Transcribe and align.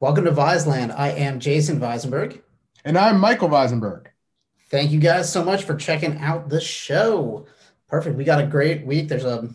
Welcome 0.00 0.24
to 0.24 0.30
Viseland. 0.30 0.94
I 0.96 1.10
am 1.10 1.40
Jason 1.40 1.78
Visenberg. 1.78 2.40
And 2.86 2.96
I'm 2.96 3.20
Michael 3.20 3.50
Visenberg. 3.50 4.06
Thank 4.70 4.92
you 4.92 4.98
guys 4.98 5.30
so 5.30 5.44
much 5.44 5.64
for 5.64 5.74
checking 5.74 6.16
out 6.20 6.48
the 6.48 6.58
show. 6.58 7.44
Perfect. 7.86 8.16
We 8.16 8.24
got 8.24 8.40
a 8.40 8.46
great 8.46 8.86
week. 8.86 9.08
There's 9.08 9.26
a 9.26 9.50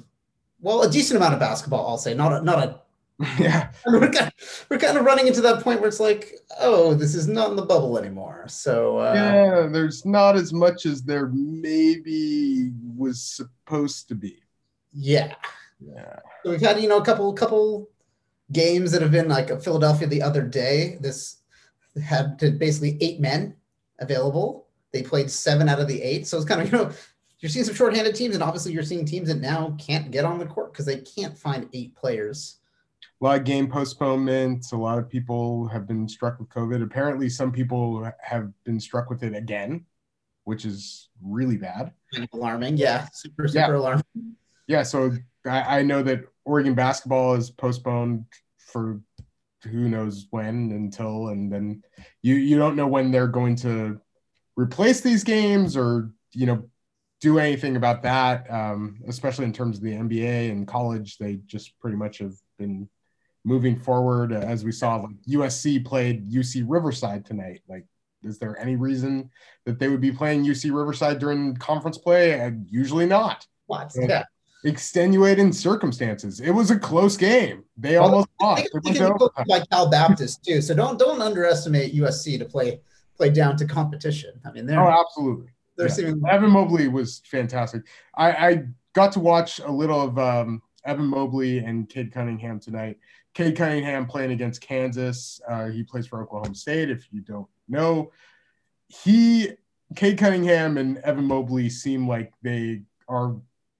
well, 0.61 0.83
a 0.83 0.89
decent 0.91 1.17
amount 1.17 1.33
of 1.33 1.39
basketball, 1.39 1.87
I'll 1.87 1.97
say. 1.97 2.13
Not 2.13 2.31
a 2.31 2.43
not 2.43 2.59
a 2.59 2.79
yeah. 3.41 3.71
We're 3.87 4.01
kind, 4.01 4.27
of, 4.27 4.65
we're 4.69 4.77
kind 4.77 4.99
of 4.99 5.03
running 5.03 5.25
into 5.25 5.41
that 5.41 5.63
point 5.63 5.79
where 5.79 5.87
it's 5.87 5.99
like, 5.99 6.35
oh, 6.59 6.93
this 6.93 7.15
is 7.15 7.27
not 7.27 7.49
in 7.49 7.55
the 7.55 7.65
bubble 7.65 7.97
anymore. 7.97 8.45
So 8.47 8.99
uh, 8.99 9.13
yeah, 9.15 9.67
there's 9.67 10.05
not 10.05 10.35
as 10.35 10.53
much 10.53 10.85
as 10.85 11.01
there 11.01 11.31
maybe 11.33 12.71
was 12.95 13.19
supposed 13.23 14.09
to 14.09 14.15
be. 14.15 14.43
Yeah. 14.93 15.33
Yeah. 15.79 16.19
So 16.43 16.51
we've 16.51 16.61
had 16.61 16.79
you 16.79 16.87
know 16.87 16.99
a 16.99 17.05
couple 17.05 17.33
couple 17.33 17.89
games 18.51 18.91
that 18.91 19.01
have 19.01 19.11
been 19.11 19.27
like 19.27 19.61
Philadelphia 19.61 20.07
the 20.07 20.21
other 20.21 20.41
day. 20.41 20.97
This 21.01 21.37
had 22.03 22.39
to 22.39 22.51
basically 22.51 22.97
eight 23.01 23.19
men 23.19 23.55
available. 23.99 24.67
They 24.91 25.01
played 25.01 25.29
seven 25.29 25.69
out 25.69 25.79
of 25.79 25.87
the 25.87 26.01
eight. 26.01 26.27
So 26.27 26.37
it's 26.37 26.45
kind 26.45 26.61
of, 26.61 26.67
you 26.71 26.77
know, 26.77 26.91
you're 27.39 27.49
seeing 27.49 27.65
some 27.65 27.75
shorthanded 27.75 28.15
teams, 28.15 28.33
and 28.33 28.43
obviously 28.43 28.71
you're 28.71 28.83
seeing 28.83 29.05
teams 29.05 29.27
that 29.27 29.39
now 29.39 29.75
can't 29.77 30.09
get 30.09 30.25
on 30.25 30.39
the 30.39 30.45
court 30.45 30.73
because 30.73 30.85
they 30.85 31.01
can't 31.01 31.37
find 31.37 31.69
eight 31.73 31.95
players. 31.95 32.59
A 33.21 33.23
lot 33.23 33.39
of 33.39 33.45
game 33.45 33.67
postponements. 33.67 34.71
A 34.71 34.77
lot 34.77 34.97
of 34.97 35.09
people 35.09 35.67
have 35.67 35.87
been 35.87 36.07
struck 36.07 36.39
with 36.39 36.49
COVID. 36.49 36.83
Apparently, 36.83 37.29
some 37.29 37.51
people 37.51 38.09
have 38.21 38.51
been 38.63 38.79
struck 38.79 39.09
with 39.09 39.23
it 39.23 39.35
again, 39.35 39.85
which 40.45 40.65
is 40.65 41.09
really 41.21 41.57
bad. 41.57 41.91
Alarming. 42.33 42.77
Yeah. 42.77 43.07
Super, 43.13 43.47
super 43.47 43.73
yeah. 43.73 43.77
alarming. 43.77 44.03
Yeah. 44.67 44.83
So 44.83 45.11
I, 45.45 45.79
I 45.79 45.81
know 45.83 46.03
that 46.03 46.25
Oregon 46.45 46.75
basketball 46.75 47.33
is 47.33 47.49
postponed 47.49 48.25
for 48.57 49.01
who 49.63 49.89
knows 49.89 50.27
when 50.29 50.71
until 50.71 51.29
and 51.29 51.51
then 51.51 51.83
you 52.21 52.35
you 52.35 52.57
don't 52.57 52.75
know 52.75 52.87
when 52.87 53.11
they're 53.11 53.27
going 53.27 53.55
to 53.55 53.99
replace 54.55 55.01
these 55.01 55.23
games 55.23 55.75
or 55.75 56.11
you 56.33 56.45
know 56.45 56.69
do 57.21 57.39
anything 57.39 57.75
about 57.75 58.03
that. 58.03 58.49
Um, 58.51 59.01
especially 59.07 59.45
in 59.45 59.53
terms 59.53 59.77
of 59.77 59.83
the 59.83 59.93
nba 59.93 60.51
and 60.51 60.67
college 60.67 61.17
they 61.17 61.39
just 61.47 61.77
pretty 61.79 61.97
much 61.97 62.19
have 62.19 62.35
been 62.59 62.87
moving 63.43 63.75
forward. 63.75 64.31
As 64.31 64.63
we 64.63 64.71
saw 64.71 64.97
like 64.97 65.15
usc 65.29 65.85
played 65.85 66.31
uc 66.31 66.63
riverside 66.67 67.25
tonight. 67.25 67.61
Like 67.67 67.85
is 68.23 68.37
there 68.37 68.59
any 68.59 68.75
reason 68.75 69.29
that 69.65 69.79
they 69.79 69.87
would 69.87 70.01
be 70.01 70.11
playing 70.11 70.45
uc 70.45 70.71
riverside 70.71 71.17
during 71.19 71.55
conference 71.55 71.97
play? 71.97 72.39
And 72.39 72.67
usually 72.69 73.07
not. 73.07 73.47
What 73.65 73.91
yeah 73.95 74.25
extenuating 74.63 75.51
circumstances. 75.51 76.39
It 76.39 76.51
was 76.51 76.71
a 76.71 76.79
close 76.79 77.17
game. 77.17 77.63
They 77.77 77.99
well, 77.99 78.05
almost 78.05 78.29
lost. 78.41 78.69
Like 79.47 79.69
Cal 79.69 79.89
Baptist 79.89 80.43
too. 80.43 80.61
So 80.61 80.73
don't 80.73 80.97
don't 80.97 81.21
underestimate 81.21 81.93
USC 81.93 82.39
to 82.39 82.45
play 82.45 82.79
play 83.17 83.29
down 83.29 83.57
to 83.57 83.65
competition. 83.65 84.39
I 84.45 84.51
mean, 84.51 84.65
they're 84.65 84.81
oh 84.81 85.01
absolutely. 85.01 85.47
They're 85.77 85.87
yeah. 85.87 85.93
seeming- 85.93 86.21
Evan 86.29 86.51
Mobley 86.51 86.87
was 86.87 87.21
fantastic. 87.25 87.83
I, 88.15 88.31
I 88.31 88.63
got 88.93 89.11
to 89.13 89.19
watch 89.19 89.59
a 89.59 89.69
little 89.69 90.01
of 90.01 90.17
um, 90.17 90.61
Evan 90.85 91.05
Mobley 91.05 91.59
and 91.59 91.89
Cade 91.89 92.13
Cunningham 92.13 92.59
tonight. 92.59 92.97
Cade 93.33 93.57
Cunningham 93.57 94.05
playing 94.05 94.31
against 94.31 94.61
Kansas. 94.61 95.41
Uh, 95.47 95.67
he 95.67 95.83
plays 95.83 96.07
for 96.07 96.23
Oklahoma 96.23 96.55
State. 96.55 96.89
If 96.89 97.07
you 97.11 97.19
don't 97.21 97.47
know, 97.67 98.11
he 98.87 99.49
Cade 99.95 100.17
Cunningham 100.17 100.77
and 100.77 100.97
Evan 100.99 101.25
Mobley 101.25 101.69
seem 101.69 102.07
like 102.07 102.33
they 102.41 102.83
are 103.09 103.35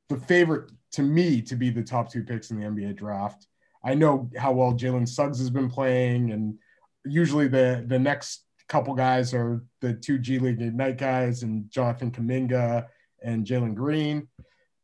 the 0.10 0.18
favorite 0.18 0.72
to 0.94 1.02
me 1.02 1.42
to 1.42 1.56
be 1.56 1.70
the 1.70 1.84
top 1.84 2.12
two 2.12 2.24
picks 2.24 2.52
in 2.52 2.60
the 2.60 2.66
NBA 2.66 2.96
draft. 2.96 3.48
I 3.84 3.94
know 3.94 4.30
how 4.38 4.52
well 4.52 4.74
Jalen 4.74 5.08
Suggs 5.08 5.40
has 5.40 5.50
been 5.50 5.70
playing, 5.70 6.32
and 6.32 6.58
usually 7.06 7.48
the 7.48 7.84
the 7.88 8.00
next 8.00 8.46
couple 8.68 8.96
guys 8.96 9.34
are 9.34 9.64
the 9.82 9.94
two 9.94 10.18
G 10.18 10.40
League 10.40 10.62
Ignite 10.62 10.98
guys 10.98 11.44
and 11.44 11.70
Jonathan 11.70 12.12
Kuminga 12.12 12.88
and 13.24 13.46
Jalen 13.46 13.76
Green. 13.76 14.28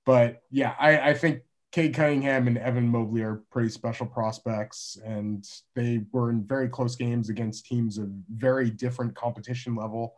But 0.06 0.42
yeah, 0.52 0.76
I, 0.80 1.12
I 1.12 1.14
think 1.14 1.42
Cade 1.72 1.96
Cunningham 1.96 2.48
and 2.48 2.58
Evan 2.58 2.88
Mobley 2.88 3.22
are 3.22 3.44
pretty 3.52 3.70
special 3.70 4.06
prospects, 4.06 4.98
and 5.06 5.48
they 5.76 6.02
were 6.12 6.30
in 6.30 6.44
very 6.44 6.68
close 6.68 6.96
games 6.96 7.30
against 7.30 7.66
teams 7.66 7.98
of 7.98 8.10
very 8.30 8.70
different 8.70 9.16
competition 9.16 9.76
level. 9.76 10.16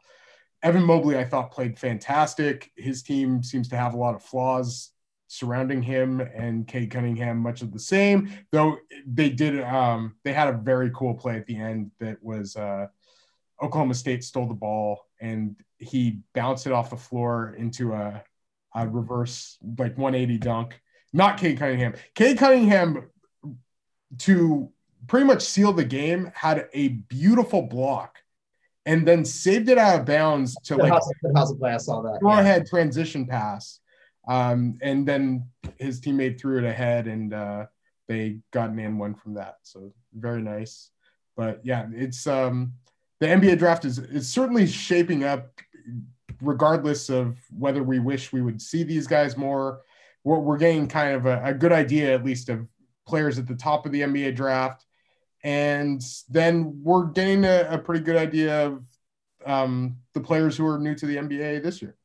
Evan 0.64 0.84
Mobley, 0.84 1.18
I 1.18 1.26
thought, 1.26 1.52
played 1.52 1.78
fantastic. 1.78 2.72
His 2.76 3.04
team 3.04 3.44
seems 3.44 3.68
to 3.70 3.78
have 3.78 3.94
a 3.94 3.98
lot 3.98 4.16
of 4.16 4.24
flaws 4.24 4.93
surrounding 5.34 5.82
him 5.82 6.22
and 6.22 6.68
Cade 6.68 6.92
Cunningham 6.92 7.40
much 7.40 7.64
of 7.64 7.74
the 7.74 7.80
same, 7.80 8.32
though 8.52 8.78
they 9.08 9.30
did 9.30 9.62
um, 9.62 10.16
they 10.24 10.32
had 10.32 10.48
a 10.48 10.58
very 10.58 10.92
cool 10.94 11.16
play 11.16 11.36
at 11.38 11.48
the 11.48 11.58
end 11.58 11.92
that 12.00 12.22
was 12.22 12.56
uh, 12.56 12.88
Oklahoma 13.62 13.96
State 13.96 14.24
stole 14.24 14.48
the 14.48 14.54
ball 14.54 15.08
and 15.20 15.56
he 15.80 16.20
bounced 16.36 16.68
it 16.68 16.72
off 16.72 16.92
the 16.92 16.98
floor 16.98 17.56
into 17.58 17.94
a, 17.94 18.24
a 18.76 18.88
reverse 18.88 19.58
like 19.78 19.98
180 19.98 20.38
dunk. 20.38 20.80
Not 21.14 21.38
Cade 21.38 21.58
Cunningham. 21.58 21.96
Cade 22.14 22.38
Cunningham 22.38 23.10
to 24.20 24.72
pretty 25.08 25.26
much 25.26 25.42
seal 25.42 25.74
the 25.74 25.84
game 25.84 26.32
had 26.36 26.70
a 26.74 26.90
beautiful 26.90 27.64
block 27.64 28.20
and 28.86 29.08
then 29.08 29.26
saved 29.26 29.70
it 29.70 29.78
out 29.80 30.00
of 30.00 30.06
bounds 30.06 30.56
to 30.66 30.76
like 30.76 30.92
house 30.92 31.54
play. 31.60 31.72
I 31.72 31.78
saw 31.78 32.02
that. 32.04 32.20
Go 32.22 32.30
yeah. 32.30 32.60
transition 32.60 33.26
pass 33.26 33.80
um, 34.28 34.78
and 34.82 35.08
then 35.08 35.48
his 35.78 36.00
teammate 36.00 36.40
threw 36.40 36.58
it 36.60 36.64
ahead 36.64 37.08
and 37.08 37.34
uh, 37.34 37.66
they 38.08 38.40
got 38.52 38.70
an 38.70 38.80
and 38.80 39.00
one 39.00 39.16
from 39.16 39.34
that. 39.36 39.58
So 39.64 39.94
very 40.14 40.42
nice. 40.42 40.90
But 41.36 41.62
yeah, 41.64 41.88
it's 41.94 42.28
um, 42.28 42.74
the 43.20 43.28
NBA 43.28 43.58
draft 43.58 43.86
is, 43.86 43.98
is 43.98 44.30
certainly 44.30 44.68
shaping 44.68 45.24
up 45.24 45.60
regardless 46.42 47.10
of 47.10 47.38
whether 47.58 47.84
we 47.84 48.00
wish 48.00 48.34
we 48.34 48.42
would 48.42 48.62
see 48.62 48.84
these 48.84 49.08
guys 49.08 49.38
more. 49.38 49.82
We're, 50.24 50.40
we're 50.40 50.58
getting 50.58 50.88
kind 50.88 51.16
of 51.16 51.26
a, 51.26 51.42
a 51.44 51.54
good 51.54 51.72
idea, 51.72 52.14
at 52.14 52.24
least, 52.24 52.50
of 52.50 52.68
players 53.08 53.40
at 53.40 53.48
the 53.48 53.56
top 53.56 53.86
of 53.86 53.92
the 53.92 54.02
NBA 54.02 54.36
draft. 54.36 54.86
And 55.44 56.02
then 56.30 56.80
we're 56.84 57.06
getting 57.06 57.44
a, 57.44 57.68
a 57.70 57.78
pretty 57.78 58.04
good 58.04 58.16
idea 58.16 58.68
of 58.68 58.84
um, 59.46 59.98
the 60.14 60.22
players 60.22 60.56
who 60.56 60.66
are 60.68 60.80
new 60.80 60.96
to 60.96 61.06
the 61.06 61.18
NBA 61.18 61.64
this 61.64 61.82
year. 61.82 61.98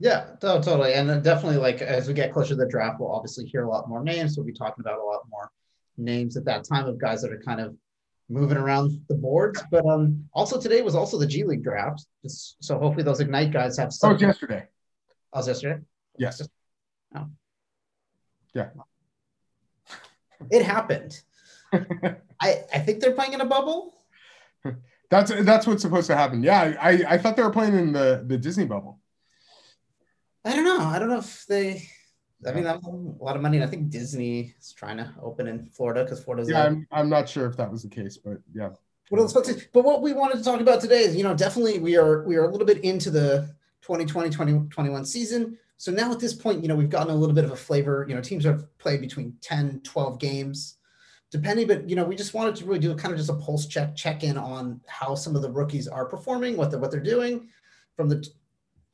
Yeah, 0.00 0.26
totally. 0.40 0.92
And 0.94 1.22
definitely, 1.24 1.58
like, 1.58 1.82
as 1.82 2.06
we 2.06 2.14
get 2.14 2.32
closer 2.32 2.50
to 2.50 2.54
the 2.54 2.68
draft, 2.68 3.00
we'll 3.00 3.10
obviously 3.10 3.46
hear 3.46 3.64
a 3.64 3.68
lot 3.68 3.88
more 3.88 4.02
names. 4.02 4.36
We'll 4.36 4.46
be 4.46 4.52
talking 4.52 4.80
about 4.80 4.98
a 4.98 5.02
lot 5.02 5.22
more 5.28 5.50
names 5.96 6.36
at 6.36 6.44
that 6.44 6.64
time 6.64 6.86
of 6.86 6.98
guys 6.98 7.20
that 7.22 7.32
are 7.32 7.42
kind 7.44 7.60
of 7.60 7.74
moving 8.28 8.56
around 8.56 9.00
the 9.08 9.16
boards. 9.16 9.60
But 9.70 9.84
um, 9.86 10.24
also 10.32 10.60
today 10.60 10.82
was 10.82 10.94
also 10.94 11.18
the 11.18 11.26
G 11.26 11.42
League 11.42 11.64
draft. 11.64 12.06
Just, 12.22 12.62
so 12.62 12.78
hopefully 12.78 13.02
those 13.02 13.20
Ignite 13.20 13.52
guys 13.52 13.76
have 13.78 13.92
some. 13.92 14.12
Oh, 14.12 14.18
yesterday. 14.18 14.66
Oh, 15.32 15.38
was 15.38 15.48
yesterday? 15.48 15.80
Yes. 16.16 16.46
Oh. 17.16 17.26
Yeah. 18.54 18.68
It 20.50 20.64
happened. 20.64 21.20
I 21.72 22.62
I 22.72 22.78
think 22.78 23.00
they're 23.00 23.12
playing 23.12 23.32
in 23.32 23.40
a 23.40 23.46
bubble. 23.46 23.94
That's 25.10 25.32
that's 25.44 25.66
what's 25.66 25.82
supposed 25.82 26.06
to 26.08 26.16
happen. 26.16 26.42
Yeah, 26.42 26.76
I 26.80 27.04
I 27.08 27.18
thought 27.18 27.36
they 27.36 27.42
were 27.42 27.50
playing 27.50 27.74
in 27.74 27.92
the 27.92 28.24
the 28.26 28.38
Disney 28.38 28.64
bubble. 28.64 29.00
I 30.44 30.54
don't 30.54 30.64
know. 30.64 30.78
I 30.80 30.98
don't 30.98 31.08
know 31.08 31.18
if 31.18 31.46
they. 31.46 31.88
I 32.46 32.52
mean, 32.52 32.64
that 32.64 32.80
was 32.80 33.16
a 33.20 33.24
lot 33.24 33.34
of 33.34 33.42
money. 33.42 33.56
And 33.56 33.64
I 33.64 33.68
think 33.68 33.90
Disney 33.90 34.54
is 34.60 34.72
trying 34.72 34.98
to 34.98 35.12
open 35.20 35.48
in 35.48 35.66
Florida 35.66 36.04
because 36.04 36.22
Florida's. 36.22 36.48
Yeah, 36.48 36.64
I'm, 36.64 36.86
I'm 36.92 37.08
not 37.08 37.28
sure 37.28 37.46
if 37.46 37.56
that 37.56 37.70
was 37.70 37.82
the 37.82 37.88
case, 37.88 38.16
but 38.16 38.38
yeah. 38.54 38.70
What 39.08 39.20
else? 39.20 39.32
But 39.32 39.84
what 39.84 40.02
we 40.02 40.12
wanted 40.12 40.38
to 40.38 40.44
talk 40.44 40.60
about 40.60 40.80
today 40.80 41.00
is, 41.00 41.16
you 41.16 41.24
know, 41.24 41.34
definitely 41.34 41.78
we 41.78 41.96
are 41.96 42.22
we 42.24 42.36
are 42.36 42.44
a 42.44 42.50
little 42.50 42.66
bit 42.66 42.84
into 42.84 43.10
the 43.10 43.54
2020 43.82 44.30
2021 44.30 45.04
season. 45.04 45.58
So 45.78 45.92
now 45.92 46.10
at 46.12 46.18
this 46.18 46.34
point, 46.34 46.62
you 46.62 46.68
know, 46.68 46.74
we've 46.74 46.90
gotten 46.90 47.12
a 47.12 47.16
little 47.16 47.34
bit 47.34 47.44
of 47.44 47.52
a 47.52 47.56
flavor. 47.56 48.04
You 48.08 48.14
know, 48.14 48.20
teams 48.20 48.44
have 48.44 48.66
played 48.78 49.00
between 49.00 49.36
10, 49.42 49.80
12 49.84 50.18
games, 50.18 50.76
depending. 51.30 51.66
But 51.66 51.88
you 51.88 51.96
know, 51.96 52.04
we 52.04 52.16
just 52.16 52.34
wanted 52.34 52.56
to 52.56 52.64
really 52.66 52.80
do 52.80 52.94
kind 52.96 53.12
of 53.12 53.18
just 53.18 53.30
a 53.30 53.34
pulse 53.34 53.66
check, 53.66 53.96
check 53.96 54.24
in 54.24 54.36
on 54.36 54.80
how 54.86 55.14
some 55.14 55.34
of 55.34 55.42
the 55.42 55.50
rookies 55.50 55.88
are 55.88 56.04
performing, 56.04 56.56
what 56.56 56.70
they're 56.70 56.80
what 56.80 56.90
they're 56.90 57.00
doing 57.00 57.48
from 57.96 58.08
the 58.08 58.26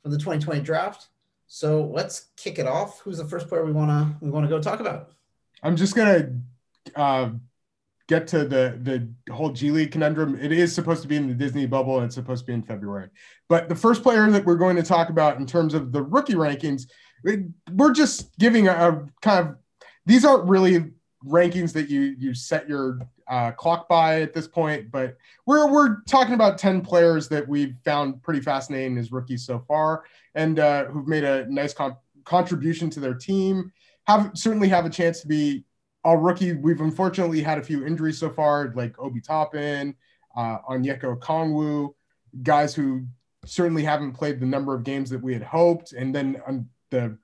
from 0.01 0.11
the 0.11 0.17
2020 0.17 0.61
draft. 0.61 1.09
So 1.47 1.85
let's 1.93 2.27
kick 2.37 2.59
it 2.59 2.67
off. 2.67 2.99
Who's 3.01 3.17
the 3.17 3.25
first 3.25 3.47
player 3.47 3.65
we 3.65 3.71
wanna 3.71 4.17
we 4.21 4.29
wanna 4.29 4.47
go 4.47 4.61
talk 4.61 4.79
about? 4.79 5.11
I'm 5.63 5.75
just 5.75 5.95
gonna 5.95 6.29
uh, 6.95 7.29
get 8.07 8.27
to 8.27 8.39
the 8.45 8.79
the 8.81 9.33
whole 9.33 9.49
G 9.49 9.71
League 9.71 9.91
conundrum. 9.91 10.37
It 10.39 10.51
is 10.51 10.73
supposed 10.73 11.01
to 11.03 11.07
be 11.07 11.15
in 11.15 11.27
the 11.27 11.33
Disney 11.33 11.65
bubble, 11.65 11.97
and 11.97 12.05
it's 12.05 12.15
supposed 12.15 12.43
to 12.43 12.47
be 12.47 12.53
in 12.53 12.63
February. 12.63 13.09
But 13.49 13.69
the 13.69 13.75
first 13.75 14.03
player 14.03 14.29
that 14.29 14.45
we're 14.45 14.55
going 14.55 14.75
to 14.75 14.83
talk 14.83 15.09
about 15.09 15.37
in 15.37 15.45
terms 15.45 15.73
of 15.73 15.91
the 15.91 16.01
rookie 16.01 16.35
rankings, 16.35 16.83
we're 17.71 17.93
just 17.93 18.37
giving 18.37 18.67
a, 18.67 18.71
a 18.71 19.05
kind 19.21 19.47
of 19.47 19.55
these 20.05 20.25
aren't 20.25 20.47
really 20.47 20.91
rankings 21.25 21.73
that 21.73 21.89
you 21.89 22.15
you 22.19 22.33
set 22.33 22.69
your 22.69 22.99
uh, 23.27 23.51
clock 23.51 23.87
by 23.87 24.21
at 24.21 24.33
this 24.33 24.47
point, 24.47 24.91
but 24.91 25.17
we're 25.45 25.71
we're 25.71 26.01
talking 26.03 26.33
about 26.33 26.57
ten 26.57 26.81
players 26.81 27.27
that 27.29 27.47
we've 27.47 27.75
found 27.83 28.21
pretty 28.21 28.41
fascinating 28.41 28.97
as 28.97 29.11
rookies 29.11 29.45
so 29.45 29.59
far, 29.67 30.03
and 30.35 30.59
uh, 30.59 30.85
who've 30.85 31.07
made 31.07 31.23
a 31.23 31.45
nice 31.51 31.73
con- 31.73 31.97
contribution 32.23 32.89
to 32.91 32.99
their 32.99 33.15
team. 33.15 33.71
Have 34.07 34.31
certainly 34.35 34.69
have 34.69 34.85
a 34.85 34.89
chance 34.89 35.21
to 35.21 35.27
be 35.27 35.65
a 36.03 36.15
rookie. 36.15 36.53
We've 36.53 36.81
unfortunately 36.81 37.41
had 37.41 37.57
a 37.57 37.63
few 37.63 37.85
injuries 37.85 38.19
so 38.19 38.29
far, 38.29 38.71
like 38.75 38.97
Obi 38.99 39.19
Toppin, 39.19 39.95
uh, 40.37 40.59
Onyeka 40.69 41.17
Okongwu, 41.17 41.93
guys 42.43 42.75
who 42.75 43.05
certainly 43.45 43.83
haven't 43.83 44.13
played 44.13 44.39
the 44.39 44.45
number 44.45 44.75
of 44.75 44.83
games 44.83 45.09
that 45.09 45.21
we 45.21 45.33
had 45.33 45.41
hoped. 45.41 45.93
And 45.93 46.13
then 46.13 46.41
um, 46.47 46.69
the 46.91 47.17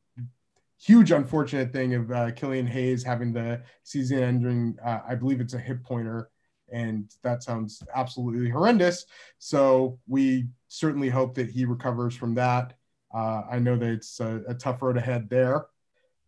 huge 0.81 1.11
unfortunate 1.11 1.71
thing 1.71 1.93
of 1.93 2.11
uh, 2.11 2.31
Killian 2.31 2.65
Hayes 2.67 3.03
having 3.03 3.33
the 3.33 3.61
season 3.83 4.23
ending, 4.23 4.77
uh, 4.83 4.99
I 5.07 5.15
believe 5.15 5.39
it's 5.39 5.53
a 5.53 5.59
hip 5.59 5.83
pointer, 5.83 6.29
and 6.71 7.09
that 7.23 7.43
sounds 7.43 7.83
absolutely 7.93 8.49
horrendous. 8.49 9.05
So 9.37 9.99
we 10.07 10.47
certainly 10.67 11.09
hope 11.09 11.35
that 11.35 11.49
he 11.49 11.65
recovers 11.65 12.15
from 12.15 12.35
that. 12.35 12.73
Uh, 13.13 13.43
I 13.51 13.59
know 13.59 13.75
that 13.75 13.89
it's 13.89 14.19
a, 14.19 14.41
a, 14.47 14.53
tough 14.53 14.81
road 14.81 14.95
ahead 14.95 15.29
there. 15.29 15.65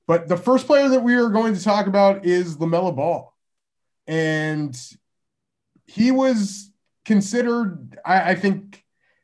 But 0.05 0.27
the 0.27 0.35
first 0.35 0.67
player 0.67 0.89
that 0.89 0.99
we 0.99 1.15
are 1.15 1.29
going 1.29 1.55
to 1.55 1.63
talk 1.63 1.87
about 1.87 2.25
is 2.25 2.57
LaMelo 2.57 2.93
Ball. 2.93 3.33
And 4.05 4.77
he 5.87 6.11
was 6.11 6.69
considered, 7.05 7.97
I, 8.05 8.31
I 8.31 8.35
think, 8.35 8.83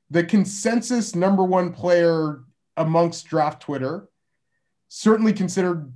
the 0.10 0.24
consensus 0.24 1.16
number 1.16 1.44
one 1.44 1.74
player 1.74 2.44
amongst 2.78 3.28
draft 3.28 3.62
Twitter. 3.62 4.09
Certainly 4.90 5.34
considered 5.34 5.92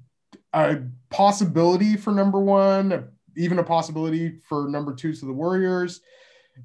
a 0.53 0.77
possibility 1.09 1.97
for 1.97 2.11
number 2.11 2.39
one, 2.39 3.09
even 3.35 3.59
a 3.59 3.63
possibility 3.63 4.37
for 4.47 4.67
number 4.69 4.93
two 4.93 5.13
to 5.13 5.25
the 5.25 5.33
Warriors. 5.33 6.01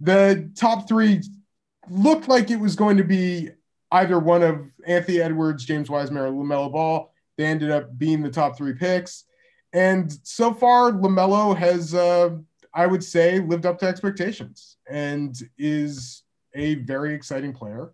The 0.00 0.50
top 0.54 0.86
three 0.86 1.22
looked 1.90 2.28
like 2.28 2.50
it 2.50 2.60
was 2.60 2.76
going 2.76 2.98
to 2.98 3.04
be 3.04 3.50
either 3.90 4.18
one 4.18 4.42
of 4.42 4.60
Anthony 4.86 5.20
Edwards, 5.20 5.64
James 5.64 5.88
Wiseman, 5.88 6.22
or 6.22 6.30
LaMelo 6.30 6.70
Ball. 6.70 7.12
They 7.36 7.46
ended 7.46 7.70
up 7.70 7.96
being 7.98 8.22
the 8.22 8.30
top 8.30 8.56
three 8.56 8.74
picks. 8.74 9.24
And 9.72 10.12
so 10.22 10.52
far, 10.52 10.92
LaMelo 10.92 11.56
has, 11.56 11.94
uh, 11.94 12.30
I 12.74 12.86
would 12.86 13.02
say, 13.02 13.40
lived 13.40 13.66
up 13.66 13.78
to 13.78 13.86
expectations 13.86 14.76
and 14.88 15.36
is 15.56 16.22
a 16.54 16.76
very 16.76 17.14
exciting 17.14 17.52
player. 17.52 17.92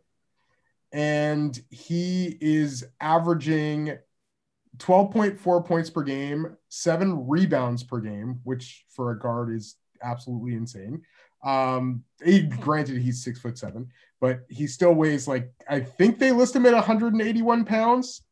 And 0.92 1.60
he 1.70 2.38
is 2.40 2.84
averaging 3.00 3.98
12.4 4.78 5.64
points 5.64 5.90
per 5.90 6.02
game, 6.02 6.56
seven 6.68 7.28
rebounds 7.28 7.82
per 7.82 8.00
game, 8.00 8.40
which 8.44 8.84
for 8.88 9.12
a 9.12 9.18
guard 9.18 9.54
is 9.54 9.76
absolutely 10.02 10.54
insane. 10.54 11.02
Um, 11.44 12.04
he, 12.24 12.42
granted, 12.42 13.00
he's 13.00 13.22
six 13.22 13.38
foot 13.38 13.58
seven, 13.58 13.88
but 14.20 14.40
he 14.48 14.66
still 14.66 14.94
weighs 14.94 15.28
like 15.28 15.52
I 15.68 15.80
think 15.80 16.18
they 16.18 16.32
list 16.32 16.56
him 16.56 16.66
at 16.66 16.72
181 16.72 17.64
pounds 17.64 18.22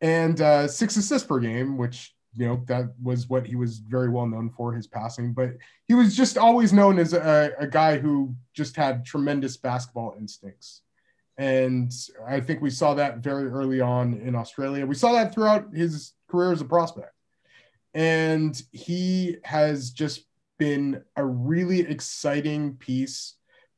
and 0.00 0.40
uh, 0.40 0.68
six 0.68 0.96
assists 0.96 1.26
per 1.26 1.40
game, 1.40 1.76
which 1.76 2.14
you 2.34 2.46
know 2.46 2.62
that 2.66 2.92
was 3.02 3.28
what 3.28 3.46
he 3.46 3.56
was 3.56 3.78
very 3.78 4.08
well 4.08 4.26
known 4.26 4.50
for 4.50 4.72
his 4.72 4.86
passing. 4.86 5.32
But 5.32 5.52
he 5.88 5.94
was 5.94 6.16
just 6.16 6.38
always 6.38 6.72
known 6.72 6.98
as 6.98 7.12
a, 7.12 7.52
a 7.58 7.66
guy 7.66 7.98
who 7.98 8.34
just 8.54 8.76
had 8.76 9.04
tremendous 9.04 9.56
basketball 9.56 10.14
instincts. 10.18 10.82
And 11.38 11.92
I 12.26 12.40
think 12.40 12.62
we 12.62 12.70
saw 12.70 12.94
that 12.94 13.18
very 13.18 13.48
early 13.48 13.80
on 13.80 14.14
in 14.14 14.34
Australia. 14.34 14.86
We 14.86 14.94
saw 14.94 15.12
that 15.12 15.34
throughout 15.34 15.74
his 15.74 16.14
career 16.28 16.52
as 16.52 16.60
a 16.60 16.64
prospect. 16.64 17.12
And 17.94 18.60
he 18.72 19.36
has 19.44 19.90
just 19.90 20.26
been 20.58 21.02
a 21.16 21.24
really 21.24 21.80
exciting 21.80 22.74
piece 22.76 23.34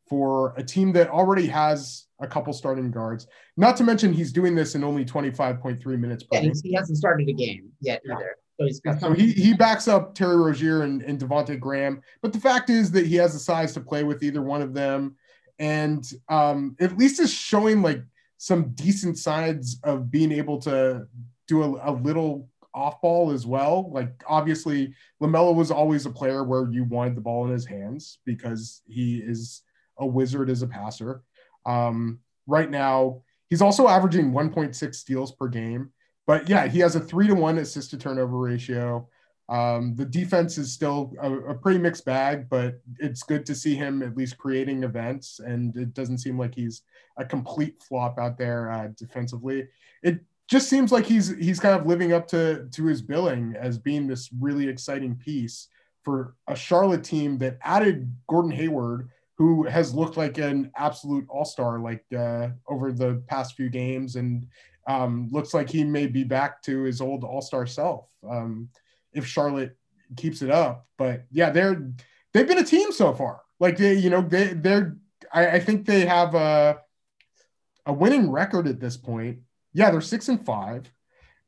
for 0.08 0.54
a 0.56 0.62
team 0.62 0.92
that 0.92 1.10
already 1.10 1.46
has 1.46 2.06
a 2.20 2.26
couple 2.26 2.52
starting 2.52 2.90
guards. 2.90 3.26
Not 3.56 3.76
to 3.76 3.84
mention 3.84 4.12
he's 4.12 4.32
doing 4.32 4.54
this 4.54 4.74
in 4.74 4.82
only 4.82 5.04
25.3 5.04 5.84
minutes 5.98 6.24
per 6.24 6.36
yeah, 6.36 6.42
game. 6.42 6.52
He 6.62 6.72
hasn't 6.72 6.98
started 6.98 7.28
a 7.28 7.32
game 7.32 7.70
yet 7.80 8.00
yeah. 8.04 8.14
either. 8.14 8.36
So, 8.58 8.66
he's 8.66 8.80
yeah, 8.84 8.98
so 8.98 9.12
he, 9.12 9.32
he 9.32 9.54
backs 9.54 9.86
up 9.86 10.14
Terry 10.14 10.36
Rozier 10.36 10.82
and, 10.82 11.02
and 11.02 11.18
Devonte 11.18 11.60
Graham. 11.60 12.02
But 12.22 12.32
the 12.32 12.40
fact 12.40 12.70
is 12.70 12.90
that 12.92 13.06
he 13.06 13.14
has 13.16 13.32
the 13.32 13.38
size 13.38 13.72
to 13.74 13.80
play 13.80 14.02
with 14.02 14.22
either 14.22 14.42
one 14.42 14.62
of 14.62 14.74
them. 14.74 15.16
And 15.58 16.08
um, 16.28 16.76
at 16.80 16.96
least 16.96 17.20
is 17.20 17.32
showing 17.32 17.82
like 17.82 18.02
some 18.36 18.70
decent 18.70 19.18
sides 19.18 19.80
of 19.82 20.10
being 20.10 20.30
able 20.32 20.58
to 20.60 21.06
do 21.48 21.62
a, 21.62 21.90
a 21.90 21.92
little 21.92 22.48
off 22.74 23.00
ball 23.00 23.32
as 23.32 23.46
well. 23.46 23.90
Like 23.92 24.22
obviously 24.26 24.94
LaMelo 25.20 25.54
was 25.54 25.70
always 25.70 26.06
a 26.06 26.10
player 26.10 26.44
where 26.44 26.70
you 26.70 26.84
wanted 26.84 27.16
the 27.16 27.20
ball 27.20 27.46
in 27.46 27.52
his 27.52 27.66
hands 27.66 28.18
because 28.24 28.82
he 28.86 29.18
is 29.18 29.62
a 29.98 30.06
wizard 30.06 30.48
as 30.48 30.62
a 30.62 30.66
passer. 30.68 31.22
Um, 31.66 32.20
right 32.46 32.70
now, 32.70 33.22
he's 33.48 33.62
also 33.62 33.88
averaging 33.88 34.32
1.6 34.32 34.94
steals 34.94 35.32
per 35.32 35.48
game. 35.48 35.90
But 36.26 36.48
yeah, 36.48 36.68
he 36.68 36.78
has 36.80 36.94
a 36.94 37.00
three 37.00 37.26
to 37.26 37.34
one 37.34 37.58
assist 37.58 37.90
to 37.90 37.96
turnover 37.96 38.38
ratio. 38.38 39.08
Um, 39.48 39.94
the 39.96 40.04
defense 40.04 40.58
is 40.58 40.72
still 40.72 41.14
a, 41.22 41.32
a, 41.32 41.54
pretty 41.54 41.78
mixed 41.78 42.04
bag, 42.04 42.50
but 42.50 42.82
it's 42.98 43.22
good 43.22 43.46
to 43.46 43.54
see 43.54 43.74
him 43.74 44.02
at 44.02 44.14
least 44.14 44.36
creating 44.36 44.82
events. 44.82 45.40
And 45.40 45.74
it 45.74 45.94
doesn't 45.94 46.18
seem 46.18 46.38
like 46.38 46.54
he's 46.54 46.82
a 47.16 47.24
complete 47.24 47.82
flop 47.82 48.18
out 48.18 48.36
there 48.36 48.70
uh, 48.70 48.88
defensively. 48.98 49.66
It 50.02 50.20
just 50.50 50.68
seems 50.68 50.92
like 50.92 51.06
he's 51.06 51.34
he's 51.36 51.60
kind 51.60 51.80
of 51.80 51.86
living 51.86 52.12
up 52.12 52.28
to 52.28 52.68
to 52.72 52.86
his 52.86 53.00
billing 53.00 53.54
as 53.58 53.78
being 53.78 54.06
this 54.06 54.28
really 54.38 54.68
exciting 54.68 55.14
piece 55.16 55.68
for 56.04 56.34
a 56.46 56.54
Charlotte 56.54 57.04
team 57.04 57.38
that 57.38 57.58
added 57.62 58.14
Gordon 58.28 58.50
Hayward, 58.50 59.08
who 59.36 59.64
has 59.64 59.94
looked 59.94 60.18
like 60.18 60.36
an 60.36 60.70
absolute 60.76 61.26
all 61.28 61.46
star 61.46 61.80
like 61.80 62.04
uh, 62.16 62.48
over 62.68 62.92
the 62.92 63.22
past 63.28 63.56
few 63.56 63.70
games, 63.70 64.16
and 64.16 64.46
um, 64.86 65.28
looks 65.30 65.54
like 65.54 65.70
he 65.70 65.84
may 65.84 66.06
be 66.06 66.24
back 66.24 66.62
to 66.62 66.82
his 66.82 67.00
old 67.00 67.24
all 67.24 67.42
star 67.42 67.66
self 67.66 68.06
um, 68.28 68.68
if 69.18 69.26
Charlotte 69.26 69.76
keeps 70.16 70.42
it 70.42 70.50
up. 70.50 70.86
But 70.96 71.26
yeah, 71.30 71.50
they're 71.50 71.90
they've 72.32 72.48
been 72.48 72.58
a 72.58 72.64
team 72.64 72.92
so 72.92 73.12
far. 73.12 73.42
Like 73.60 73.76
they, 73.76 73.94
you 73.94 74.10
know, 74.10 74.22
they 74.22 74.48
they're 74.48 74.96
I, 75.32 75.48
I 75.48 75.60
think 75.60 75.84
they 75.84 76.06
have 76.06 76.34
a 76.34 76.78
a 77.86 77.92
winning 77.92 78.30
record 78.30 78.66
at 78.66 78.80
this 78.80 78.96
point. 78.96 79.40
Yeah, 79.72 79.90
they're 79.90 80.00
six 80.00 80.28
and 80.28 80.44
five, 80.44 80.90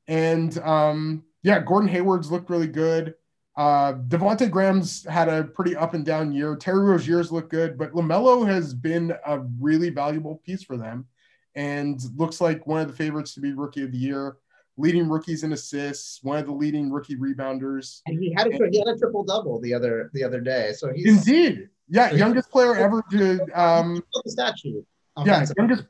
and 0.07 0.57
um, 0.59 1.25
yeah, 1.43 1.61
Gordon 1.61 1.89
Hayward's 1.89 2.31
looked 2.31 2.51
really 2.51 2.69
good. 2.69 3.15
Uh, 3.57 3.95
Devonte 4.09 4.51
Graham's 4.51 5.05
had 5.07 5.29
a 5.29 5.45
pretty 5.45 5.77
up 5.77 5.95
and 5.95 6.05
down 6.05 6.33
year. 6.33 6.57
Terry 6.57 6.85
Rozier's 6.85 7.33
looked 7.33 7.51
good, 7.51 7.77
but 7.77 7.93
LaMelo 7.93 8.47
has 8.47 8.73
been 8.73 9.13
a 9.27 9.41
really 9.61 9.91
valuable 9.91 10.37
piece 10.45 10.63
for 10.63 10.77
them 10.77 11.07
and 11.55 12.01
looks 12.17 12.41
like 12.41 12.67
one 12.67 12.81
of 12.81 12.87
the 12.87 12.97
favorites 12.97 13.35
to 13.35 13.41
be 13.41 13.53
rookie 13.53 13.83
of 13.83 13.93
the 13.93 13.99
year. 13.99 14.37
Leading 14.81 15.09
rookies 15.09 15.45
in 15.45 15.53
assists, 15.53 16.23
one 16.23 16.39
of 16.39 16.47
the 16.47 16.53
leading 16.53 16.91
rookie 16.91 17.17
rebounders. 17.17 18.01
And 18.07 18.19
he 18.23 18.33
had 18.33 18.47
a, 18.47 18.51
and, 18.51 18.73
he 18.73 18.79
had 18.79 18.89
a 18.89 18.97
triple 18.97 19.25
double 19.25 19.61
the 19.61 19.75
other 19.75 20.11
the 20.15 20.25
other 20.25 20.41
day. 20.41 20.73
So 20.77 20.93
he's 20.93 21.27
indeed, 21.27 21.69
yeah, 21.89 22.11
youngest 22.25 22.51
player 22.51 22.75
ever 22.75 23.05
to 23.11 23.47
um, 23.55 24.03
statue. 24.27 24.83
Yeah, 25.25 25.45
youngest 25.57 25.85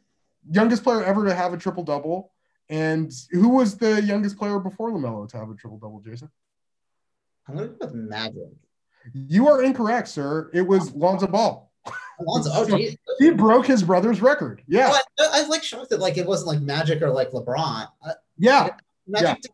youngest 0.50 0.82
player 0.82 1.04
ever 1.04 1.24
to 1.26 1.34
have 1.34 1.52
a 1.52 1.56
triple 1.56 1.84
double. 1.84 2.32
And 2.68 3.12
who 3.32 3.48
was 3.48 3.76
the 3.76 4.00
youngest 4.02 4.36
player 4.38 4.58
before 4.60 4.92
LaMelo 4.92 5.28
to 5.30 5.38
have 5.38 5.50
a 5.50 5.54
triple 5.54 5.78
double, 5.78 6.00
Jason? 6.00 6.30
I'm 7.48 7.56
going 7.56 7.68
to 7.68 7.74
go 7.74 7.86
with 7.86 7.94
Magic. 7.94 8.48
You 9.12 9.48
are 9.48 9.62
incorrect, 9.62 10.08
sir. 10.08 10.50
It 10.52 10.62
was 10.62 10.92
Lonzo 10.92 11.26
Ball. 11.26 11.72
Lonzo, 12.20 12.50
oh, 12.52 12.64
geez. 12.78 12.96
he 13.18 13.30
broke 13.30 13.66
his 13.66 13.82
brother's 13.82 14.22
record. 14.22 14.62
Yeah, 14.68 14.90
well, 14.90 15.02
I, 15.18 15.38
I, 15.38 15.40
was 15.40 15.48
like 15.48 15.64
shocked 15.64 15.90
that 15.90 16.00
like 16.00 16.16
it 16.16 16.26
wasn't 16.26 16.48
like 16.48 16.60
Magic 16.60 17.02
or 17.02 17.10
like 17.10 17.30
LeBron. 17.30 17.88
Uh, 18.04 18.12
yeah, 18.40 18.68
Magic. 19.06 19.44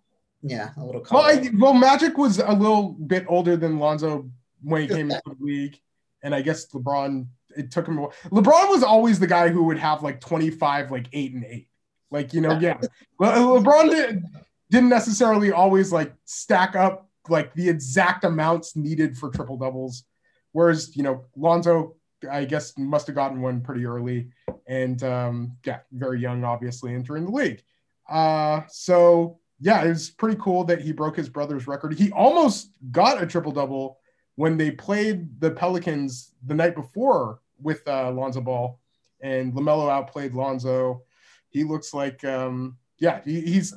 Yeah, 0.42 0.72
yeah 0.76 0.82
a 0.82 0.84
little. 0.84 1.06
Well, 1.10 1.22
I, 1.22 1.50
well, 1.58 1.74
Magic 1.74 2.16
was 2.16 2.38
a 2.38 2.52
little 2.52 2.92
bit 2.92 3.26
older 3.28 3.56
than 3.56 3.78
Lonzo 3.78 4.30
when 4.62 4.82
he 4.82 4.88
came 4.88 5.10
into 5.10 5.22
the 5.26 5.36
league, 5.40 5.78
and 6.22 6.34
I 6.34 6.40
guess 6.40 6.66
LeBron. 6.68 7.26
It 7.56 7.70
took 7.70 7.88
him. 7.88 7.98
A 7.98 8.00
while. 8.02 8.12
LeBron 8.26 8.68
was 8.68 8.82
always 8.82 9.18
the 9.18 9.26
guy 9.26 9.48
who 9.48 9.64
would 9.64 9.78
have 9.78 10.02
like 10.02 10.20
twenty 10.20 10.50
five, 10.50 10.90
like 10.90 11.06
eight 11.12 11.32
and 11.32 11.44
eight. 11.44 11.68
Like 12.10 12.34
you 12.34 12.40
know, 12.40 12.58
yeah. 12.58 12.78
Well, 13.18 13.60
LeBron 13.60 13.90
did, 13.90 14.22
didn't 14.70 14.90
necessarily 14.90 15.52
always 15.52 15.92
like 15.92 16.12
stack 16.24 16.76
up 16.76 17.08
like 17.28 17.54
the 17.54 17.68
exact 17.68 18.24
amounts 18.24 18.76
needed 18.76 19.16
for 19.16 19.30
triple 19.30 19.56
doubles. 19.56 20.04
Whereas, 20.52 20.96
you 20.96 21.02
know, 21.02 21.24
Lonzo, 21.36 21.96
I 22.30 22.44
guess, 22.44 22.76
must 22.78 23.06
have 23.08 23.16
gotten 23.16 23.42
one 23.42 23.60
pretty 23.60 23.84
early 23.84 24.30
and 24.66 25.02
um, 25.02 25.56
yeah, 25.64 25.80
very 25.92 26.20
young, 26.20 26.44
obviously, 26.44 26.94
entering 26.94 27.24
the 27.24 27.30
league. 27.30 27.62
Uh, 28.08 28.62
so 28.68 29.38
yeah, 29.58 29.84
it 29.84 29.88
was 29.88 30.10
pretty 30.10 30.38
cool 30.40 30.64
that 30.64 30.80
he 30.80 30.92
broke 30.92 31.16
his 31.16 31.28
brother's 31.28 31.66
record. 31.66 31.94
He 31.94 32.12
almost 32.12 32.70
got 32.90 33.22
a 33.22 33.26
triple 33.26 33.52
double 33.52 33.98
when 34.34 34.56
they 34.56 34.70
played 34.70 35.40
the 35.40 35.50
Pelicans 35.50 36.32
the 36.44 36.54
night 36.54 36.74
before 36.74 37.40
with 37.60 37.86
uh, 37.88 38.10
Lonzo 38.10 38.42
Ball, 38.42 38.78
and 39.22 39.54
LaMelo 39.54 39.90
outplayed 39.90 40.34
Lonzo. 40.34 41.02
He 41.48 41.64
looks 41.64 41.94
like, 41.94 42.22
um, 42.24 42.76
yeah, 42.98 43.20
he, 43.24 43.40
he's. 43.40 43.74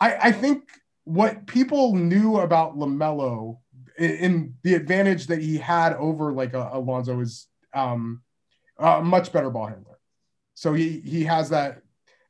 I, 0.00 0.16
I 0.28 0.32
think 0.32 0.70
what 1.04 1.46
people 1.46 1.94
knew 1.94 2.38
about 2.38 2.78
LaMelo 2.78 3.58
in, 3.98 4.10
in 4.10 4.54
the 4.62 4.74
advantage 4.74 5.26
that 5.26 5.40
he 5.40 5.58
had 5.58 5.92
over 5.94 6.32
like 6.32 6.54
uh, 6.54 6.70
Alonzo 6.72 7.20
is 7.20 7.48
um, 7.74 8.22
a 8.78 9.02
much 9.02 9.30
better 9.32 9.50
ball 9.50 9.66
handler. 9.66 9.98
So 10.54 10.72
he 10.72 11.00
he 11.00 11.24
has 11.24 11.50
that 11.50 11.82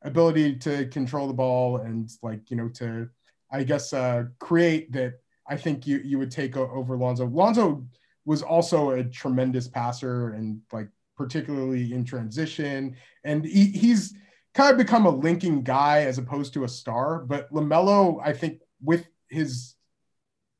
ability 0.03 0.55
to 0.55 0.85
control 0.87 1.27
the 1.27 1.33
ball 1.33 1.77
and 1.77 2.09
like 2.21 2.49
you 2.49 2.57
know 2.57 2.69
to 2.69 3.09
I 3.51 3.63
guess 3.63 3.93
uh, 3.93 4.25
create 4.39 4.91
that 4.93 5.13
I 5.47 5.57
think 5.57 5.87
you 5.87 5.99
you 6.03 6.19
would 6.19 6.31
take 6.31 6.55
over 6.55 6.95
Lonzo. 6.95 7.25
Lonzo 7.25 7.85
was 8.25 8.41
also 8.41 8.91
a 8.91 9.03
tremendous 9.03 9.67
passer 9.67 10.29
and 10.33 10.61
like 10.71 10.89
particularly 11.17 11.93
in 11.93 12.05
transition, 12.05 12.95
and 13.23 13.43
he, 13.43 13.65
he's 13.65 14.13
kind 14.53 14.71
of 14.71 14.77
become 14.77 15.05
a 15.05 15.09
linking 15.09 15.63
guy 15.63 16.01
as 16.01 16.17
opposed 16.17 16.53
to 16.53 16.63
a 16.63 16.67
star. 16.67 17.19
But 17.19 17.51
Lamelo, 17.51 18.19
I 18.23 18.33
think, 18.33 18.61
with 18.81 19.07
his 19.29 19.75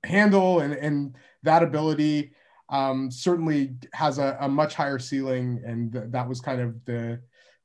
handle 0.03 0.60
and 0.62 0.74
and 0.74 1.15
that 1.43 1.62
ability, 1.62 2.34
um, 2.69 3.12
certainly 3.12 3.75
has 3.93 4.17
a, 4.17 4.38
a, 4.41 4.50
much 4.50 4.74
higher 4.75 5.00
ceiling, 5.00 5.62
and 5.65 5.91
th- 5.93 6.05
that 6.10 6.27
was 6.27 6.41
kind 6.41 6.62
of 6.62 6.84
the 6.86 7.22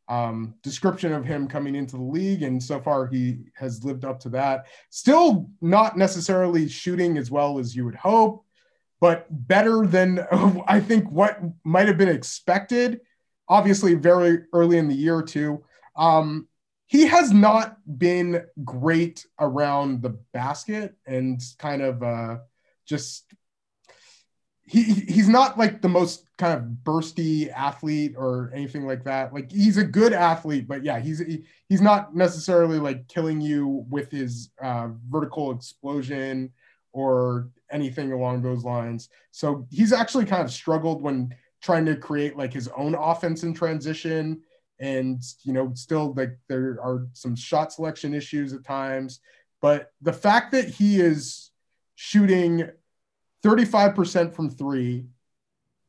um, 0.08 0.54
description 0.62 1.12
of 1.12 1.25
him 1.25 1.49
coming 1.49 1.75
into 1.75 1.96
the 1.96 2.02
league. 2.02 2.42
And 2.42 2.62
so 2.62 2.80
far, 2.80 3.06
he 3.06 3.38
has 3.54 3.84
lived 3.84 4.04
up 4.04 4.20
to 4.20 4.28
that. 4.30 4.66
Still 4.90 5.50
not 5.61 5.96
necessarily 5.96 6.68
shooting 6.68 7.16
as 7.16 7.30
well 7.30 7.58
as 7.58 7.75
you 7.75 7.84
would 7.84 7.94
hope, 7.94 8.44
but 9.00 9.26
better 9.30 9.87
than 9.87 10.26
I 10.66 10.80
think 10.80 11.11
what 11.11 11.40
might 11.64 11.88
have 11.88 11.99
been 11.99 12.08
expected. 12.08 13.00
Obviously, 13.49 13.94
very 13.94 14.44
early 14.52 14.78
in 14.78 14.88
the 14.88 14.94
year, 14.94 15.23
too. 15.23 15.64
Um, 15.96 16.49
he 16.87 17.06
has 17.06 17.32
not 17.32 17.76
been 17.99 18.44
great 18.62 19.26
around 19.40 20.02
the 20.02 20.18
basket 20.32 20.94
and 21.06 21.40
kind 21.58 21.82
of 21.82 22.02
uh, 22.02 22.38
just 22.87 23.32
he 24.66 24.83
he's 24.83 25.28
not 25.28 25.59
like 25.59 25.83
the 25.83 25.88
most 25.88 26.25
kind 26.38 26.59
of 26.59 26.64
bursty 26.85 27.52
athlete 27.52 28.14
or 28.16 28.50
anything 28.54 28.87
like 28.87 29.04
that. 29.04 29.35
Like 29.35 29.50
he's 29.50 29.76
a 29.76 29.85
good 29.85 30.12
athlete, 30.12 30.66
but 30.66 30.83
yeah, 30.83 30.99
he's 31.00 31.18
he, 31.18 31.44
he's 31.68 31.83
not 31.83 32.16
necessarily 32.16 32.78
like 32.78 33.06
killing 33.09 33.40
you 33.40 33.85
with 33.88 34.11
his 34.11 34.50
uh, 34.62 34.88
vertical 35.09 35.50
explosion 35.50 36.50
or 36.92 37.50
anything 37.71 38.12
along 38.12 38.42
those 38.42 38.64
lines. 38.64 39.11
So 39.33 39.66
he's 39.71 39.92
actually 39.92 40.25
kind 40.25 40.42
of 40.42 40.50
struggled 40.50 41.02
when 41.02 41.35
trying 41.61 41.85
to 41.87 41.97
create 41.97 42.37
like 42.37 42.52
his 42.52 42.68
own 42.76 42.94
offense 42.94 43.42
in 43.42 43.52
transition 43.52 44.40
and 44.80 45.23
you 45.44 45.52
know 45.52 45.73
still 45.75 46.12
like 46.14 46.37
there 46.49 46.78
are 46.83 47.06
some 47.12 47.37
shot 47.37 47.73
selection 47.73 48.12
issues 48.12 48.52
at 48.52 48.64
times 48.64 49.21
but 49.62 49.92
the 50.02 50.12
fact 50.12 50.52
that 50.52 50.68
he 50.68 51.00
is 51.00 51.52
shooting 51.94 52.68
35% 53.44 54.34
from 54.34 54.50
three 54.50 55.04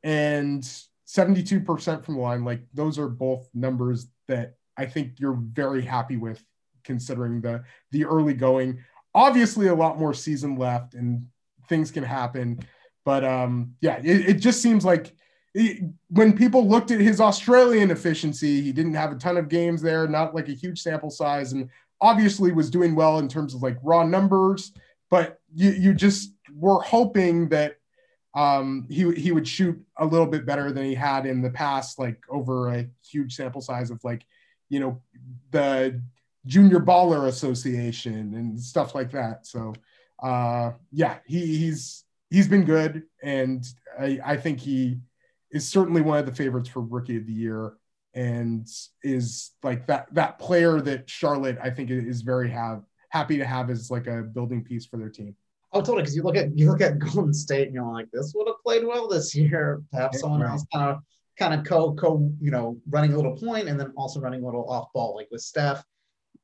and 0.03 0.61
72% 1.07 2.03
from 2.03 2.15
the 2.15 2.21
line. 2.21 2.43
Like 2.43 2.61
those 2.73 2.99
are 2.99 3.07
both 3.07 3.47
numbers 3.53 4.07
that 4.27 4.55
I 4.77 4.85
think 4.85 5.19
you're 5.19 5.39
very 5.39 5.81
happy 5.81 6.17
with 6.17 6.43
considering 6.83 7.41
the 7.41 7.63
the 7.91 8.05
early 8.05 8.33
going. 8.33 8.83
Obviously, 9.13 9.67
a 9.67 9.75
lot 9.75 9.97
more 9.97 10.13
season 10.13 10.57
left 10.57 10.93
and 10.93 11.25
things 11.69 11.91
can 11.91 12.03
happen. 12.03 12.59
But 13.05 13.23
um, 13.23 13.75
yeah, 13.81 13.99
it, 14.03 14.29
it 14.29 14.33
just 14.35 14.61
seems 14.61 14.83
like 14.83 15.15
it, 15.53 15.83
when 16.09 16.35
people 16.35 16.67
looked 16.67 16.91
at 16.91 16.99
his 16.99 17.21
Australian 17.21 17.91
efficiency, 17.91 18.61
he 18.61 18.73
didn't 18.73 18.95
have 18.95 19.11
a 19.11 19.15
ton 19.15 19.37
of 19.37 19.47
games 19.47 19.81
there, 19.81 20.07
not 20.07 20.35
like 20.35 20.49
a 20.49 20.53
huge 20.53 20.81
sample 20.81 21.09
size, 21.09 21.53
and 21.53 21.69
obviously 22.01 22.51
was 22.51 22.69
doing 22.69 22.95
well 22.95 23.19
in 23.19 23.29
terms 23.29 23.53
of 23.53 23.63
like 23.63 23.77
raw 23.81 24.03
numbers. 24.03 24.73
But 25.09 25.39
you 25.53 25.71
you 25.71 25.93
just 25.93 26.34
were 26.53 26.81
hoping 26.81 27.49
that 27.49 27.77
um, 28.35 28.85
he 28.89 29.11
he 29.13 29.31
would 29.31 29.47
shoot 29.47 29.81
a 29.97 30.05
little 30.05 30.27
bit 30.27 30.45
better 30.45 30.71
than 30.71 30.83
he 30.83 30.93
had 30.93 31.25
in 31.25 31.41
the 31.41 31.49
past, 31.49 31.97
like 31.97 32.19
over 32.29 32.73
a 32.73 32.87
huge 33.09 33.35
sample 33.35 33.61
size 33.61 33.91
of 33.91 34.03
like, 34.03 34.25
you 34.67 34.79
know, 34.79 35.01
the 35.51 36.01
Junior 36.45 36.79
Baller 36.79 37.27
Association 37.27 38.35
and 38.35 38.59
stuff 38.59 38.93
like 38.93 39.11
that. 39.11 39.47
So, 39.47 39.73
uh, 40.21 40.71
yeah, 40.91 41.19
he, 41.25 41.57
he's 41.57 42.03
he's 42.29 42.47
been 42.47 42.65
good, 42.65 43.03
and 43.23 43.65
I, 43.97 44.19
I 44.23 44.37
think 44.37 44.59
he 44.59 44.99
is 45.51 45.67
certainly 45.67 46.01
one 46.01 46.17
of 46.17 46.25
the 46.25 46.35
favorites 46.35 46.67
for 46.67 46.81
Rookie 46.81 47.17
of 47.17 47.25
the 47.25 47.33
Year, 47.33 47.73
and 48.13 48.67
is 49.01 49.51
like 49.63 49.87
that 49.87 50.13
that 50.13 50.39
player 50.39 50.81
that 50.81 51.09
Charlotte 51.09 51.57
I 51.63 51.69
think 51.69 51.89
is 51.89 52.21
very 52.21 52.49
have 52.49 52.83
happy 53.09 53.37
to 53.37 53.45
have 53.45 53.69
as 53.69 53.89
like 53.89 54.07
a 54.07 54.23
building 54.23 54.61
piece 54.61 54.85
for 54.85 54.97
their 54.97 55.09
team. 55.09 55.37
Oh, 55.75 55.81
totally. 55.81 56.03
Because 56.03 56.15
you 56.15 56.23
look 56.23 56.37
at 56.37 56.57
you 56.57 56.71
look 56.71 56.79
at 56.79 56.99
Golden 57.13 57.33
State, 57.33 57.67
and 57.67 57.75
you're 57.75 57.91
like, 57.91 58.09
this 58.11 58.33
would 58.33 58.47
have 58.47 58.63
played 58.63 58.85
well 58.85 59.09
this 59.09 59.35
year 59.35 59.83
to 59.93 59.99
have 59.99 60.15
someone 60.15 60.41
right. 60.41 60.51
else 60.51 60.65
kind 60.73 60.89
of 60.89 60.99
kind 61.37 61.53
of 61.53 61.65
co 61.65 61.93
co 61.93 62.31
you 62.39 62.49
know 62.49 62.77
running 62.89 63.11
a 63.11 63.15
little 63.15 63.35
point 63.35 63.67
and 63.67 63.77
then 63.77 63.91
also 63.97 64.21
running 64.21 64.41
a 64.41 64.45
little 64.45 64.69
off 64.69 64.87
ball 64.93 65.15
like 65.15 65.27
with 65.31 65.41
Steph. 65.41 65.83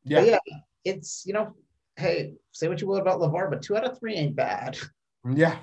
Yeah, 0.03 0.21
yeah. 0.21 0.37
It's 0.83 1.23
you 1.25 1.33
know, 1.33 1.55
hey, 1.95 2.33
say 2.51 2.67
what 2.67 2.81
you 2.81 2.87
will 2.87 2.97
about 2.97 3.21
LaVar, 3.21 3.49
but 3.49 3.61
two 3.61 3.77
out 3.77 3.85
of 3.85 3.97
three 3.97 4.15
ain't 4.15 4.35
bad. 4.35 4.77
Mm, 5.23 5.37
yeah. 5.37 5.59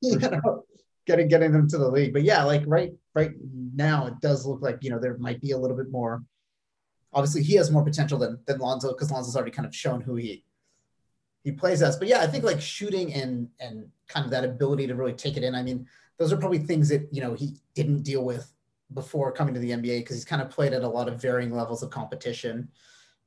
you 0.00 0.18
know, 0.18 0.64
getting 1.06 1.28
getting 1.28 1.52
them 1.52 1.68
to 1.68 1.76
the 1.76 1.86
league, 1.86 2.14
but 2.14 2.22
yeah, 2.22 2.44
like 2.44 2.62
right 2.66 2.92
right 3.14 3.32
now, 3.74 4.06
it 4.06 4.14
does 4.22 4.46
look 4.46 4.62
like 4.62 4.78
you 4.80 4.88
know 4.88 4.98
there 4.98 5.18
might 5.18 5.38
be 5.38 5.50
a 5.50 5.58
little 5.58 5.76
bit 5.76 5.90
more. 5.90 6.22
Obviously, 7.12 7.42
he 7.42 7.56
has 7.56 7.70
more 7.70 7.84
potential 7.84 8.18
than 8.18 8.38
than 8.46 8.58
Lonzo 8.58 8.94
because 8.94 9.10
Lonzo's 9.10 9.36
already 9.36 9.50
kind 9.50 9.66
of 9.66 9.76
shown 9.76 10.00
who 10.00 10.16
he 10.16 10.46
he 11.42 11.52
plays 11.52 11.82
us. 11.82 11.96
But 11.96 12.08
yeah, 12.08 12.20
I 12.20 12.26
think 12.26 12.44
like 12.44 12.60
shooting 12.60 13.12
and 13.14 13.48
and 13.60 13.86
kind 14.08 14.24
of 14.24 14.30
that 14.30 14.44
ability 14.44 14.86
to 14.86 14.94
really 14.94 15.12
take 15.12 15.36
it 15.36 15.44
in. 15.44 15.54
I 15.54 15.62
mean, 15.62 15.86
those 16.18 16.32
are 16.32 16.36
probably 16.36 16.58
things 16.58 16.88
that 16.88 17.08
you 17.10 17.20
know 17.20 17.34
he 17.34 17.56
didn't 17.74 18.02
deal 18.02 18.24
with 18.24 18.52
before 18.94 19.32
coming 19.32 19.54
to 19.54 19.60
the 19.60 19.70
NBA 19.70 20.00
because 20.00 20.16
he's 20.16 20.24
kind 20.24 20.42
of 20.42 20.50
played 20.50 20.72
at 20.72 20.82
a 20.82 20.88
lot 20.88 21.08
of 21.08 21.20
varying 21.20 21.54
levels 21.54 21.82
of 21.82 21.90
competition, 21.90 22.68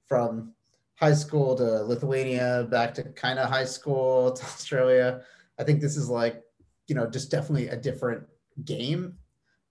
from 0.07 0.53
high 0.95 1.13
school 1.13 1.55
to 1.55 1.83
Lithuania, 1.83 2.67
back 2.69 2.93
to 2.95 3.03
kind 3.03 3.39
of 3.39 3.49
high 3.49 3.65
school 3.65 4.31
to 4.37 4.43
Australia. 4.43 5.21
I 5.59 5.63
think 5.63 5.81
this 5.81 5.97
is 5.97 6.09
like, 6.09 6.43
you 6.87 6.95
know, 6.95 7.07
just 7.07 7.31
definitely 7.31 7.69
a 7.69 7.77
different 7.77 8.23
game 8.63 9.17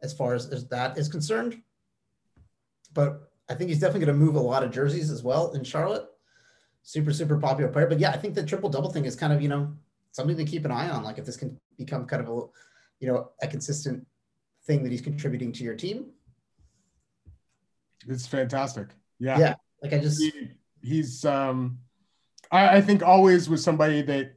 as 0.02 0.12
far 0.12 0.34
as, 0.34 0.46
as 0.48 0.68
that 0.68 0.98
is 0.98 1.08
concerned. 1.08 1.62
But 2.92 3.30
I 3.48 3.54
think 3.54 3.68
he's 3.70 3.80
definitely 3.80 4.06
going 4.06 4.18
to 4.18 4.24
move 4.24 4.36
a 4.36 4.40
lot 4.40 4.64
of 4.64 4.70
jerseys 4.70 5.10
as 5.10 5.22
well 5.22 5.52
in 5.52 5.64
Charlotte 5.64 6.06
super 6.84 7.12
super 7.12 7.38
popular 7.38 7.70
player. 7.72 7.88
But 7.88 7.98
yeah, 7.98 8.10
I 8.10 8.16
think 8.16 8.34
the 8.34 8.44
triple 8.44 8.70
double 8.70 8.92
thing 8.92 9.06
is 9.06 9.16
kind 9.16 9.32
of 9.32 9.42
you 9.42 9.48
know 9.48 9.72
something 10.12 10.36
to 10.36 10.44
keep 10.44 10.64
an 10.64 10.70
eye 10.70 10.88
on. 10.88 11.02
Like 11.02 11.18
if 11.18 11.26
this 11.26 11.36
can 11.36 11.58
become 11.76 12.06
kind 12.06 12.22
of 12.22 12.28
a 12.28 12.40
you 13.00 13.08
know 13.12 13.30
a 13.42 13.48
consistent 13.48 14.06
thing 14.66 14.84
that 14.84 14.92
he's 14.92 15.00
contributing 15.00 15.52
to 15.52 15.64
your 15.64 15.74
team. 15.74 16.06
It's 18.06 18.26
fantastic. 18.26 18.88
Yeah. 19.18 19.38
Yeah. 19.38 19.54
Like 19.82 19.92
I 19.92 19.98
just 19.98 20.22
he, 20.22 20.50
he's 20.82 21.24
um 21.24 21.78
I, 22.50 22.76
I 22.76 22.80
think 22.80 23.02
always 23.02 23.48
was 23.48 23.64
somebody 23.64 24.02
that 24.02 24.36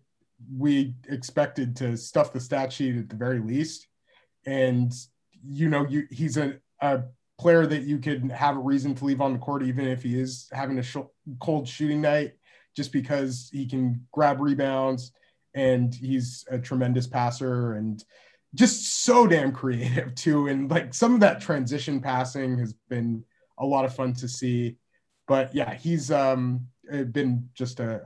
we 0.56 0.96
expected 1.10 1.76
to 1.78 1.98
stuff 1.98 2.34
the 2.34 2.40
stat 2.40 2.72
sheet 2.72 2.98
at 2.98 3.10
the 3.10 3.16
very 3.16 3.40
least. 3.40 3.88
And 4.46 4.94
you 5.46 5.70
know, 5.70 5.86
you 5.88 6.08
he's 6.12 6.38
a, 6.38 6.60
a 6.82 7.04
player 7.38 7.66
that 7.68 7.84
you 7.84 8.00
could 8.00 8.32
have 8.32 8.58
a 8.58 8.60
reason 8.60 8.96
to 8.96 9.06
leave 9.06 9.22
on 9.22 9.34
the 9.34 9.40
court, 9.40 9.64
even 9.64 9.88
if 9.88 10.04
he 10.04 10.20
is 10.20 10.50
having 10.52 10.80
a 10.80 10.84
sh- 10.84 10.98
cold 11.40 11.68
shooting 11.68 12.02
night, 12.02 12.34
just 12.76 12.92
because 12.92 13.50
he 13.54 13.66
can 13.68 14.06
grab 14.12 14.40
rebounds 14.40 15.12
and 15.54 15.94
he's 15.94 16.46
a 16.50 16.58
tremendous 16.58 17.08
passer 17.08 17.74
and 17.74 18.04
just 18.56 19.04
so 19.04 19.28
damn 19.28 19.52
creative 19.52 20.14
too. 20.16 20.48
And 20.48 20.70
like 20.70 20.94
some 20.94 21.14
of 21.14 21.20
that 21.22 21.42
transition 21.42 22.00
passing 22.00 22.58
has 22.60 22.74
been 22.90 23.24
a 23.58 23.66
lot 23.66 23.86
of 23.86 23.96
fun 23.96 24.14
to 24.14 24.28
see. 24.28 24.78
But 25.28 25.54
yeah, 25.54 25.74
he's 25.74 26.12
um, 26.12 26.68
been 26.90 27.50
just 27.54 27.80
a. 27.80 28.04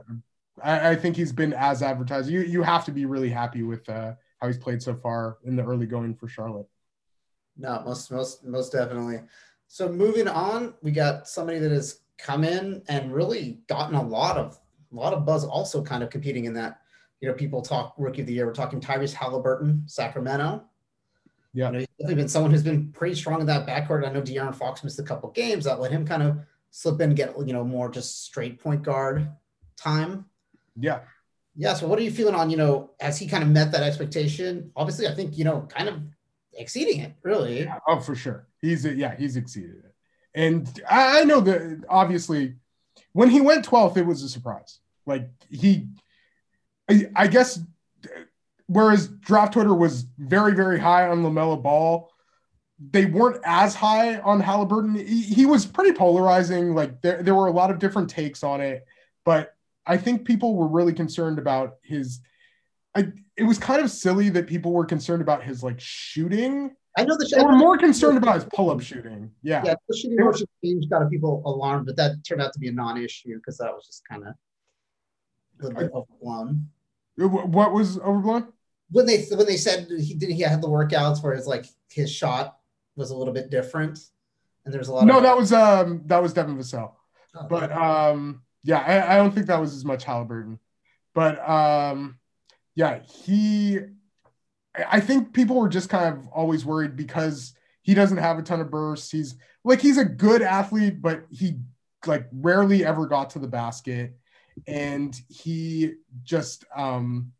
I, 0.62 0.90
I 0.90 0.96
think 0.96 1.16
he's 1.16 1.32
been 1.32 1.52
as 1.52 1.82
advertised. 1.82 2.28
You 2.28 2.40
you 2.40 2.62
have 2.62 2.84
to 2.86 2.90
be 2.90 3.06
really 3.06 3.30
happy 3.30 3.62
with 3.62 3.88
uh, 3.88 4.14
how 4.40 4.48
he's 4.48 4.58
played 4.58 4.82
so 4.82 4.94
far 4.94 5.38
in 5.44 5.56
the 5.56 5.64
early 5.64 5.86
going 5.86 6.14
for 6.14 6.26
Charlotte. 6.26 6.66
No, 7.56 7.82
most 7.84 8.10
most 8.10 8.44
most 8.44 8.72
definitely. 8.72 9.20
So 9.68 9.88
moving 9.88 10.28
on, 10.28 10.74
we 10.82 10.90
got 10.90 11.28
somebody 11.28 11.58
that 11.58 11.70
has 11.70 12.00
come 12.18 12.44
in 12.44 12.82
and 12.88 13.12
really 13.12 13.60
gotten 13.68 13.94
a 13.94 14.02
lot 14.02 14.36
of 14.36 14.58
a 14.92 14.94
lot 14.94 15.12
of 15.12 15.24
buzz. 15.24 15.44
Also, 15.44 15.82
kind 15.82 16.02
of 16.02 16.10
competing 16.10 16.44
in 16.44 16.54
that. 16.54 16.80
You 17.20 17.28
know, 17.28 17.34
people 17.34 17.62
talk 17.62 17.94
rookie 17.98 18.22
of 18.22 18.26
the 18.26 18.32
year. 18.32 18.46
We're 18.46 18.52
talking 18.52 18.80
Tyrese 18.80 19.14
Haliburton, 19.14 19.88
Sacramento. 19.88 20.64
Yeah, 21.54 21.66
you 21.66 21.72
know, 21.72 21.78
he's 21.80 21.88
definitely 21.98 22.14
been 22.16 22.28
someone 22.28 22.50
who's 22.50 22.62
been 22.62 22.90
pretty 22.92 23.14
strong 23.14 23.40
in 23.40 23.46
that 23.46 23.66
backcourt. 23.66 24.06
I 24.06 24.12
know 24.12 24.22
De'Aaron 24.22 24.54
Fox 24.54 24.82
missed 24.82 24.98
a 24.98 25.04
couple 25.04 25.30
games 25.30 25.64
that 25.64 25.80
let 25.80 25.92
him 25.92 26.04
kind 26.06 26.22
of 26.22 26.38
slip 26.70 27.00
in 27.00 27.10
and 27.10 27.16
get 27.16 27.34
you 27.46 27.52
know 27.52 27.62
more 27.62 27.90
just 27.90 28.24
straight 28.24 28.58
point 28.58 28.82
guard 28.82 29.30
time. 29.76 30.26
Yeah. 30.78 31.00
Yeah. 31.54 31.74
So 31.74 31.86
what 31.86 31.98
are 31.98 32.02
you 32.02 32.10
feeling 32.10 32.34
on, 32.34 32.50
you 32.50 32.56
know, 32.56 32.90
as 33.00 33.18
he 33.18 33.26
kind 33.26 33.42
of 33.42 33.50
met 33.50 33.72
that 33.72 33.82
expectation? 33.82 34.70
Obviously, 34.76 35.06
I 35.06 35.14
think, 35.14 35.36
you 35.36 35.44
know, 35.44 35.66
kind 35.68 35.88
of 35.88 35.96
exceeding 36.54 37.00
it, 37.00 37.14
really. 37.22 37.64
Yeah, 37.64 37.78
oh, 37.86 38.00
for 38.00 38.14
sure. 38.14 38.46
He's 38.60 38.84
yeah, 38.84 39.16
he's 39.16 39.36
exceeded 39.36 39.84
it. 39.84 39.94
And 40.34 40.80
I 40.88 41.24
know 41.24 41.40
that 41.40 41.84
obviously 41.88 42.54
when 43.12 43.28
he 43.28 43.40
went 43.40 43.66
12th, 43.66 43.96
it 43.96 44.06
was 44.06 44.22
a 44.22 44.28
surprise. 44.28 44.78
Like 45.06 45.28
he, 45.50 45.88
I, 46.88 47.06
I 47.14 47.26
guess, 47.26 47.60
whereas 48.66 49.08
draft 49.08 49.54
Twitter 49.54 49.74
was 49.74 50.06
very, 50.18 50.54
very 50.54 50.78
high 50.78 51.08
on 51.08 51.22
LaMelo 51.22 51.62
Ball, 51.62 52.10
they 52.90 53.06
weren't 53.06 53.40
as 53.44 53.74
high 53.74 54.18
on 54.18 54.42
Haliburton. 54.42 54.96
He, 55.06 55.22
he 55.22 55.46
was 55.46 55.66
pretty 55.66 55.92
polarizing. 55.92 56.74
Like 56.74 57.00
there, 57.02 57.22
there 57.22 57.34
were 57.34 57.46
a 57.46 57.52
lot 57.52 57.70
of 57.70 57.78
different 57.78 58.10
takes 58.10 58.42
on 58.42 58.60
it, 58.60 58.84
but 59.24 59.54
I 59.86 59.96
think 59.96 60.24
people 60.24 60.56
were 60.56 60.68
really 60.68 60.92
concerned 60.92 61.38
about 61.38 61.76
his 61.82 62.20
I 62.94 63.12
it 63.36 63.44
was 63.44 63.58
kind 63.58 63.80
of 63.82 63.90
silly 63.90 64.28
that 64.30 64.46
people 64.46 64.72
were 64.72 64.84
concerned 64.84 65.22
about 65.22 65.42
his 65.42 65.62
like 65.62 65.80
shooting. 65.80 66.74
I 66.96 67.04
know 67.04 67.16
the 67.16 67.26
they 67.34 67.42
were 67.42 67.56
more 67.56 67.78
concerned 67.78 68.18
about 68.18 68.34
his 68.34 68.44
pull-up 68.54 68.82
shooting. 68.82 69.30
Yeah, 69.42 69.62
yeah, 69.64 69.74
the 69.88 69.96
shooting 69.96 70.22
motion 70.22 70.46
change 70.62 70.88
got 70.90 71.08
people 71.10 71.42
alarmed, 71.46 71.86
but 71.86 71.96
that 71.96 72.22
turned 72.26 72.42
out 72.42 72.52
to 72.52 72.58
be 72.58 72.68
a 72.68 72.72
non-issue 72.72 73.36
because 73.36 73.56
that 73.58 73.72
was 73.72 73.86
just 73.86 74.02
kind 74.06 74.24
of 74.24 74.28
a 74.28 75.64
little 75.64 75.80
bit 75.80 75.90
overblown. 75.94 76.68
What 77.16 77.72
was 77.72 77.98
overblown? 77.98 78.52
When 78.90 79.06
they 79.06 79.24
when 79.24 79.46
they 79.46 79.56
said 79.56 79.88
he 79.98 80.14
did 80.14 80.30
he 80.30 80.42
had 80.42 80.60
the 80.60 80.68
workouts 80.68 81.22
where 81.22 81.32
it's 81.32 81.46
like 81.46 81.64
his 81.90 82.10
shot 82.12 82.58
was 82.94 83.10
a 83.10 83.16
little 83.16 83.32
bit 83.32 83.48
different, 83.48 83.98
and 84.66 84.74
there's 84.74 84.88
a 84.88 84.92
lot. 84.92 85.06
No, 85.06 85.16
of- 85.16 85.22
that 85.22 85.36
was 85.36 85.50
um 85.52 86.02
that 86.06 86.22
was 86.22 86.34
Devin 86.34 86.58
Vassell. 86.58 86.92
Oh, 87.34 87.46
But 87.48 87.72
um 87.72 88.42
yeah, 88.64 88.80
I, 88.80 89.14
I 89.14 89.16
don't 89.16 89.34
think 89.34 89.46
that 89.46 89.60
was 89.60 89.74
as 89.74 89.84
much 89.86 90.04
Haliburton. 90.04 90.58
But 91.14 91.48
um 91.48 92.18
yeah, 92.74 93.00
he 93.24 93.80
I 94.90 95.00
think 95.00 95.32
people 95.32 95.60
were 95.60 95.68
just 95.68 95.88
kind 95.88 96.16
of 96.16 96.28
always 96.28 96.64
worried 96.64 96.96
because 96.96 97.54
he 97.82 97.94
doesn't 97.94 98.18
have 98.18 98.38
a 98.38 98.42
ton 98.42 98.60
of 98.60 98.70
bursts. 98.70 99.10
He's 99.10 99.36
like 99.64 99.80
he's 99.80 99.98
a 99.98 100.04
good 100.04 100.42
athlete, 100.42 101.02
but 101.02 101.24
he 101.30 101.58
like 102.06 102.28
rarely 102.32 102.84
ever 102.84 103.06
got 103.06 103.30
to 103.30 103.38
the 103.38 103.48
basket. 103.48 104.16
And 104.66 105.18
he 105.28 105.94
just 106.22 106.64
um 106.74 107.32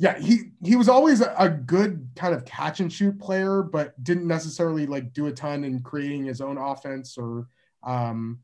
yeah, 0.00 0.16
he 0.18 0.52
he 0.62 0.76
was 0.76 0.88
always 0.88 1.20
a, 1.20 1.34
a 1.36 1.48
good 1.48 2.08
kind 2.14 2.34
of 2.34 2.44
catch 2.44 2.78
and 2.78 2.92
shoot 2.92 3.18
player, 3.18 3.62
but 3.62 4.02
didn't 4.04 4.28
necessarily 4.28 4.86
like 4.86 5.12
do 5.12 5.26
a 5.26 5.32
ton 5.32 5.64
in 5.64 5.80
creating 5.80 6.24
his 6.24 6.40
own 6.40 6.56
offense 6.56 7.18
or 7.18 7.48
um 7.82 8.38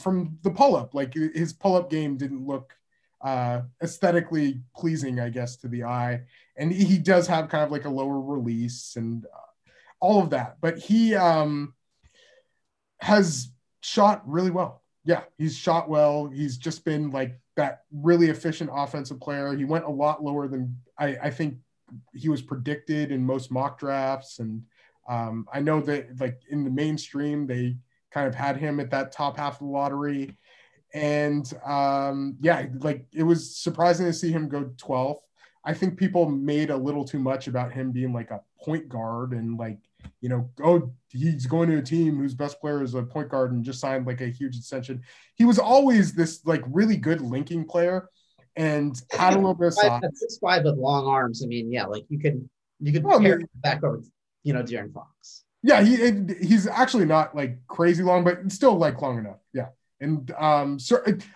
from 0.00 0.38
the 0.42 0.50
pull 0.50 0.76
up. 0.76 0.94
Like 0.94 1.14
his 1.14 1.52
pull 1.52 1.74
up 1.74 1.90
game 1.90 2.16
didn't 2.16 2.46
look 2.46 2.74
uh, 3.24 3.62
aesthetically 3.82 4.60
pleasing, 4.76 5.18
I 5.18 5.30
guess, 5.30 5.56
to 5.56 5.68
the 5.68 5.84
eye. 5.84 6.20
And 6.56 6.70
he 6.70 6.98
does 6.98 7.26
have 7.26 7.48
kind 7.48 7.64
of 7.64 7.72
like 7.72 7.86
a 7.86 7.90
lower 7.90 8.20
release 8.20 8.94
and 8.96 9.24
uh, 9.24 9.70
all 9.98 10.22
of 10.22 10.30
that. 10.30 10.58
But 10.60 10.78
he 10.78 11.14
um, 11.14 11.74
has 13.00 13.48
shot 13.80 14.22
really 14.28 14.50
well. 14.50 14.82
Yeah, 15.04 15.22
he's 15.38 15.56
shot 15.56 15.88
well. 15.88 16.26
He's 16.26 16.58
just 16.58 16.84
been 16.84 17.10
like 17.10 17.38
that 17.56 17.82
really 17.92 18.28
efficient 18.28 18.70
offensive 18.72 19.20
player. 19.20 19.56
He 19.56 19.64
went 19.64 19.84
a 19.84 19.90
lot 19.90 20.22
lower 20.22 20.46
than 20.46 20.76
I, 20.98 21.16
I 21.22 21.30
think 21.30 21.56
he 22.12 22.28
was 22.28 22.42
predicted 22.42 23.10
in 23.10 23.24
most 23.24 23.50
mock 23.50 23.78
drafts. 23.78 24.38
And 24.38 24.62
um, 25.08 25.46
I 25.52 25.60
know 25.60 25.80
that 25.80 26.20
like 26.20 26.40
in 26.50 26.64
the 26.64 26.70
mainstream, 26.70 27.46
they 27.46 27.76
kind 28.10 28.28
of 28.28 28.34
had 28.34 28.56
him 28.56 28.80
at 28.80 28.90
that 28.90 29.12
top 29.12 29.36
half 29.36 29.54
of 29.54 29.58
the 29.60 29.72
lottery. 29.72 30.36
And 30.94 31.52
um, 31.66 32.36
yeah, 32.40 32.66
like 32.78 33.04
it 33.12 33.24
was 33.24 33.56
surprising 33.56 34.06
to 34.06 34.12
see 34.12 34.30
him 34.30 34.48
go 34.48 34.70
12th. 34.76 35.18
I 35.64 35.74
think 35.74 35.98
people 35.98 36.28
made 36.28 36.70
a 36.70 36.76
little 36.76 37.04
too 37.04 37.18
much 37.18 37.48
about 37.48 37.72
him 37.72 37.90
being 37.90 38.12
like 38.12 38.30
a 38.30 38.40
point 38.62 38.88
guard 38.88 39.32
and 39.32 39.58
like, 39.58 39.78
you 40.20 40.28
know, 40.28 40.50
oh, 40.62 40.92
he's 41.08 41.46
going 41.46 41.68
to 41.70 41.78
a 41.78 41.82
team 41.82 42.18
whose 42.18 42.34
best 42.34 42.60
player 42.60 42.82
is 42.82 42.94
a 42.94 43.02
point 43.02 43.30
guard 43.30 43.52
and 43.52 43.64
just 43.64 43.80
signed 43.80 44.06
like 44.06 44.20
a 44.20 44.26
huge 44.28 44.56
extension. 44.56 45.02
He 45.34 45.44
was 45.44 45.58
always 45.58 46.12
this 46.14 46.44
like 46.44 46.62
really 46.68 46.96
good 46.96 47.20
linking 47.20 47.64
player 47.64 48.08
and 48.56 48.94
had 49.10 49.32
a 49.32 49.36
little 49.36 49.54
bit 49.54 49.68
of 49.68 49.74
size. 49.74 50.02
Six 50.14 50.38
five 50.38 50.64
with 50.64 50.76
long 50.76 51.06
arms. 51.06 51.42
I 51.42 51.46
mean, 51.46 51.72
yeah, 51.72 51.86
like 51.86 52.04
you 52.08 52.20
could 52.20 52.48
you 52.78 52.92
could 52.92 53.02
Well, 53.02 53.18
I 53.18 53.22
pair 53.22 53.38
mean- 53.38 53.48
back 53.56 53.82
over, 53.82 54.02
you 54.44 54.52
know, 54.52 54.62
De'Aaron 54.62 54.92
Fox. 54.92 55.44
Yeah, 55.62 55.82
he 55.82 55.96
he's 56.44 56.66
actually 56.66 57.06
not 57.06 57.34
like 57.34 57.58
crazy 57.66 58.02
long, 58.02 58.22
but 58.22 58.52
still 58.52 58.76
like 58.76 59.00
long 59.00 59.18
enough. 59.18 59.38
Yeah, 59.54 59.68
and 60.00 60.30
um, 60.38 60.78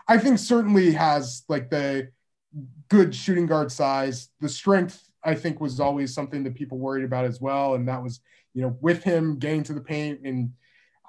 I 0.08 0.18
think 0.18 0.38
certainly 0.38 0.92
has 0.92 1.44
like 1.48 1.70
the 1.70 2.10
good 2.88 3.14
shooting 3.14 3.46
guard 3.46 3.70
size. 3.70 4.28
The 4.40 4.48
strength 4.48 5.08
I 5.24 5.34
think 5.34 5.60
was 5.60 5.80
always 5.80 6.14
something 6.14 6.44
that 6.44 6.54
people 6.54 6.78
worried 6.78 7.04
about 7.04 7.24
as 7.24 7.40
well, 7.40 7.74
and 7.74 7.88
that 7.88 8.02
was 8.02 8.20
you 8.54 8.62
know 8.62 8.76
with 8.80 9.02
him 9.02 9.38
getting 9.38 9.62
to 9.64 9.72
the 9.72 9.80
paint 9.80 10.20
and 10.24 10.50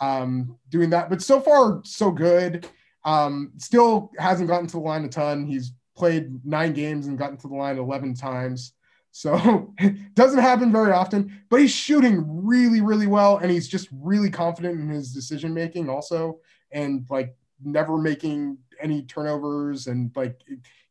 um, 0.02 0.58
doing 0.70 0.90
that. 0.92 1.10
But 1.10 1.22
so 1.22 1.40
far 1.40 1.82
so 1.84 2.12
good. 2.12 2.68
Um, 3.06 3.54
still 3.58 4.12
hasn't 4.18 4.50
gotten 4.50 4.68
to 4.68 4.74
the 4.74 4.80
line 4.80 5.06
a 5.06 5.10
ton. 5.10 5.46
He's 5.46 5.74
played 5.96 6.46
nine 6.46 6.74
games 6.74 7.08
and 7.08 7.18
gotten 7.18 7.38
to 7.38 7.48
the 7.48 7.56
line 7.56 7.78
eleven 7.78 8.14
times. 8.14 8.74
So 9.12 9.74
doesn't 10.14 10.40
happen 10.40 10.72
very 10.72 10.92
often, 10.92 11.42
but 11.50 11.60
he's 11.60 11.74
shooting 11.74 12.24
really, 12.46 12.82
really 12.82 13.08
well, 13.08 13.38
and 13.38 13.50
he's 13.50 13.68
just 13.68 13.90
really 13.92 14.30
confident 14.30 14.80
in 14.80 14.90
his 14.90 15.14
decision 15.14 15.54
making 15.54 15.90
also, 15.90 16.40
and 16.72 17.06
like 17.10 17.36
never 17.64 17.98
making 17.98 18.58
any 18.82 19.04
turnovers, 19.04 19.88
and 19.88 20.12
like 20.16 20.40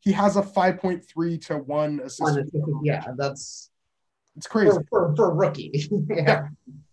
he 0.00 0.12
has 0.12 0.36
a 0.36 0.42
five 0.42 0.78
point 0.78 1.04
three 1.04 1.38
to 1.38 1.58
one 1.58 2.00
assist. 2.04 2.38
Yeah, 2.82 3.04
that's 3.16 3.70
It's 4.36 4.46
crazy. 4.46 4.70
for, 4.70 4.84
for, 4.90 5.16
for 5.16 5.30
a 5.30 5.34
rookie. 5.34 5.88
yeah. 6.08 6.48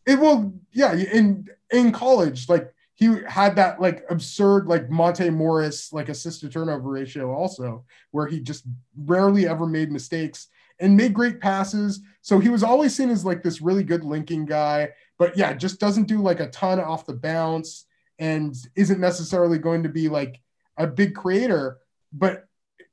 It 0.05 0.19
will, 0.19 0.53
yeah. 0.71 0.93
In 0.93 1.47
in 1.71 1.91
college, 1.91 2.47
like 2.47 2.71
he 2.93 3.17
had 3.27 3.55
that 3.57 3.81
like 3.81 4.05
absurd 4.09 4.67
like 4.67 4.89
Monte 4.89 5.29
Morris 5.29 5.91
like 5.91 6.09
assist 6.09 6.41
to 6.41 6.49
turnover 6.49 6.89
ratio 6.89 7.33
also, 7.33 7.85
where 8.11 8.27
he 8.27 8.39
just 8.39 8.65
rarely 8.95 9.47
ever 9.47 9.65
made 9.65 9.91
mistakes 9.91 10.47
and 10.79 10.97
made 10.97 11.13
great 11.13 11.39
passes. 11.39 12.01
So 12.21 12.39
he 12.39 12.49
was 12.49 12.63
always 12.63 12.95
seen 12.95 13.09
as 13.09 13.25
like 13.25 13.43
this 13.43 13.61
really 13.61 13.83
good 13.83 14.03
linking 14.03 14.45
guy, 14.45 14.89
but 15.17 15.38
yeah, 15.38 15.53
just 15.53 15.79
doesn't 15.79 16.07
do 16.07 16.21
like 16.21 16.39
a 16.39 16.49
ton 16.49 16.79
off 16.79 17.05
the 17.05 17.13
bounce 17.13 17.85
and 18.19 18.56
isn't 18.75 18.99
necessarily 18.99 19.58
going 19.58 19.84
to 19.84 19.89
be 19.89 20.10
like 20.10 20.41
a 20.78 20.88
big 20.88 21.15
creator. 21.15 21.78
But 22.13 22.47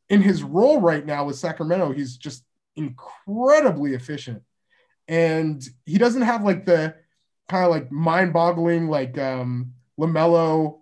in 0.09 0.23
his 0.23 0.43
role 0.43 0.81
right 0.81 1.05
now 1.05 1.25
with 1.27 1.37
Sacramento, 1.37 1.93
he's 1.93 2.17
just 2.17 2.45
incredibly 2.77 3.95
efficient. 3.95 4.43
And 5.09 5.63
he 5.85 5.99
doesn't 5.99 6.23
have 6.23 6.45
like 6.45 6.65
the 6.65 6.95
kind 7.49 7.65
of 7.65 7.71
like 7.71 7.91
mind 7.93 8.33
boggling, 8.33 8.89
like 8.89 9.19
um, 9.19 9.73
LaMelo 9.99 10.81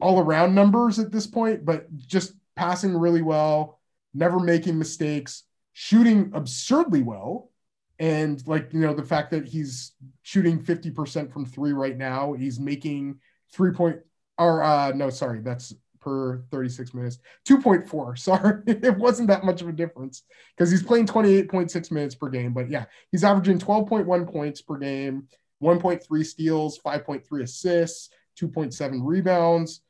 all 0.00 0.20
around 0.20 0.54
numbers 0.54 0.98
at 0.98 1.12
this 1.12 1.26
point, 1.26 1.64
but 1.64 1.94
just 1.96 2.32
passing 2.54 2.96
really 2.96 3.22
well, 3.22 3.80
never 4.14 4.38
making 4.40 4.78
mistakes, 4.78 5.44
shooting 5.72 6.30
absurdly 6.34 7.02
well. 7.02 7.50
And 7.98 8.46
like, 8.46 8.72
you 8.72 8.80
know, 8.80 8.94
the 8.94 9.02
fact 9.02 9.30
that 9.30 9.46
he's 9.46 9.92
shooting 10.22 10.62
50% 10.62 11.32
from 11.32 11.46
three 11.46 11.72
right 11.72 11.96
now, 11.96 12.34
he's 12.34 12.60
making 12.60 13.20
three 13.52 13.72
point 13.72 14.00
or 14.38 14.62
uh 14.62 14.92
no, 14.92 15.10
sorry, 15.10 15.40
that's 15.40 15.74
per 16.06 16.40
36 16.52 16.94
minutes. 16.94 17.18
2.4. 17.48 18.16
Sorry. 18.18 18.62
it 18.66 18.96
wasn't 18.96 19.28
that 19.28 19.44
much 19.44 19.60
of 19.60 19.68
a 19.68 19.72
difference 19.72 20.22
because 20.56 20.70
he's 20.70 20.82
playing 20.82 21.06
28.6 21.06 21.90
minutes 21.90 22.14
per 22.14 22.28
game. 22.28 22.52
But 22.52 22.70
yeah, 22.70 22.84
he's 23.10 23.24
averaging 23.24 23.58
12.1 23.58 24.32
points 24.32 24.62
per 24.62 24.78
game, 24.78 25.26
1.3 25.60 26.24
steals, 26.24 26.78
5.3 26.78 27.42
assists, 27.42 28.10
2.7 28.40 29.00
rebounds. 29.02 29.80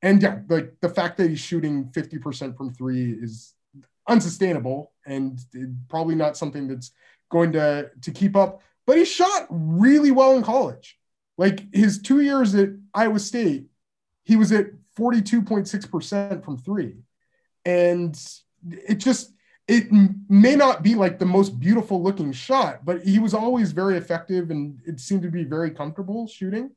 And 0.00 0.22
yeah, 0.22 0.40
like 0.48 0.74
the 0.80 0.88
fact 0.88 1.16
that 1.16 1.28
he's 1.28 1.40
shooting 1.40 1.86
50% 1.86 2.56
from 2.56 2.72
three 2.72 3.10
is 3.10 3.54
unsustainable 4.08 4.92
and 5.06 5.40
probably 5.88 6.14
not 6.14 6.36
something 6.36 6.68
that's 6.68 6.92
going 7.32 7.52
to 7.52 7.90
to 8.02 8.10
keep 8.12 8.36
up. 8.36 8.62
But 8.86 8.98
he 8.98 9.04
shot 9.04 9.46
really 9.50 10.12
well 10.12 10.36
in 10.36 10.42
college. 10.42 10.98
Like 11.36 11.74
his 11.74 12.00
two 12.00 12.20
years 12.20 12.54
at 12.54 12.70
Iowa 12.94 13.18
State, 13.18 13.66
he 14.24 14.36
was 14.36 14.52
at 14.52 14.66
42.6% 14.98 16.44
from 16.44 16.58
three. 16.58 16.96
And 17.64 18.18
it 18.70 18.96
just 18.96 19.32
it 19.66 19.90
may 20.28 20.56
not 20.56 20.82
be 20.82 20.94
like 20.94 21.18
the 21.18 21.24
most 21.24 21.58
beautiful 21.58 22.02
looking 22.02 22.32
shot, 22.32 22.84
but 22.84 23.02
he 23.02 23.18
was 23.18 23.32
always 23.32 23.72
very 23.72 23.96
effective 23.96 24.50
and 24.50 24.78
it 24.86 25.00
seemed 25.00 25.22
to 25.22 25.30
be 25.30 25.44
very 25.44 25.70
comfortable 25.70 26.26
shooting. 26.26 26.70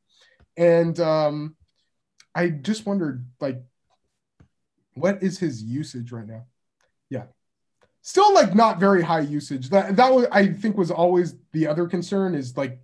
And 0.56 0.98
um, 1.00 1.56
I 2.34 2.50
just 2.50 2.86
wondered, 2.86 3.26
like, 3.40 3.62
what 4.94 5.22
is 5.22 5.38
his 5.38 5.62
usage 5.62 6.12
right 6.12 6.26
now? 6.26 6.46
Yeah, 7.10 7.26
still 8.02 8.34
like 8.34 8.56
not 8.56 8.80
very 8.80 9.04
high 9.04 9.20
usage. 9.20 9.70
That 9.70 9.96
that 9.98 10.12
was 10.12 10.26
I 10.32 10.48
think 10.48 10.78
was 10.78 10.90
always 10.90 11.36
the 11.52 11.68
other 11.68 11.88
concern 11.88 12.36
is 12.36 12.58
like 12.58 12.80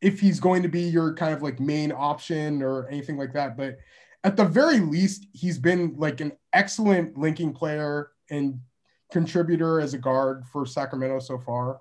if 0.00 0.20
he's 0.20 0.40
going 0.40 0.62
to 0.62 0.68
be 0.68 0.82
your 0.82 1.14
kind 1.14 1.34
of 1.34 1.42
like 1.42 1.60
main 1.60 1.92
option 1.92 2.62
or 2.62 2.88
anything 2.88 3.16
like 3.16 3.32
that. 3.34 3.56
But 3.56 3.78
at 4.24 4.36
the 4.36 4.44
very 4.44 4.80
least, 4.80 5.26
he's 5.32 5.58
been 5.58 5.94
like 5.96 6.20
an 6.20 6.32
excellent 6.52 7.16
linking 7.18 7.52
player 7.52 8.10
and 8.30 8.60
contributor 9.10 9.80
as 9.80 9.94
a 9.94 9.98
guard 9.98 10.44
for 10.52 10.64
Sacramento 10.66 11.20
so 11.20 11.38
far. 11.38 11.78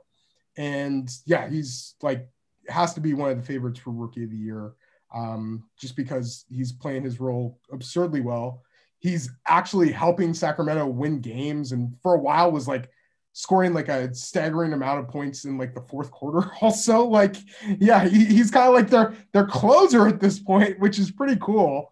And 0.58 1.10
yeah, 1.26 1.50
he's 1.50 1.96
like 2.02 2.28
has 2.68 2.94
to 2.94 3.02
be 3.02 3.14
one 3.14 3.32
of 3.32 3.38
the 3.38 3.44
favorites 3.44 3.80
for 3.80 3.92
rookie 3.92 4.24
of 4.24 4.32
the 4.32 4.38
year 4.38 4.74
um, 5.14 5.64
just 5.80 5.96
because 5.96 6.46
he's 6.50 6.72
playing 6.72 7.04
his 7.04 7.20
role 7.20 7.60
absurdly 7.72 8.22
well. 8.22 8.64
He's 9.00 9.30
actually 9.48 9.92
helping 9.92 10.34
Sacramento 10.34 10.86
win 10.88 11.22
games, 11.22 11.72
and 11.72 11.94
for 12.02 12.16
a 12.16 12.20
while 12.20 12.52
was 12.52 12.68
like 12.68 12.90
scoring 13.34 13.74
like 13.74 13.88
a 13.88 14.14
staggering 14.14 14.74
amount 14.74 15.00
of 15.00 15.08
points 15.08 15.46
in 15.46 15.58
like 15.58 15.74
the 15.74 15.82
fourth 15.82 16.12
quarter. 16.12 16.52
Also, 16.62 17.04
like 17.06 17.36
yeah, 17.80 18.08
he, 18.08 18.26
he's 18.26 18.52
kind 18.52 18.68
of 18.68 18.74
like 18.74 18.90
their 18.90 19.14
their 19.34 19.46
closer 19.46 20.08
at 20.08 20.20
this 20.20 20.40
point, 20.40 20.80
which 20.80 21.00
is 21.00 21.12
pretty 21.12 21.38
cool. 21.42 21.92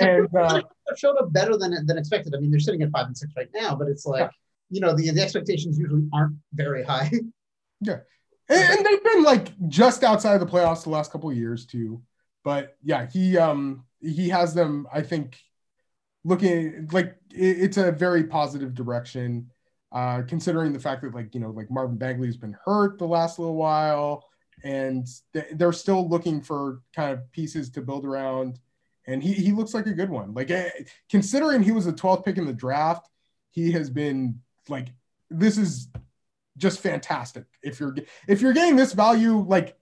And, 0.00 0.34
uh, 0.36 0.62
showed 0.96 1.16
up 1.16 1.32
better 1.32 1.56
than 1.56 1.86
than 1.86 1.98
expected. 1.98 2.34
I 2.34 2.40
mean, 2.40 2.50
they're 2.50 2.60
sitting 2.60 2.82
at 2.82 2.90
five 2.90 3.06
and 3.06 3.16
six 3.16 3.32
right 3.36 3.48
now, 3.54 3.74
but 3.74 3.88
it's 3.88 4.06
like 4.06 4.30
you 4.70 4.80
know 4.80 4.94
the, 4.94 5.10
the 5.10 5.20
expectations 5.20 5.78
usually 5.78 6.08
aren't 6.12 6.36
very 6.52 6.84
high. 6.84 7.10
Yeah, 7.82 7.98
and, 8.48 8.78
and 8.78 8.86
they've 8.86 9.04
been 9.04 9.22
like 9.22 9.48
just 9.68 10.02
outside 10.02 10.32
of 10.32 10.40
the 10.40 10.46
playoffs 10.46 10.84
the 10.84 10.88
last 10.88 11.12
couple 11.12 11.28
of 11.28 11.36
years 11.36 11.66
too. 11.66 12.00
But 12.42 12.74
yeah, 12.82 13.06
he 13.12 13.36
um 13.36 13.84
he 14.00 14.30
has 14.30 14.54
them. 14.54 14.86
I 14.90 15.02
think 15.02 15.38
looking 16.24 16.88
like 16.92 17.16
it, 17.30 17.58
it's 17.60 17.76
a 17.76 17.92
very 17.92 18.24
positive 18.24 18.74
direction. 18.74 19.50
Uh, 19.92 20.22
considering 20.22 20.72
the 20.72 20.80
fact 20.80 21.02
that 21.02 21.14
like 21.14 21.34
you 21.34 21.40
know 21.40 21.50
like 21.50 21.70
Marvin 21.70 21.96
Bagley's 21.96 22.36
been 22.36 22.56
hurt 22.64 22.98
the 22.98 23.06
last 23.06 23.38
little 23.38 23.54
while, 23.54 24.24
and 24.64 25.06
they're 25.52 25.72
still 25.72 26.08
looking 26.08 26.42
for 26.42 26.80
kind 26.94 27.12
of 27.12 27.30
pieces 27.32 27.70
to 27.70 27.82
build 27.82 28.04
around. 28.04 28.58
And 29.06 29.22
he 29.22 29.32
he 29.32 29.52
looks 29.52 29.74
like 29.74 29.86
a 29.86 29.92
good 29.92 30.10
one. 30.10 30.34
Like 30.34 30.50
eh, 30.50 30.70
considering 31.08 31.62
he 31.62 31.70
was 31.70 31.84
the 31.84 31.92
12th 31.92 32.24
pick 32.24 32.36
in 32.36 32.46
the 32.46 32.52
draft, 32.52 33.08
he 33.52 33.70
has 33.72 33.88
been 33.88 34.40
like 34.68 34.88
this 35.30 35.56
is 35.56 35.88
just 36.56 36.80
fantastic. 36.80 37.44
If 37.62 37.78
you're 37.78 37.94
if 38.26 38.40
you're 38.40 38.52
getting 38.52 38.76
this 38.76 38.92
value 38.92 39.38
like 39.38 39.76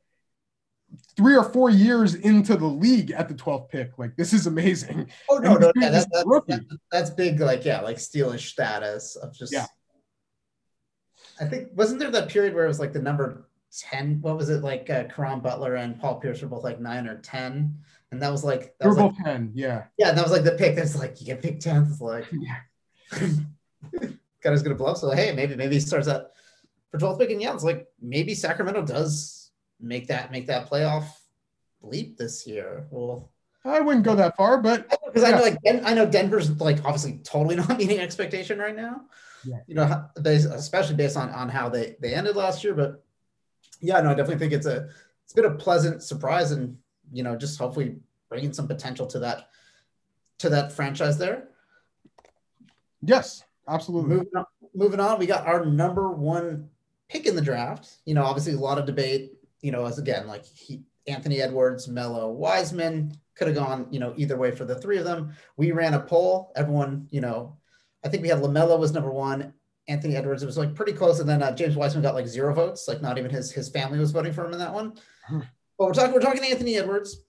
three 1.17 1.37
or 1.37 1.45
four 1.45 1.71
years 1.71 2.15
into 2.15 2.57
the 2.57 2.67
league 2.67 3.11
at 3.11 3.29
the 3.29 3.35
12th 3.35 3.69
pick, 3.69 3.99
like 3.99 4.17
this 4.17 4.33
is 4.33 4.47
amazing. 4.47 5.11
Oh 5.31 5.39
no, 5.39 5.55
no, 5.55 5.73
yeah, 5.77 5.91
that, 5.91 6.11
that, 6.13 6.43
that, 6.47 6.79
that's 6.93 7.11
big. 7.11 7.41
Like 7.41 7.65
yeah, 7.65 7.81
like 7.81 7.97
stealish 7.97 8.51
status 8.51 9.17
of 9.17 9.35
just 9.35 9.53
yeah. 9.53 9.67
I 11.41 11.45
think 11.47 11.69
wasn't 11.75 12.01
there 12.01 12.11
that 12.11 12.29
period 12.29 12.55
where 12.55 12.65
it 12.65 12.69
was 12.69 12.81
like 12.81 12.93
the 12.93 13.01
number 13.01 13.47
10 13.81 14.21
what 14.21 14.37
was 14.37 14.51
it 14.51 14.63
like 14.63 14.89
uh, 14.89 15.05
Butler 15.37 15.77
and 15.77 15.99
Paul 15.99 16.21
Pierce 16.21 16.43
were 16.43 16.49
both 16.49 16.63
like 16.63 16.81
9 16.81 17.07
or 17.09 17.19
10 17.19 17.77
and 18.13 18.23
that 18.23 18.31
was 18.31 18.45
like 18.45 18.77
that 18.79 18.87
was 18.87 18.97
both 18.97 19.15
like, 19.17 19.25
10 19.25 19.53
yeah. 19.55 19.85
Yeah 19.99 20.13
that 20.13 20.23
was 20.23 20.33
like 20.33 20.45
the 20.45 20.53
pick. 20.53 20.77
That's 20.77 20.97
like 20.97 21.21
you 21.21 21.27
get 21.27 21.43
pick 21.43 21.61
10th 21.61 21.91
it's 21.91 22.01
like 22.01 22.27
yeah. 22.33 22.59
His 24.43 24.63
gonna 24.63 24.75
blow 24.75 24.95
so 24.95 25.11
hey 25.11 25.33
maybe 25.33 25.57
maybe 25.57 25.75
he 25.75 25.81
starts 25.81 26.07
up 26.07 26.35
for 26.91 26.99
12th 26.99 27.19
pick 27.19 27.31
and 27.31 27.41
yeah 27.43 27.55
it's 27.55 27.65
like 27.65 27.87
maybe 28.01 28.35
Sacramento 28.35 28.83
does 28.83 29.51
make 29.81 30.09
that 30.09 30.31
make 30.31 30.47
that 30.47 30.71
playoff 30.71 31.07
leap 31.83 32.17
this 32.17 32.47
year. 32.47 32.87
Well 32.91 33.31
I 33.65 33.81
wouldn't 33.81 34.05
go 34.05 34.15
that 34.15 34.37
far 34.37 34.59
but 34.59 34.89
because 35.07 35.23
yeah. 35.23 35.35
I 35.35 35.39
know 35.39 35.43
like 35.43 35.63
Den- 35.63 35.85
I 35.85 35.95
know 35.95 36.07
Denver's 36.07 36.51
like 36.61 36.85
obviously 36.85 37.19
totally 37.25 37.57
not 37.57 37.79
meeting 37.79 37.99
expectation 37.99 38.59
right 38.59 38.77
now 38.77 39.07
yeah. 39.45 39.59
you 39.67 39.75
know 39.75 40.07
based, 40.23 40.49
especially 40.51 40.97
based 40.97 41.17
on 41.17 41.31
on 41.31 41.49
how 41.49 41.69
they 41.69 41.97
they 42.01 42.15
ended 42.15 42.37
last 42.37 42.65
year 42.65 42.75
but 42.75 43.05
yeah, 43.85 44.01
no, 44.01 44.11
I 44.11 44.15
definitely 44.15 44.39
think 44.39 44.53
it's 44.53 44.67
a 44.67 44.89
it's 45.25 45.33
been 45.33 45.45
a 45.45 45.55
pleasant 45.55 46.03
surprise, 46.03 46.53
and 46.53 46.77
you 47.13 47.23
know, 47.23 47.37
just 47.37 47.59
hopefully 47.59 47.97
bringing 48.29 48.53
some 48.53 48.67
potential 48.67 49.07
to 49.09 49.19
that 49.21 49.49
to 50.39 50.49
that 50.49 50.73
franchise 50.73 51.19
there. 51.19 51.49
Yes, 53.03 53.45
absolutely. 53.69 54.11
Moving 54.11 54.37
on, 54.37 54.45
moving 54.75 55.01
on, 55.01 55.19
we 55.19 55.27
got 55.27 55.47
our 55.47 55.65
number 55.65 56.11
one 56.11 56.71
pick 57.09 57.27
in 57.27 57.37
the 57.37 57.43
draft. 57.43 57.97
You 58.07 58.15
know, 58.15 58.25
obviously 58.25 58.55
a 58.55 58.59
lot 58.59 58.79
of 58.79 58.87
debate. 58.87 59.33
You 59.61 59.73
know, 59.73 59.85
as 59.85 59.99
again, 59.99 60.27
like 60.27 60.45
he, 60.47 60.83
Anthony 61.07 61.41
Edwards, 61.41 61.89
Melo, 61.89 62.31
Wiseman 62.31 63.13
could 63.35 63.49
have 63.49 63.57
gone. 63.57 63.87
You 63.91 64.01
know, 64.01 64.15
either 64.17 64.37
way 64.37 64.51
for 64.51 64.65
the 64.65 64.77
three 64.77 64.99
of 64.99 65.05
them. 65.05 65.35
We 65.57 65.73
ran 65.73 65.95
a 65.95 66.01
poll. 66.01 66.53
Everyone, 66.57 67.07
you 67.11 67.21
know, 67.21 67.57
I 68.05 68.09
think 68.09 68.23
we 68.23 68.29
had 68.29 68.39
Lamelo 68.39 68.79
was 68.79 68.93
number 68.93 69.11
one, 69.11 69.55
Anthony 69.89 70.17
Edwards. 70.17 70.43
It 70.43 70.47
was 70.47 70.59
like 70.59 70.75
pretty 70.75 70.93
close, 70.93 71.21
and 71.21 71.29
then 71.29 71.43
uh, 71.43 71.55
James 71.55 71.77
Wiseman 71.77 72.03
got 72.03 72.15
like 72.15 72.27
zero 72.27 72.55
votes. 72.55 72.87
Like 72.87 73.03
not 73.03 73.19
even 73.19 73.31
his 73.31 73.51
his 73.51 73.69
family 73.69 73.99
was 73.99 74.11
voting 74.11 74.33
for 74.33 74.45
him 74.45 74.53
in 74.53 74.59
that 74.59 74.73
one. 74.73 74.95
Hmm. 75.27 75.41
But 75.79 75.87
we're 75.87 75.95
talking 75.95 76.13
we're 76.13 76.21
talking 76.21 76.45
Anthony 76.45 76.77
Edwards. 76.77 77.21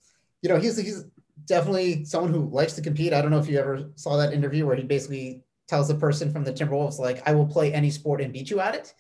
You 0.42 0.50
know, 0.50 0.58
he's 0.58 0.78
he's 0.78 1.06
definitely 1.46 2.06
someone 2.06 2.32
who 2.32 2.50
likes 2.50 2.74
to 2.74 2.82
compete. 2.82 3.14
I 3.14 3.22
don't 3.22 3.32
know 3.32 3.40
if 3.40 3.48
you 3.48 3.60
ever 3.60 3.90
saw 3.96 4.18
that 4.18 4.34
interview 4.34 4.66
where 4.66 4.76
he 4.76 4.84
basically 4.84 5.44
tells 5.68 5.88
the 5.88 5.96
person 5.96 6.32
from 6.32 6.44
the 6.44 6.54
Timberwolves 6.54 7.00
like, 7.00 7.28
"I 7.28 7.34
will 7.34 7.48
play 7.48 7.74
any 7.74 7.90
sport 7.90 8.22
and 8.22 8.34
beat 8.34 8.50
you 8.50 8.60
at 8.60 8.76
it." 8.76 8.94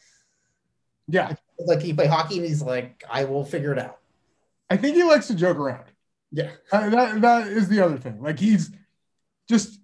Yeah, 1.07 1.33
like 1.59 1.81
he 1.81 1.93
play 1.93 2.07
hockey, 2.07 2.38
and 2.38 2.45
he's 2.45 2.61
like, 2.61 3.03
"I 3.09 3.25
will 3.25 3.45
figure 3.45 3.71
it 3.71 3.79
out." 3.79 3.99
I 4.69 4.77
think 4.77 4.95
he 4.95 5.03
likes 5.03 5.27
to 5.27 5.35
joke 5.35 5.57
around. 5.57 5.85
Yeah, 6.31 6.51
uh, 6.71 6.89
that 6.89 7.21
that 7.21 7.47
is 7.47 7.69
the 7.69 7.81
other 7.81 7.97
thing. 7.97 8.21
Like 8.21 8.39
he's 8.39 8.71
just 9.47 9.79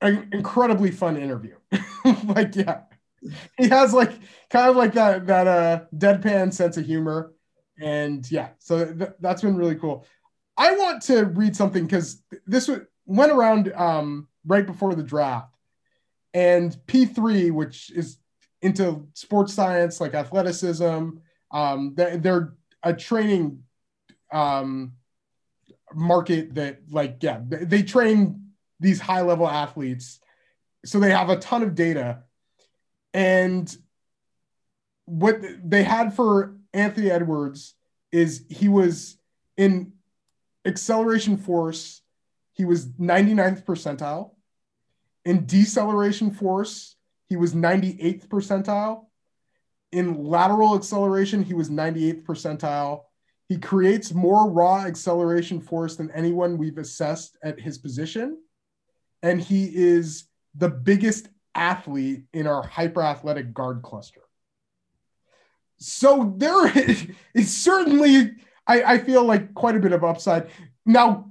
an 0.00 0.28
incredibly 0.32 0.90
fun 0.90 1.16
interview. 1.16 1.56
like, 2.24 2.56
yeah, 2.56 2.82
he 3.56 3.68
has 3.68 3.92
like 3.92 4.12
kind 4.48 4.70
of 4.70 4.76
like 4.76 4.94
that 4.94 5.26
that 5.26 5.46
uh 5.46 5.80
deadpan 5.94 6.52
sense 6.52 6.76
of 6.76 6.86
humor, 6.86 7.32
and 7.80 8.30
yeah, 8.30 8.50
so 8.58 8.92
th- 8.92 9.10
that's 9.20 9.42
been 9.42 9.56
really 9.56 9.76
cool. 9.76 10.04
I 10.56 10.74
want 10.74 11.02
to 11.04 11.24
read 11.24 11.56
something 11.56 11.84
because 11.84 12.22
this 12.46 12.66
w- 12.66 12.86
went 13.06 13.32
around 13.32 13.72
um, 13.74 14.28
right 14.46 14.66
before 14.66 14.94
the 14.94 15.02
draft, 15.02 15.54
and 16.34 16.76
P3, 16.86 17.50
which 17.50 17.90
is 17.90 18.18
into 18.62 19.06
sports 19.14 19.54
science 19.54 20.00
like 20.00 20.14
athleticism, 20.14 21.10
um, 21.50 21.94
they're 21.96 22.54
a 22.82 22.94
training 22.94 23.62
um, 24.32 24.92
market 25.94 26.54
that 26.54 26.80
like 26.90 27.16
yeah 27.20 27.40
they 27.44 27.82
train 27.82 28.39
these 28.80 29.00
high 29.00 29.20
level 29.20 29.48
athletes. 29.48 30.20
So 30.84 30.98
they 30.98 31.10
have 31.10 31.28
a 31.28 31.36
ton 31.36 31.62
of 31.62 31.74
data. 31.74 32.24
And 33.12 33.74
what 35.04 35.40
they 35.64 35.82
had 35.82 36.14
for 36.14 36.56
Anthony 36.72 37.10
Edwards 37.10 37.74
is 38.10 38.44
he 38.48 38.68
was 38.68 39.18
in 39.56 39.92
acceleration 40.64 41.36
force, 41.36 42.02
he 42.52 42.64
was 42.64 42.86
99th 42.86 43.64
percentile. 43.64 44.32
In 45.24 45.44
deceleration 45.46 46.30
force, 46.30 46.96
he 47.28 47.36
was 47.36 47.54
98th 47.54 48.26
percentile. 48.28 49.06
In 49.92 50.24
lateral 50.24 50.76
acceleration, 50.76 51.42
he 51.42 51.54
was 51.54 51.68
98th 51.68 52.24
percentile. 52.24 53.02
He 53.48 53.58
creates 53.58 54.14
more 54.14 54.48
raw 54.50 54.84
acceleration 54.84 55.60
force 55.60 55.96
than 55.96 56.10
anyone 56.12 56.56
we've 56.56 56.78
assessed 56.78 57.36
at 57.42 57.60
his 57.60 57.78
position 57.78 58.38
and 59.22 59.40
he 59.40 59.64
is 59.64 60.24
the 60.54 60.68
biggest 60.68 61.28
athlete 61.54 62.24
in 62.32 62.46
our 62.46 62.62
hyper 62.62 63.02
athletic 63.02 63.52
guard 63.52 63.82
cluster. 63.82 64.22
So 65.78 66.34
there 66.36 66.66
is 67.34 67.56
certainly, 67.56 68.32
I, 68.66 68.82
I 68.82 68.98
feel 68.98 69.24
like 69.24 69.54
quite 69.54 69.76
a 69.76 69.80
bit 69.80 69.92
of 69.92 70.04
upside. 70.04 70.50
Now, 70.86 71.30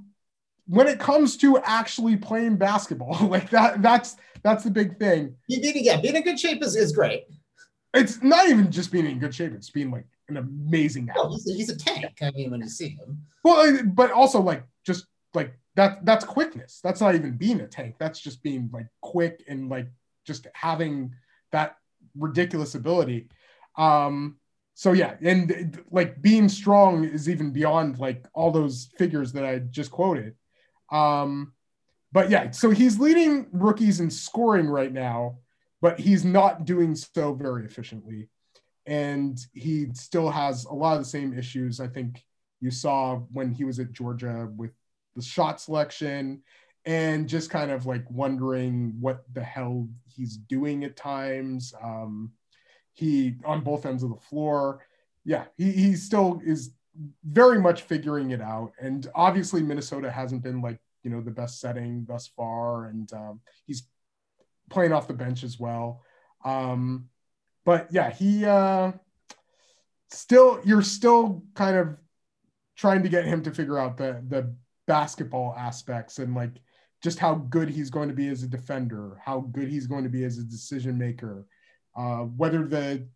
when 0.68 0.88
it 0.88 1.00
comes 1.00 1.38
to 1.38 1.58
actually 1.60 2.16
playing 2.18 2.58
basketball, 2.58 3.28
like 3.28 3.50
that, 3.50 3.82
that's 3.82 4.18
that's 4.42 4.64
the 4.64 4.72
big 4.72 4.98
thing. 4.98 5.36
Yeah, 5.48 6.00
being 6.00 6.16
in 6.16 6.24
good 6.24 6.40
shape 6.40 6.64
is, 6.64 6.76
is 6.76 6.94
great. 6.94 7.26
It's 7.94 8.22
not 8.22 8.48
even 8.48 8.72
just 8.72 8.92
being 8.92 9.06
in 9.06 9.20
good 9.20 9.34
shape; 9.36 9.54
it's 9.54 9.70
being 9.70 9.92
like 9.92 10.06
an 10.30 10.38
amazing 10.38 11.10
oh, 11.16 11.24
athlete. 11.24 11.26
Oh, 11.26 11.32
he's, 11.32 11.50
a, 11.50 11.54
he's 11.58 11.70
a 11.70 11.78
tank. 11.78 12.18
I 12.22 12.32
mean, 12.32 12.52
when 12.52 12.62
you 12.62 12.70
see 12.70 12.90
him. 12.90 13.24
Well, 13.44 13.80
but 13.84 14.12
also 14.12 14.40
like 14.40 14.64
just 14.86 15.08
like 15.34 15.54
that 15.76 16.06
that's 16.06 16.26
quickness. 16.26 16.80
That's 16.84 17.02
not 17.02 17.16
even 17.16 17.38
being 17.38 17.62
a 17.62 17.68
tank. 17.68 17.96
That's 18.00 18.20
just 18.20 18.44
being 18.44 18.70
like 18.74 18.88
quick 19.02 19.44
and 19.48 19.70
like 19.70 19.88
just 20.26 20.48
having 20.54 21.14
that 21.52 21.78
ridiculous 22.18 22.76
ability. 22.76 23.30
Um, 23.78 24.38
so 24.74 24.94
yeah, 24.94 25.16
and 25.22 25.82
like 25.92 26.22
being 26.22 26.48
strong 26.50 27.04
is 27.04 27.30
even 27.30 27.52
beyond 27.52 28.00
like 28.00 28.26
all 28.34 28.52
those 28.52 28.90
figures 28.98 29.34
that 29.34 29.46
I 29.46 29.60
just 29.60 29.92
quoted. 29.92 30.36
Um, 30.92 31.54
but 32.12 32.30
yeah, 32.30 32.52
so 32.52 32.70
he's 32.70 33.00
leading 33.00 33.48
rookies 33.52 34.00
in 34.00 34.10
scoring 34.10 34.68
right 34.68 34.92
now, 34.92 35.38
but 35.82 36.00
he's 36.00 36.26
not 36.26 36.66
doing 36.66 36.96
so 36.96 37.34
very 37.34 37.66
efficiently. 37.66 38.30
And 38.86 39.38
he 39.54 39.88
still 39.94 40.30
has 40.30 40.66
a 40.66 40.74
lot 40.74 40.94
of 40.94 41.00
the 41.00 41.10
same 41.10 41.38
issues 41.38 41.80
I 41.80 41.88
think 41.88 42.24
you 42.60 42.72
saw 42.72 43.18
when 43.32 43.52
he 43.52 43.64
was 43.64 43.80
at 43.80 43.92
Georgia 43.92 44.50
with 44.56 44.72
the 45.16 45.22
shot 45.22 45.60
selection 45.62 46.42
and 46.86 47.28
just 47.28 47.50
kind 47.50 47.72
of 47.72 47.86
like 47.86 48.10
wondering 48.10 48.96
what 49.00 49.24
the 49.34 49.44
hell 49.44 49.88
he's 50.08 50.38
doing 50.38 50.84
at 50.84 50.96
times. 50.96 51.74
Um, 51.84 52.32
he 52.94 53.36
on 53.46 53.62
both 53.62 53.86
ends 53.86 54.04
of 54.04 54.10
the 54.10 54.16
floor. 54.16 54.86
Yeah, 55.24 55.46
he, 55.58 55.72
he 55.72 55.96
still 55.96 56.42
is 56.46 56.72
very 57.24 57.60
much 57.62 57.84
figuring 57.84 58.32
it 58.32 58.42
out. 58.42 58.72
And 58.80 59.08
obviously, 59.16 59.62
Minnesota 59.62 60.12
hasn't 60.12 60.44
been 60.44 60.62
like, 60.62 60.80
you 61.04 61.10
know, 61.10 61.22
the 61.22 61.32
best 61.32 61.60
setting 61.60 62.06
thus 62.08 62.28
far. 62.28 62.86
And 62.86 63.12
um, 63.14 63.42
he's 63.66 63.84
playing 64.70 64.92
off 64.92 65.08
the 65.08 65.14
bench 65.14 65.44
as 65.44 65.60
well. 65.60 66.04
Um, 66.44 67.10
but 67.66 67.88
yeah, 67.92 68.10
he 68.10 68.46
uh, 68.46 68.94
still, 70.10 70.60
you're 70.66 70.82
still 70.82 71.44
kind 71.54 71.78
of 71.78 71.98
trying 72.76 73.04
to 73.04 73.10
get 73.10 73.26
him 73.26 73.44
to 73.44 73.52
figure 73.52 73.78
out 73.78 73.98
the, 73.98 74.24
the 74.28 74.54
basketball 74.90 75.54
aspects 75.56 76.18
and 76.18 76.34
like 76.34 76.50
just 77.04 77.20
how 77.20 77.36
good 77.36 77.70
he's 77.70 77.92
going 77.92 78.10
to 78.10 78.16
be 78.16 78.28
as 78.28 78.42
a 78.42 78.48
defender, 78.48 79.22
how 79.24 79.42
good 79.42 79.68
he's 79.68 79.86
going 79.86 80.04
to 80.04 80.10
be 80.10 80.24
as 80.24 80.40
a 80.40 80.44
decision 80.44 80.98
maker, 80.98 81.46
uh, 81.96 82.22
whether 82.24 82.66
the 82.66 83.08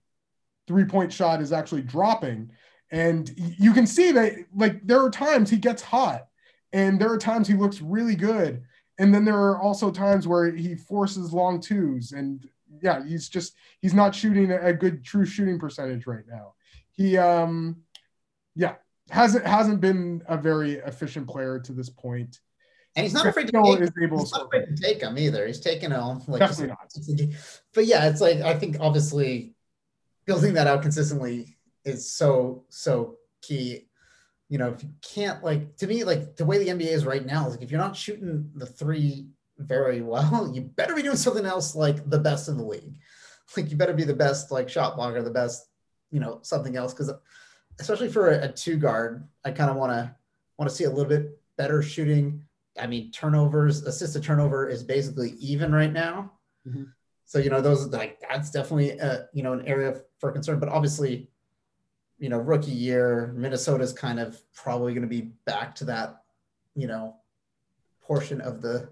three 0.68 0.86
point 0.86 1.12
shot 1.12 1.42
is 1.42 1.52
actually 1.52 1.82
dropping. 1.82 2.52
And 2.92 3.34
you 3.36 3.74
can 3.74 3.88
see 3.88 4.12
that 4.12 4.34
like 4.56 4.86
there 4.86 5.04
are 5.04 5.10
times 5.10 5.50
he 5.50 5.58
gets 5.58 5.82
hot 5.82 6.28
and 6.74 7.02
there 7.02 7.12
are 7.12 7.18
times 7.18 7.48
he 7.48 7.56
looks 7.56 7.82
really 7.82 8.16
good. 8.16 8.62
And 9.00 9.12
then 9.12 9.26
there 9.26 9.42
are 9.42 9.60
also 9.60 9.90
times 9.90 10.28
where 10.28 10.52
he 10.56 10.76
forces 10.76 11.34
long 11.34 11.60
twos 11.60 12.12
and 12.12 12.48
yeah, 12.84 13.04
he's 13.04 13.30
just 13.30 13.56
he's 13.82 13.96
not 13.96 14.14
shooting 14.14 14.52
a 14.52 14.74
good 14.74 15.04
true 15.04 15.26
shooting 15.26 15.58
percentage 15.58 16.06
right 16.06 16.28
now. 16.30 16.54
He 16.92 17.18
um 17.18 17.78
yeah, 18.56 18.76
hasn't 19.10 19.46
hasn't 19.46 19.82
been 19.82 20.24
a 20.28 20.38
very 20.38 20.74
efficient 20.74 21.28
player 21.28 21.60
to 21.60 21.72
this 21.72 21.89
point. 21.89 22.39
And 22.96 23.04
he's 23.04 23.13
not 23.13 23.26
afraid 23.26 23.48
to 23.48 23.52
take, 23.52 23.82
is 23.82 23.92
able 24.02 24.20
he's 24.20 24.32
not 24.32 24.46
afraid 24.46 24.66
to 24.68 24.76
take 24.76 25.02
him 25.02 25.18
either. 25.18 25.48
He's 25.48 25.60
taking 25.60 25.92
him 25.92 26.22
like 26.28 26.39
definitely 26.39 26.68
not. 26.68 27.36
But 27.74 27.86
yeah, 27.86 28.08
it's 28.08 28.22
like 28.22 28.42
I 28.42 28.54
think 28.58 28.78
obviously 28.80 29.56
building 30.26 30.54
that 30.54 30.68
out 30.68 30.82
consistently 30.82 31.58
is 31.86 32.12
so 32.12 32.66
so 32.70 33.18
key. 33.42 33.88
You 34.50 34.60
know, 34.60 34.70
if 34.70 34.84
you 34.84 34.89
can't 35.02 35.44
like 35.44 35.76
to 35.78 35.88
me, 35.88 36.04
like 36.04 36.36
the 36.36 36.46
way 36.46 36.60
the 36.60 36.68
NBA 36.68 36.92
is 36.92 37.06
right 37.06 37.26
now 37.26 37.48
is 37.48 37.54
like 37.54 37.63
if 37.63 37.72
you're 37.72 37.82
not 37.82 37.98
shooting 37.98 38.52
the 38.56 38.68
three 38.68 39.28
very 39.58 40.02
well, 40.02 40.52
you 40.54 40.62
better 40.62 40.96
be 40.96 41.02
doing 41.02 41.18
something 41.18 41.46
else 41.46 41.76
like 41.76 42.08
the 42.10 42.20
best 42.20 42.48
in 42.48 42.58
the 42.58 42.63
league. 42.63 42.98
Like 43.58 43.72
you 43.72 43.78
better 43.78 43.94
be 43.94 44.04
the 44.04 44.16
best 44.16 44.52
like 44.52 44.70
shot 44.70 44.96
blocker, 44.96 45.22
the 45.22 45.30
best, 45.30 45.68
you 46.12 46.20
know, 46.20 46.39
something 46.44 46.76
else. 46.76 46.94
Cause 46.94 47.12
especially 47.80 48.10
for 48.10 48.30
a, 48.30 48.46
a 48.46 48.52
two 48.52 48.78
guard, 48.78 49.28
I 49.46 49.52
kind 49.52 49.70
of 49.70 49.78
want 49.78 49.92
to 49.92 50.16
want 50.58 50.70
to 50.70 50.76
see 50.76 50.84
a 50.84 50.90
little 50.90 51.10
bit 51.10 51.40
better 51.58 51.82
shooting. 51.82 52.44
I 52.80 52.88
mean, 52.88 53.12
turnovers, 53.12 53.84
assisted 53.84 54.24
turnover 54.24 54.68
is 54.68 54.84
basically 54.84 55.32
even 55.40 55.74
right 55.74 55.92
now. 55.92 56.32
Mm-hmm. 56.68 56.84
So 57.26 57.40
you 57.40 57.50
know, 57.50 57.62
those 57.62 57.88
like 57.88 58.20
that's 58.28 58.52
definitely 58.52 58.92
a, 58.92 59.28
you 59.34 59.44
know 59.44 59.54
an 59.54 59.66
area 59.66 60.02
for 60.20 60.32
concern. 60.32 60.60
But 60.60 60.70
obviously, 60.70 61.30
you 62.20 62.30
know, 62.30 62.38
rookie 62.38 62.72
year, 62.72 63.34
Minnesota's 63.36 63.94
kind 63.94 64.20
of 64.20 64.42
probably 64.54 64.94
going 64.94 65.04
to 65.04 65.08
be 65.08 65.32
back 65.46 65.76
to 65.76 65.86
that, 65.86 66.22
you 66.76 66.88
know, 66.88 67.16
portion 68.02 68.42
of 68.42 68.62
the 68.62 68.90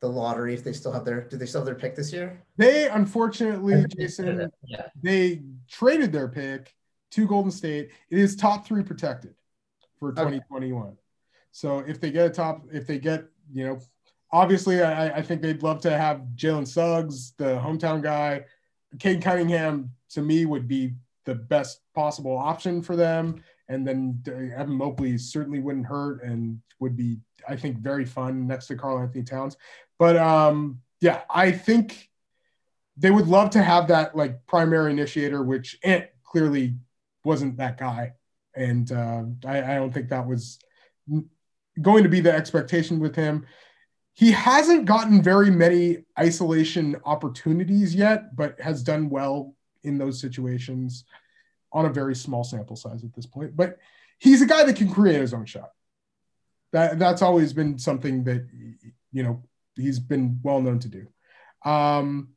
the 0.00 0.08
lottery 0.08 0.54
if 0.54 0.64
they 0.64 0.72
still 0.72 0.92
have 0.92 1.04
their 1.04 1.28
do 1.28 1.36
they 1.36 1.44
still 1.44 1.60
have 1.60 1.66
their 1.66 1.74
pick 1.74 1.94
this 1.94 2.12
year? 2.12 2.42
They 2.56 2.88
unfortunately, 2.88 3.84
Jason, 3.96 4.50
yeah. 4.64 4.86
they 5.02 5.42
traded 5.68 6.12
their 6.12 6.28
pick 6.28 6.74
to 7.10 7.26
Golden 7.26 7.50
State. 7.50 7.90
It 8.10 8.18
is 8.18 8.36
top 8.36 8.66
three 8.66 8.82
protected 8.82 9.34
for 9.98 10.12
2021. 10.12 10.82
Okay. 10.82 10.96
So 11.52 11.80
if 11.80 12.00
they 12.00 12.10
get 12.10 12.26
a 12.26 12.30
top, 12.30 12.62
if 12.72 12.86
they 12.86 12.98
get, 12.98 13.24
you 13.52 13.66
know, 13.66 13.78
obviously 14.32 14.82
I, 14.82 15.18
I 15.18 15.22
think 15.22 15.42
they'd 15.42 15.62
love 15.62 15.80
to 15.82 15.96
have 15.96 16.22
Jalen 16.36 16.66
Suggs, 16.66 17.32
the 17.36 17.56
hometown 17.56 18.02
guy. 18.02 18.44
Cade 18.98 19.22
Cunningham 19.22 19.90
to 20.10 20.22
me 20.22 20.46
would 20.46 20.66
be 20.66 20.94
the 21.24 21.34
best 21.34 21.80
possible 21.94 22.36
option 22.36 22.82
for 22.82 22.96
them. 22.96 23.42
And 23.68 23.86
then 23.86 24.22
Evan 24.56 24.74
Mobley 24.74 25.16
certainly 25.16 25.60
wouldn't 25.60 25.86
hurt 25.86 26.24
and 26.24 26.60
would 26.80 26.96
be, 26.96 27.18
I 27.48 27.54
think, 27.54 27.78
very 27.78 28.04
fun 28.04 28.46
next 28.46 28.66
to 28.66 28.76
Karl-Anthony 28.76 29.22
Towns. 29.22 29.56
But 29.98 30.16
um, 30.16 30.80
yeah, 31.00 31.22
I 31.30 31.52
think 31.52 32.10
they 32.96 33.10
would 33.10 33.28
love 33.28 33.50
to 33.50 33.62
have 33.62 33.86
that 33.88 34.16
like 34.16 34.44
primary 34.46 34.90
initiator, 34.90 35.42
which 35.42 35.78
Ant 35.84 36.06
clearly 36.24 36.74
wasn't 37.24 37.58
that 37.58 37.78
guy, 37.78 38.12
and 38.54 38.90
uh, 38.90 39.24
I, 39.46 39.62
I 39.62 39.74
don't 39.76 39.92
think 39.92 40.08
that 40.08 40.26
was 40.26 40.58
going 41.80 42.02
to 42.02 42.08
be 42.08 42.20
the 42.20 42.32
expectation 42.32 43.00
with 43.00 43.14
him. 43.14 43.46
He 44.14 44.32
hasn't 44.32 44.86
gotten 44.86 45.22
very 45.22 45.50
many 45.50 45.98
isolation 46.18 46.96
opportunities 47.04 47.94
yet, 47.94 48.36
but 48.36 48.60
has 48.60 48.82
done 48.82 49.08
well 49.08 49.54
in 49.82 49.98
those 49.98 50.20
situations 50.20 51.04
on 51.72 51.86
a 51.86 51.90
very 51.90 52.14
small 52.14 52.44
sample 52.44 52.76
size 52.76 53.04
at 53.04 53.14
this 53.14 53.26
point. 53.26 53.56
But 53.56 53.78
he's 54.18 54.42
a 54.42 54.46
guy 54.46 54.64
that 54.64 54.76
can 54.76 54.92
create 54.92 55.20
his 55.20 55.32
own 55.32 55.46
shot. 55.46 55.70
That 56.72 56.98
that's 56.98 57.22
always 57.22 57.52
been 57.52 57.78
something 57.78 58.24
that 58.24 58.46
you 59.12 59.22
know 59.22 59.42
he's 59.74 59.98
been 59.98 60.38
well 60.42 60.60
known 60.60 60.78
to 60.80 60.88
do. 60.88 61.06
Um, 61.68 62.30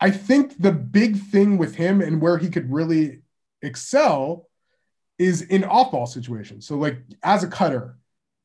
I 0.00 0.10
think 0.10 0.60
the 0.60 0.72
big 0.72 1.16
thing 1.16 1.58
with 1.58 1.76
him 1.76 2.00
and 2.00 2.20
where 2.20 2.38
he 2.38 2.48
could 2.48 2.72
really 2.72 3.21
excel 3.62 4.48
is 5.18 5.42
in 5.42 5.64
off 5.64 5.92
ball 5.92 6.06
situations. 6.06 6.66
So 6.66 6.76
like 6.76 6.98
as 7.22 7.44
a 7.44 7.48
cutter, 7.48 7.96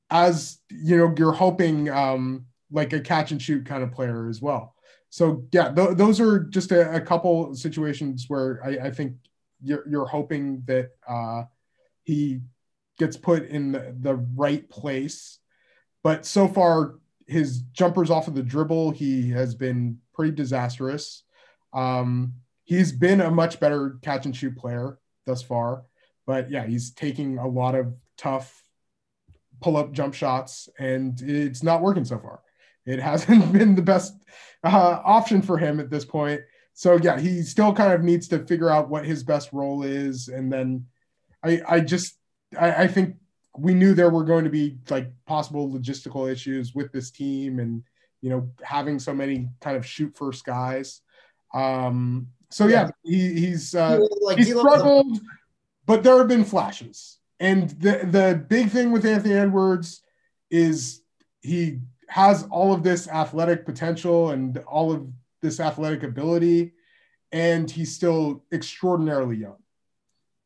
as 0.10 0.60
you 0.70 0.98
know, 0.98 1.14
you're 1.18 1.34
hoping 1.34 1.90
um, 1.90 2.46
like 2.72 2.94
a 2.94 3.00
catch 3.00 3.32
and 3.32 3.42
shoot 3.42 3.66
kind 3.66 3.84
of 3.84 3.92
player 3.92 4.30
as 4.30 4.42
well. 4.42 4.76
So 5.10 5.46
yeah, 5.52 5.72
th- 5.74 5.98
those 5.98 6.20
are 6.20 6.40
just 6.40 6.72
a, 6.72 6.96
a, 6.96 7.02
couple 7.02 7.56
situations 7.56 8.26
where 8.28 8.62
I, 8.64 8.88
I 8.88 8.92
think 8.92 9.14
you're, 9.64 9.88
you're, 9.88 10.06
hoping 10.06 10.64
that 10.66 10.92
uh, 11.08 11.44
he 12.04 12.42
gets 13.00 13.16
put 13.16 13.48
in 13.48 13.72
the, 13.72 13.96
the 14.00 14.16
right 14.16 14.70
place. 14.70 15.40
But 16.04 16.26
so 16.26 16.48
far, 16.48 16.96
his 17.26 17.62
jumpers 17.72 18.10
off 18.10 18.28
of 18.28 18.36
the 18.36 18.44
dribble, 18.44 18.92
he 18.92 19.32
has 19.32 19.56
been 19.56 20.00
pretty 20.14 20.34
disastrous. 20.34 21.24
Um, 21.74 22.34
he's 22.66 22.92
been 22.92 23.22
a 23.22 23.32
much 23.32 23.60
better 23.60 23.98
catch 24.02 24.26
and 24.26 24.36
shoot 24.36 24.58
player 24.58 25.00
thus 25.28 25.44
far. 25.44 25.84
But 26.26 26.50
yeah, 26.50 26.66
he's 26.66 26.92
taking 26.92 27.38
a 27.38 27.48
lot 27.48 27.76
of 27.76 27.94
tough 28.18 28.64
pull 29.62 29.78
up 29.78 29.92
jump 29.92 30.14
shots, 30.14 30.70
and 30.80 31.20
it's 31.22 31.64
not 31.64 31.82
working 31.82 32.06
so 32.06 32.18
far. 32.18 32.42
It 32.86 33.00
hasn't 33.12 33.52
been 33.52 33.76
the 33.76 33.82
best 33.82 34.14
uh, 34.64 35.00
option 35.04 35.42
for 35.42 35.58
him 35.58 35.80
at 35.80 35.90
this 35.90 36.06
point. 36.06 36.42
So 36.74 36.98
yeah, 37.02 37.20
he 37.20 37.42
still 37.42 37.74
kind 37.74 37.94
of 37.94 38.04
needs 38.04 38.28
to 38.30 38.46
figure 38.46 38.70
out 38.70 38.90
what 38.90 39.06
his 39.06 39.24
best 39.24 39.52
role 39.52 39.84
is, 39.84 40.28
and 40.28 40.52
then 40.52 40.86
I 41.44 41.62
I 41.68 41.80
just 41.80 42.18
I, 42.60 42.84
I 42.84 42.88
think 42.88 43.16
we 43.58 43.74
knew 43.74 43.94
there 43.94 44.12
were 44.12 44.24
going 44.24 44.44
to 44.44 44.52
be 44.52 44.78
like 44.90 45.12
possible 45.26 45.72
logistical 45.72 46.32
issues 46.32 46.76
with 46.76 46.92
this 46.92 47.10
team, 47.10 47.60
and 47.60 47.84
you 48.22 48.30
know 48.30 48.50
having 48.62 49.00
so 49.00 49.14
many 49.14 49.50
kind 49.60 49.76
of 49.76 49.86
shoot 49.86 50.16
first 50.16 50.46
guys. 50.46 51.02
Um, 51.54 52.28
so 52.50 52.68
yeah, 52.68 52.90
he, 53.04 53.34
he's 53.34 53.76
uh, 53.76 54.00
like, 54.22 54.38
he's 54.38 54.56
struggled, 54.58 55.20
but 55.86 56.04
there 56.04 56.18
have 56.18 56.28
been 56.28 56.46
flashes. 56.46 57.18
And 57.40 57.70
the 57.70 58.00
the 58.04 58.46
big 58.48 58.70
thing 58.70 58.92
with 58.92 59.06
Anthony 59.06 59.36
Edwards 59.36 60.02
is 60.50 61.02
he 61.42 61.80
has 62.08 62.48
all 62.50 62.74
of 62.74 62.84
this 62.84 63.08
athletic 63.08 63.66
potential 63.66 64.32
and 64.32 64.58
all 64.60 64.92
of 64.92 65.08
this 65.42 65.60
athletic 65.60 66.04
ability, 66.04 66.74
and 67.32 67.70
he's 67.70 67.94
still 67.94 68.44
extraordinarily 68.52 69.38
young. 69.38 69.58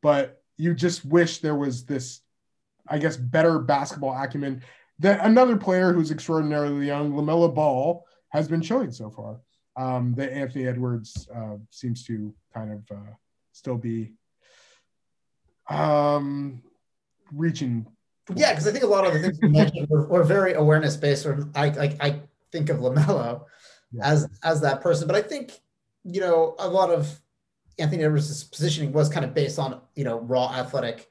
But 0.02 0.42
you 0.56 0.74
just 0.74 1.04
wish 1.04 1.38
there 1.38 1.54
was 1.54 1.86
this, 1.86 2.20
I 2.86 2.98
guess, 2.98 3.16
better 3.16 3.58
basketball 3.58 4.14
acumen 4.20 4.62
that 4.98 5.24
another 5.24 5.56
player 5.56 5.92
who's 5.92 6.10
extraordinarily 6.10 6.86
young, 6.86 7.12
LaMelo 7.12 7.54
Ball, 7.54 8.04
has 8.28 8.48
been 8.48 8.62
showing 8.62 8.92
so 8.92 9.10
far 9.10 9.40
um, 9.76 10.14
that 10.16 10.32
Anthony 10.32 10.66
Edwards 10.66 11.28
uh, 11.34 11.56
seems 11.70 12.04
to 12.04 12.34
kind 12.52 12.72
of 12.72 12.96
uh, 12.96 13.10
still 13.52 13.76
be 13.76 14.12
um, 15.68 16.62
reaching. 17.32 17.86
Yeah, 18.34 18.52
because 18.52 18.66
I 18.66 18.72
think 18.72 18.84
a 18.84 18.88
lot 18.88 19.06
of 19.06 19.14
the 19.14 19.20
things 19.20 19.38
you 19.42 19.48
mentioned 19.48 19.88
were, 19.88 20.06
were 20.06 20.24
very 20.24 20.54
awareness 20.54 20.96
based. 20.96 21.26
Or 21.26 21.48
I, 21.54 21.66
I, 21.66 21.96
I 22.00 22.20
think 22.50 22.68
of 22.68 22.78
Lamelo 22.78 23.44
yeah. 23.92 24.06
as 24.06 24.28
as 24.42 24.60
that 24.60 24.80
person, 24.80 25.06
but 25.06 25.16
I 25.16 25.22
think 25.22 25.60
you 26.04 26.20
know 26.20 26.54
a 26.58 26.68
lot 26.68 26.90
of 26.90 27.20
Anthony 27.78 28.04
Edwards' 28.04 28.44
positioning 28.44 28.92
was 28.92 29.08
kind 29.08 29.24
of 29.24 29.34
based 29.34 29.58
on 29.58 29.80
you 29.94 30.04
know 30.04 30.20
raw 30.20 30.52
athletic 30.52 31.10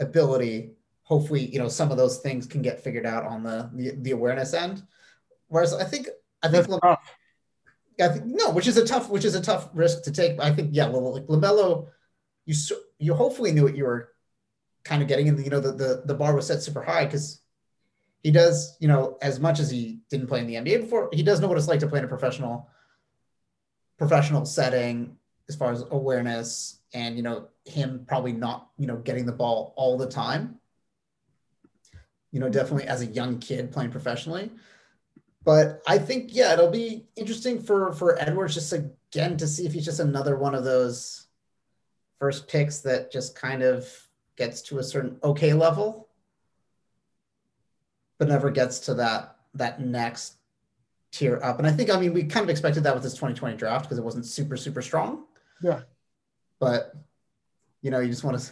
ability. 0.00 0.72
Hopefully, 1.02 1.46
you 1.46 1.58
know 1.58 1.68
some 1.68 1.90
of 1.90 1.96
those 1.96 2.18
things 2.18 2.46
can 2.46 2.62
get 2.62 2.82
figured 2.82 3.06
out 3.06 3.24
on 3.24 3.42
the 3.42 3.70
the, 3.74 3.90
the 3.96 4.10
awareness 4.12 4.54
end. 4.54 4.82
Whereas 5.48 5.74
I 5.74 5.84
think 5.84 6.08
I 6.42 6.48
think 6.48 6.68
Lam- 6.68 6.96
I 8.00 8.08
think 8.08 8.24
no, 8.26 8.50
which 8.50 8.66
is 8.66 8.76
a 8.76 8.86
tough, 8.86 9.08
which 9.08 9.24
is 9.24 9.34
a 9.34 9.40
tough 9.40 9.68
risk 9.72 10.02
to 10.04 10.10
take. 10.10 10.40
I 10.40 10.52
think 10.52 10.70
yeah, 10.72 10.88
well, 10.88 11.12
like 11.12 11.26
Lamelo, 11.26 11.88
you 12.46 12.54
you 12.98 13.14
hopefully 13.14 13.52
knew 13.52 13.62
what 13.64 13.76
you 13.76 13.84
were 13.84 14.10
kind 14.84 15.02
of 15.02 15.08
getting 15.08 15.26
in. 15.28 15.36
The, 15.36 15.42
you 15.44 15.50
know, 15.50 15.60
the 15.60 15.72
the 15.72 16.02
the 16.06 16.14
bar 16.14 16.34
was 16.34 16.46
set 16.46 16.62
super 16.62 16.82
high 16.82 17.04
because 17.04 17.40
he 18.22 18.30
does, 18.30 18.76
you 18.80 18.88
know, 18.88 19.18
as 19.22 19.38
much 19.38 19.60
as 19.60 19.70
he 19.70 20.00
didn't 20.10 20.26
play 20.26 20.40
in 20.40 20.46
the 20.46 20.54
NBA 20.54 20.82
before, 20.82 21.08
he 21.12 21.22
does 21.22 21.40
know 21.40 21.48
what 21.48 21.58
it's 21.58 21.68
like 21.68 21.80
to 21.80 21.86
play 21.86 21.98
in 21.98 22.04
a 22.04 22.08
professional 22.08 22.68
professional 23.98 24.44
setting 24.44 25.16
as 25.48 25.56
far 25.56 25.70
as 25.70 25.84
awareness 25.90 26.80
and 26.94 27.16
you 27.16 27.22
know 27.22 27.48
him 27.64 28.04
probably 28.08 28.32
not 28.32 28.70
you 28.78 28.86
know 28.86 28.96
getting 28.96 29.26
the 29.26 29.32
ball 29.32 29.72
all 29.76 29.96
the 29.96 30.08
time 30.08 30.58
you 32.32 32.40
know 32.40 32.48
definitely 32.48 32.86
as 32.86 33.02
a 33.02 33.06
young 33.06 33.38
kid 33.38 33.70
playing 33.70 33.90
professionally 33.90 34.50
but 35.44 35.82
I 35.86 35.98
think 35.98 36.34
yeah, 36.34 36.52
it'll 36.52 36.70
be 36.70 37.06
interesting 37.16 37.60
for 37.60 37.92
for 37.92 38.18
Edwards 38.20 38.54
just 38.54 38.72
again 38.72 39.36
to 39.36 39.46
see 39.46 39.66
if 39.66 39.72
he's 39.72 39.84
just 39.84 40.00
another 40.00 40.36
one 40.36 40.54
of 40.54 40.64
those 40.64 41.26
first 42.18 42.48
picks 42.48 42.80
that 42.80 43.12
just 43.12 43.36
kind 43.36 43.62
of 43.62 43.86
gets 44.36 44.62
to 44.62 44.78
a 44.78 44.82
certain 44.82 45.18
okay 45.22 45.52
level, 45.52 46.08
but 48.18 48.28
never 48.28 48.50
gets 48.50 48.78
to 48.80 48.94
that 48.94 49.36
that 49.54 49.80
next 49.80 50.34
tier 51.12 51.38
up. 51.42 51.58
And 51.58 51.66
I 51.66 51.72
think 51.72 51.90
I 51.90 52.00
mean 52.00 52.14
we 52.14 52.24
kind 52.24 52.44
of 52.44 52.50
expected 52.50 52.82
that 52.84 52.94
with 52.94 53.02
this 53.02 53.14
2020 53.14 53.56
draft 53.56 53.84
because 53.84 53.98
it 53.98 54.04
wasn't 54.04 54.26
super 54.26 54.56
super 54.56 54.80
strong. 54.80 55.24
Yeah. 55.62 55.80
But 56.58 56.94
you 57.82 57.90
know, 57.90 58.00
you 58.00 58.08
just 58.08 58.24
want 58.24 58.40
to 58.40 58.50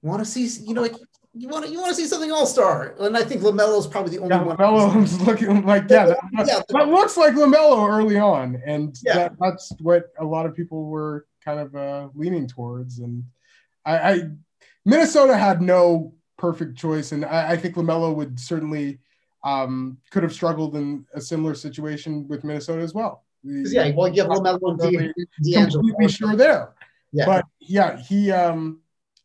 want 0.00 0.20
to 0.20 0.24
see 0.24 0.46
you 0.64 0.72
know 0.72 0.82
like 0.82 0.94
you 1.36 1.48
want 1.48 1.64
to 1.66 1.70
you 1.70 1.80
want 1.80 1.90
to 1.90 1.94
see 2.00 2.06
something 2.06 2.30
all 2.30 2.46
star, 2.46 2.94
and 3.00 3.16
I 3.16 3.24
think 3.24 3.42
Lamelo 3.42 3.78
is 3.78 3.86
probably 3.86 4.16
the 4.16 4.22
only 4.22 4.34
Yeah, 4.36 4.42
one. 4.42 4.56
Lamelo's 4.56 5.20
looking 5.22 5.66
like 5.66 5.88
yeah, 5.90 6.06
that, 6.06 6.18
Yeah, 6.46 6.60
that 6.68 6.88
looks 6.88 7.16
like 7.16 7.34
Lamelo 7.34 7.88
early 7.88 8.18
on, 8.18 8.60
and 8.64 8.96
Yeah. 9.02 9.14
that, 9.14 9.32
that's 9.40 9.72
what 9.80 10.12
a 10.18 10.24
lot 10.24 10.46
of 10.46 10.54
people 10.54 10.84
were 10.86 11.26
kind 11.44 11.58
of 11.60 11.74
uh, 11.74 12.08
leaning 12.14 12.46
towards. 12.46 13.00
And 13.00 13.24
I, 13.84 13.98
I 14.12 14.22
Minnesota 14.84 15.36
had 15.36 15.60
no 15.60 16.14
perfect 16.38 16.76
choice, 16.78 17.10
and 17.12 17.24
I, 17.24 17.52
I 17.52 17.56
think 17.56 17.74
Lamelo 17.74 18.14
would 18.14 18.38
certainly 18.38 19.00
um, 19.42 19.98
could 20.10 20.22
have 20.22 20.32
struggled 20.32 20.76
in 20.76 21.04
a 21.14 21.20
similar 21.20 21.54
situation 21.54 22.28
with 22.28 22.44
Minnesota 22.44 22.80
as 22.82 22.94
well. 22.94 23.24
yeah, 23.42 23.90
well, 23.94 24.08
you 24.08 24.22
have 24.22 24.30
Lamelo 24.30 24.70
and 24.70 24.78
D'Angelo. 25.42 25.82
completely 25.82 26.08
sure 26.08 26.36
there. 26.36 26.74
Yeah. 27.12 27.26
But 27.26 27.44
yeah, 27.60 27.96
he 27.96 28.30
um 28.30 28.80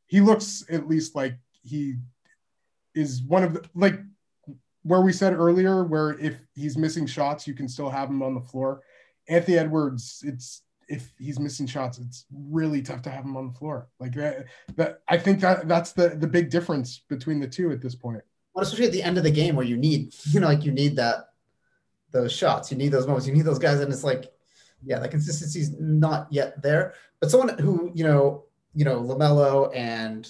he 0.08 0.22
looks 0.22 0.66
at 0.70 0.88
least 0.88 1.16
like 1.16 1.36
he 1.64 1.96
is 2.96 3.22
one 3.24 3.44
of 3.44 3.54
the 3.54 3.64
like 3.74 4.00
where 4.84 5.02
we 5.02 5.14
said 5.14 5.34
earlier, 5.34 5.84
where 5.84 6.12
if 6.20 6.36
he's 6.56 6.78
missing 6.78 7.06
shots, 7.06 7.48
you 7.48 7.54
can 7.54 7.68
still 7.68 7.90
have 7.90 8.10
him 8.10 8.24
on 8.24 8.34
the 8.34 8.42
floor. 8.42 8.82
Anthony 9.28 9.58
Edwards, 9.58 10.24
it's 10.26 10.64
if 10.88 11.14
he's 11.20 11.40
missing 11.40 11.68
shots, 11.68 12.00
it's 12.00 12.26
really 12.34 12.82
tough 12.82 13.04
to 13.04 13.10
have 13.10 13.24
him 13.24 13.38
on 13.38 13.48
the 13.48 13.54
floor. 13.54 13.88
Like 14.00 14.14
that, 14.16 14.46
that 14.76 15.02
I 15.08 15.18
think 15.18 15.40
that 15.42 15.68
that's 15.68 15.92
the 15.94 16.10
the 16.10 16.28
big 16.28 16.50
difference 16.50 17.02
between 17.10 17.40
the 17.40 17.48
two 17.48 17.72
at 17.72 17.82
this 17.82 17.96
point. 17.96 18.22
Well, 18.54 18.64
especially 18.64 18.88
at 18.88 18.92
the 18.92 19.04
end 19.04 19.18
of 19.18 19.24
the 19.24 19.32
game 19.32 19.56
where 19.56 19.66
you 19.66 19.78
need, 19.78 20.14
you 20.32 20.40
know, 20.40 20.48
like 20.48 20.66
you 20.66 20.72
need 20.72 20.96
that 20.96 21.30
those 22.12 22.34
shots, 22.34 22.72
you 22.72 22.78
need 22.78 22.90
those 22.90 23.06
moments, 23.06 23.28
you 23.28 23.34
need 23.34 23.46
those 23.46 23.60
guys, 23.60 23.80
and 23.80 23.94
it's 23.94 24.04
like, 24.04 24.32
yeah, 24.84 24.98
the 25.00 25.08
consistency's 25.08 25.72
not 25.80 26.28
yet 26.32 26.62
there. 26.62 26.94
But 27.20 27.30
someone 27.30 27.58
who, 27.60 27.92
you 27.94 28.04
know, 28.04 28.46
you 28.74 28.86
know, 28.86 29.02
LaMelo 29.02 29.76
and 29.76 30.28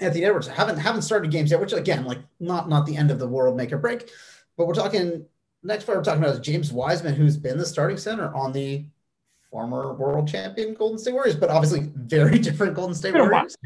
Anthony 0.00 0.24
Edwards 0.24 0.48
haven't 0.48 0.78
haven't 0.78 1.02
started 1.02 1.30
games 1.30 1.50
yet, 1.50 1.60
which 1.60 1.72
again, 1.72 2.04
like 2.04 2.18
not 2.38 2.68
not 2.68 2.86
the 2.86 2.96
end 2.96 3.10
of 3.10 3.18
the 3.18 3.28
world, 3.28 3.56
make 3.56 3.72
or 3.72 3.78
break. 3.78 4.10
But 4.56 4.66
we're 4.66 4.74
talking 4.74 5.26
next 5.62 5.84
part 5.84 5.98
we're 5.98 6.04
talking 6.04 6.22
about 6.22 6.34
is 6.34 6.40
James 6.40 6.72
Wiseman, 6.72 7.14
who's 7.14 7.36
been 7.36 7.58
the 7.58 7.66
starting 7.66 7.96
center 7.96 8.34
on 8.34 8.52
the 8.52 8.86
former 9.50 9.92
world 9.94 10.28
champion 10.28 10.74
Golden 10.74 10.98
State 10.98 11.12
Warriors, 11.12 11.36
but 11.36 11.50
obviously 11.50 11.90
very 11.94 12.38
different 12.40 12.74
Golden 12.74 12.94
State 12.94 13.12
Been 13.12 13.22
a 13.22 13.24
while. 13.24 13.32
Warriors. 13.32 13.56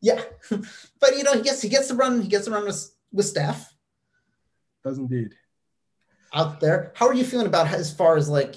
Yeah, 0.00 0.22
but 1.00 1.16
you 1.16 1.24
know, 1.24 1.34
he 1.34 1.42
gets 1.42 1.62
he 1.62 1.68
gets 1.68 1.88
to 1.88 1.94
run 1.94 2.22
he 2.22 2.28
gets 2.28 2.46
to 2.46 2.50
run 2.50 2.64
with 2.64 2.90
with 3.12 3.26
Steph 3.26 3.74
Does 4.84 4.98
indeed. 4.98 5.34
out 6.32 6.60
there. 6.60 6.92
How 6.94 7.06
are 7.08 7.14
you 7.14 7.24
feeling 7.24 7.46
about 7.46 7.68
as 7.68 7.92
far 7.92 8.16
as 8.16 8.28
like 8.28 8.56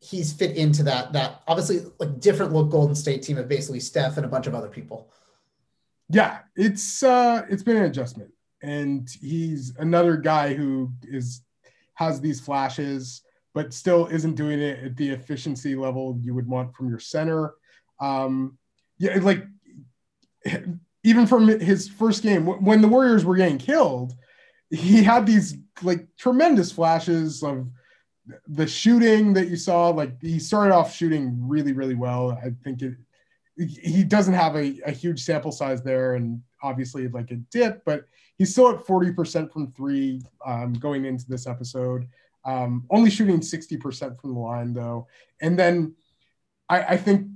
he's 0.00 0.32
fit 0.32 0.56
into 0.56 0.84
that 0.84 1.12
that 1.12 1.42
obviously 1.46 1.80
like 1.98 2.20
different 2.20 2.52
look 2.52 2.70
Golden 2.70 2.94
State 2.94 3.22
team 3.22 3.38
of 3.38 3.48
basically 3.48 3.80
Steph 3.80 4.16
and 4.16 4.24
a 4.24 4.28
bunch 4.28 4.46
of 4.46 4.54
other 4.54 4.68
people. 4.68 5.10
Yeah, 6.10 6.38
it's 6.56 7.02
uh 7.02 7.44
it's 7.50 7.62
been 7.62 7.76
an 7.76 7.84
adjustment. 7.84 8.30
And 8.62 9.08
he's 9.20 9.74
another 9.78 10.16
guy 10.16 10.54
who 10.54 10.90
is 11.02 11.42
has 11.94 12.20
these 12.20 12.40
flashes, 12.40 13.22
but 13.54 13.74
still 13.74 14.06
isn't 14.06 14.34
doing 14.34 14.60
it 14.60 14.84
at 14.84 14.96
the 14.96 15.10
efficiency 15.10 15.74
level 15.74 16.18
you 16.22 16.34
would 16.34 16.48
want 16.48 16.74
from 16.74 16.88
your 16.88 16.98
center. 16.98 17.54
Um 18.00 18.58
yeah, 18.98 19.18
like 19.20 19.44
even 21.04 21.26
from 21.26 21.48
his 21.48 21.88
first 21.88 22.22
game 22.22 22.46
when 22.46 22.80
the 22.80 22.88
Warriors 22.88 23.24
were 23.24 23.36
getting 23.36 23.58
killed, 23.58 24.14
he 24.70 25.02
had 25.02 25.26
these 25.26 25.56
like 25.82 26.08
tremendous 26.16 26.72
flashes 26.72 27.42
of 27.42 27.68
the 28.46 28.66
shooting 28.66 29.32
that 29.34 29.48
you 29.48 29.56
saw. 29.56 29.88
Like 29.88 30.20
he 30.20 30.38
started 30.38 30.74
off 30.74 30.94
shooting 30.94 31.36
really, 31.48 31.72
really 31.72 31.94
well. 31.94 32.32
I 32.32 32.50
think 32.64 32.82
it 32.82 32.94
he 33.58 34.04
doesn't 34.04 34.34
have 34.34 34.54
a, 34.54 34.80
a 34.86 34.92
huge 34.92 35.22
sample 35.22 35.50
size 35.50 35.82
there 35.82 36.14
and 36.14 36.40
obviously 36.62 37.08
like 37.08 37.30
a 37.30 37.36
dip, 37.36 37.84
but 37.84 38.04
he's 38.36 38.52
still 38.52 38.70
at 38.70 38.84
40% 38.84 39.52
from 39.52 39.72
three 39.72 40.22
um, 40.46 40.72
going 40.74 41.04
into 41.04 41.26
this 41.28 41.46
episode. 41.46 42.06
Um, 42.44 42.86
only 42.90 43.10
shooting 43.10 43.40
60% 43.40 44.20
from 44.20 44.34
the 44.34 44.40
line 44.40 44.72
though. 44.72 45.08
And 45.40 45.58
then 45.58 45.94
I, 46.68 46.82
I 46.82 46.96
think 46.96 47.28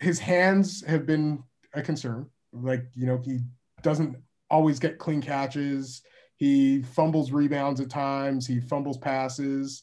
his 0.00 0.18
hands 0.18 0.84
have 0.86 1.06
been 1.06 1.42
a 1.72 1.82
concern. 1.82 2.26
Like, 2.52 2.84
you 2.94 3.06
know, 3.06 3.20
he 3.24 3.40
doesn't 3.82 4.16
always 4.50 4.78
get 4.78 4.98
clean 4.98 5.22
catches. 5.22 6.02
He 6.36 6.82
fumbles 6.82 7.32
rebounds 7.32 7.80
at 7.80 7.90
times. 7.90 8.46
He 8.46 8.60
fumbles 8.60 8.98
passes. 8.98 9.82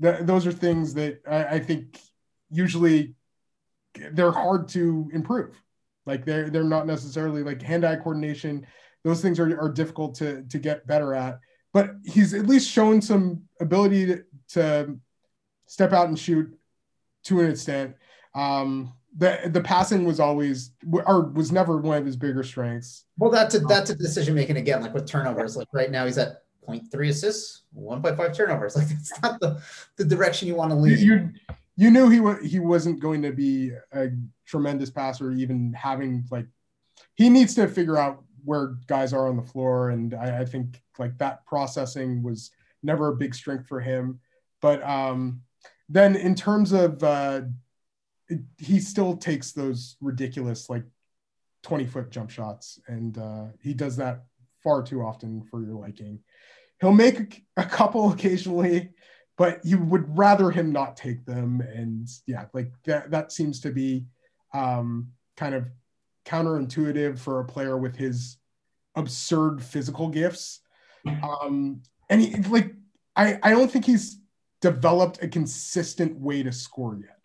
Th- 0.00 0.20
those 0.22 0.46
are 0.46 0.52
things 0.52 0.94
that 0.94 1.20
I, 1.28 1.44
I 1.44 1.58
think 1.58 2.00
usually 2.50 3.14
they're 4.12 4.32
hard 4.32 4.68
to 4.68 5.10
improve. 5.12 5.60
Like 6.06 6.24
they're 6.24 6.50
they're 6.50 6.64
not 6.64 6.86
necessarily 6.86 7.42
like 7.42 7.60
hand-eye 7.60 7.96
coordination. 7.96 8.66
Those 9.04 9.20
things 9.20 9.38
are, 9.38 9.60
are 9.60 9.70
difficult 9.70 10.14
to 10.16 10.42
to 10.44 10.58
get 10.58 10.86
better 10.86 11.14
at. 11.14 11.40
But 11.72 11.96
he's 12.04 12.32
at 12.32 12.46
least 12.46 12.70
shown 12.70 13.02
some 13.02 13.42
ability 13.60 14.06
to, 14.06 14.24
to 14.50 14.96
step 15.66 15.92
out 15.92 16.08
and 16.08 16.18
shoot 16.18 16.56
to 17.24 17.40
an 17.40 17.50
extent. 17.50 17.96
Um, 18.34 18.94
the 19.18 19.50
the 19.52 19.60
passing 19.60 20.04
was 20.04 20.20
always 20.20 20.72
or 20.92 21.28
was 21.30 21.50
never 21.50 21.78
one 21.78 21.98
of 21.98 22.06
his 22.06 22.16
bigger 22.16 22.42
strengths. 22.42 23.04
Well, 23.18 23.30
that's 23.30 23.54
a 23.54 23.60
that's 23.60 23.90
a 23.90 23.94
decision 23.94 24.34
making 24.34 24.56
again, 24.56 24.82
like 24.82 24.94
with 24.94 25.06
turnovers. 25.06 25.56
Like 25.56 25.68
right 25.72 25.90
now 25.90 26.06
he's 26.06 26.18
at 26.18 26.42
0.3 26.68 27.08
assists, 27.08 27.62
1.5 27.76 28.34
turnovers. 28.34 28.76
Like 28.76 28.88
it's 28.90 29.12
not 29.22 29.40
the, 29.40 29.60
the 29.96 30.04
direction 30.04 30.48
you 30.48 30.54
want 30.54 30.70
to 30.70 30.76
lead. 30.76 30.98
you 30.98 31.30
you 31.76 31.90
knew 31.90 32.08
he 32.08 32.20
was 32.20 32.38
he 32.44 32.58
wasn't 32.58 33.00
going 33.00 33.22
to 33.22 33.32
be 33.32 33.72
a 33.92 34.08
tremendous 34.46 34.90
passer, 34.90 35.32
even 35.32 35.72
having 35.74 36.24
like 36.30 36.46
he 37.14 37.28
needs 37.28 37.54
to 37.56 37.68
figure 37.68 37.98
out 37.98 38.24
where 38.44 38.76
guys 38.86 39.12
are 39.12 39.28
on 39.28 39.36
the 39.36 39.42
floor, 39.42 39.90
and 39.90 40.14
I, 40.14 40.40
I 40.40 40.44
think 40.44 40.80
like 40.98 41.18
that 41.18 41.44
processing 41.46 42.22
was 42.22 42.50
never 42.82 43.08
a 43.08 43.16
big 43.16 43.34
strength 43.34 43.66
for 43.66 43.80
him. 43.80 44.20
But 44.62 44.82
um, 44.82 45.42
then 45.88 46.16
in 46.16 46.34
terms 46.34 46.72
of 46.72 47.02
uh, 47.02 47.42
it, 48.28 48.40
he 48.58 48.80
still 48.80 49.16
takes 49.16 49.52
those 49.52 49.96
ridiculous 50.00 50.70
like 50.70 50.84
20 51.62 51.86
foot 51.86 52.10
jump 52.10 52.30
shots, 52.30 52.80
and 52.86 53.18
uh, 53.18 53.46
he 53.60 53.74
does 53.74 53.96
that 53.96 54.24
far 54.62 54.82
too 54.82 55.02
often 55.02 55.42
for 55.50 55.62
your 55.62 55.74
liking. 55.74 56.20
He'll 56.80 56.92
make 56.92 57.44
a 57.56 57.64
couple 57.64 58.10
occasionally, 58.12 58.90
but 59.36 59.64
you 59.64 59.78
would 59.78 60.16
rather 60.16 60.50
him 60.50 60.72
not 60.72 60.96
take 60.96 61.24
them. 61.24 61.60
And 61.60 62.08
yeah, 62.26 62.46
like 62.52 62.72
that, 62.84 63.10
that 63.10 63.32
seems 63.32 63.60
to 63.60 63.70
be 63.70 64.06
um, 64.54 65.08
kind 65.36 65.54
of 65.54 65.66
counterintuitive 66.24 67.18
for 67.18 67.40
a 67.40 67.44
player 67.44 67.76
with 67.76 67.96
his 67.96 68.38
absurd 68.94 69.62
physical 69.62 70.08
gifts. 70.08 70.60
Um, 71.22 71.82
and 72.08 72.20
he, 72.20 72.36
like, 72.48 72.74
I, 73.14 73.38
I 73.42 73.50
don't 73.50 73.70
think 73.70 73.84
he's 73.84 74.20
developed 74.60 75.22
a 75.22 75.28
consistent 75.28 76.18
way 76.18 76.42
to 76.42 76.50
score 76.50 76.96
yet, 76.96 77.20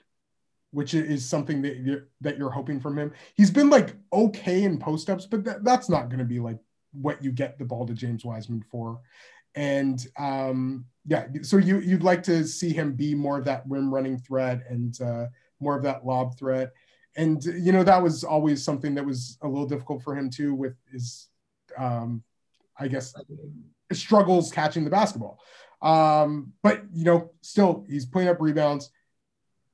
which 0.72 0.94
is 0.94 1.28
something 1.28 1.62
that 1.64 1.78
you're, 1.78 2.10
that 2.20 2.38
you're 2.38 2.52
hoping 2.52 2.80
from 2.80 2.98
him. 3.00 3.12
He's 3.36 3.52
been 3.52 3.70
like 3.70 3.96
okay 4.14 4.64
in 4.64 4.78
post 4.78 5.10
ups, 5.10 5.26
but 5.26 5.44
that, 5.46 5.64
that's 5.64 5.90
not 5.90 6.10
going 6.10 6.20
to 6.20 6.26
be 6.26 6.40
like 6.40 6.60
what 6.92 7.24
you 7.24 7.32
get 7.32 7.58
the 7.58 7.66
ball 7.66 7.88
to 7.88 7.94
James 7.94 8.24
Wiseman 8.24 8.64
for. 8.70 9.00
And 9.56 10.06
um, 10.18 10.86
yeah, 11.06 11.28
so 11.42 11.58
you 11.58 11.80
you'd 11.80 12.04
like 12.04 12.24
to 12.24 12.46
see 12.46 12.72
him 12.74 12.94
be 12.94 13.16
more 13.16 13.38
of 13.38 13.46
that 13.46 13.64
rim 13.68 13.94
running 13.94 14.18
threat 14.18 14.62
and 14.70 15.00
uh, 15.02 15.26
more 15.60 15.76
of 15.76 15.84
that 15.84 16.06
lob 16.06 16.38
threat. 16.38 16.72
And 17.16 17.44
you 17.44 17.72
know 17.72 17.84
that 17.84 18.02
was 18.02 18.24
always 18.24 18.64
something 18.64 18.96
that 18.96 19.06
was 19.06 19.38
a 19.42 19.48
little 19.48 19.66
difficult 19.66 20.04
for 20.04 20.16
him 20.16 20.30
too 20.30 20.54
with 20.54 20.76
his, 20.92 21.28
um, 21.78 22.24
I 22.80 22.88
guess, 22.88 23.14
struggles 23.92 24.52
catching 24.52 24.86
the 24.86 24.90
basketball. 24.90 25.40
Um, 25.82 26.54
but 26.64 26.84
you 26.94 27.04
know, 27.04 27.32
still 27.42 27.86
he's 27.90 28.06
putting 28.06 28.30
up 28.30 28.40
rebounds. 28.40 28.92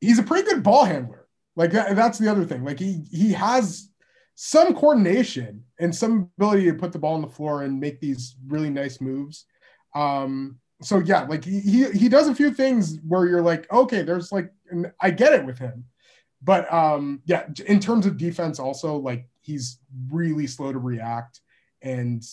He's 0.01 0.19
a 0.19 0.23
pretty 0.23 0.49
good 0.49 0.63
ball 0.63 0.85
handler. 0.85 1.27
Like 1.55 1.71
that, 1.71 1.95
that's 1.95 2.19
the 2.19 2.29
other 2.29 2.45
thing. 2.45 2.63
Like 2.63 2.79
he 2.79 3.03
he 3.11 3.33
has 3.33 3.89
some 4.35 4.75
coordination 4.75 5.63
and 5.79 5.93
some 5.93 6.29
ability 6.37 6.65
to 6.65 6.73
put 6.73 6.91
the 6.91 6.99
ball 6.99 7.15
on 7.15 7.21
the 7.21 7.27
floor 7.27 7.63
and 7.63 7.79
make 7.79 7.99
these 7.99 8.35
really 8.47 8.69
nice 8.69 9.01
moves. 9.01 9.45
Um, 9.97 10.59
so 10.81 10.99
yeah, 10.99 11.23
like 11.23 11.43
he, 11.43 11.89
he 11.91 12.07
does 12.07 12.27
a 12.27 12.35
few 12.35 12.51
things 12.51 12.99
where 13.07 13.25
you're 13.25 13.41
like, 13.41 13.71
okay, 13.71 14.03
there's 14.03 14.31
like, 14.31 14.51
I 15.01 15.09
get 15.09 15.33
it 15.33 15.43
with 15.43 15.57
him, 15.57 15.85
but 16.41 16.71
um, 16.71 17.21
yeah, 17.25 17.47
in 17.65 17.79
terms 17.79 18.05
of 18.05 18.17
defense, 18.17 18.59
also 18.59 18.95
like 18.97 19.27
he's 19.41 19.79
really 20.11 20.45
slow 20.45 20.71
to 20.71 20.79
react 20.79 21.41
and 21.81 22.23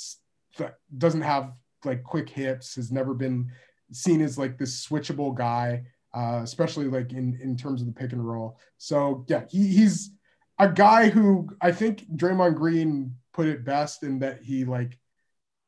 doesn't 0.99 1.23
have 1.23 1.53
like 1.85 2.03
quick 2.03 2.29
hips. 2.29 2.75
Has 2.75 2.93
never 2.93 3.15
been 3.15 3.51
seen 3.93 4.21
as 4.21 4.37
like 4.37 4.59
this 4.59 4.87
switchable 4.87 5.35
guy, 5.35 5.85
uh, 6.13 6.41
especially 6.43 6.87
like 6.87 7.13
in 7.13 7.39
in 7.43 7.57
terms 7.57 7.81
of 7.81 7.87
the 7.87 7.93
pick 7.93 8.13
and 8.13 8.27
roll. 8.27 8.59
So 8.77 9.25
yeah, 9.29 9.45
he, 9.49 9.69
he's 9.69 10.11
a 10.59 10.69
guy 10.69 11.09
who 11.09 11.49
I 11.61 11.73
think 11.73 12.05
Draymond 12.15 12.57
Green 12.57 13.15
put 13.33 13.47
it 13.47 13.65
best 13.65 14.03
in 14.03 14.19
that 14.19 14.43
he 14.43 14.65
like 14.65 14.99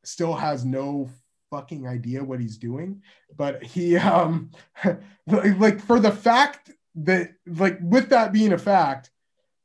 still 0.05 0.34
has 0.34 0.64
no 0.64 1.09
fucking 1.51 1.86
idea 1.86 2.22
what 2.22 2.40
he's 2.40 2.59
doing 2.59 3.01
but 3.36 3.62
he 3.62 3.97
um 3.97 4.51
like 5.26 5.80
for 5.80 6.01
the 6.01 6.11
fact 6.11 6.70
that 6.94 7.30
like 7.47 7.78
with 7.80 8.09
that 8.09 8.32
being 8.32 8.53
a 8.53 8.59
fact 8.59 9.11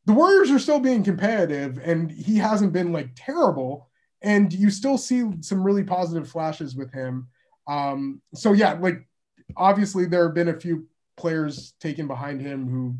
the 0.05 0.13
Warriors 0.13 0.51
are 0.51 0.59
still 0.59 0.79
being 0.79 1.03
competitive, 1.03 1.79
and 1.83 2.11
he 2.11 2.37
hasn't 2.37 2.73
been 2.73 2.91
like 2.91 3.09
terrible. 3.15 3.89
And 4.23 4.51
you 4.53 4.69
still 4.69 4.97
see 4.97 5.23
some 5.41 5.63
really 5.63 5.83
positive 5.83 6.29
flashes 6.29 6.75
with 6.75 6.91
him. 6.91 7.27
Um, 7.67 8.21
so 8.33 8.53
yeah, 8.53 8.73
like 8.73 9.07
obviously 9.55 10.05
there 10.05 10.25
have 10.25 10.35
been 10.35 10.49
a 10.49 10.59
few 10.59 10.87
players 11.17 11.73
taken 11.79 12.07
behind 12.07 12.41
him 12.41 12.67
who, 12.67 12.95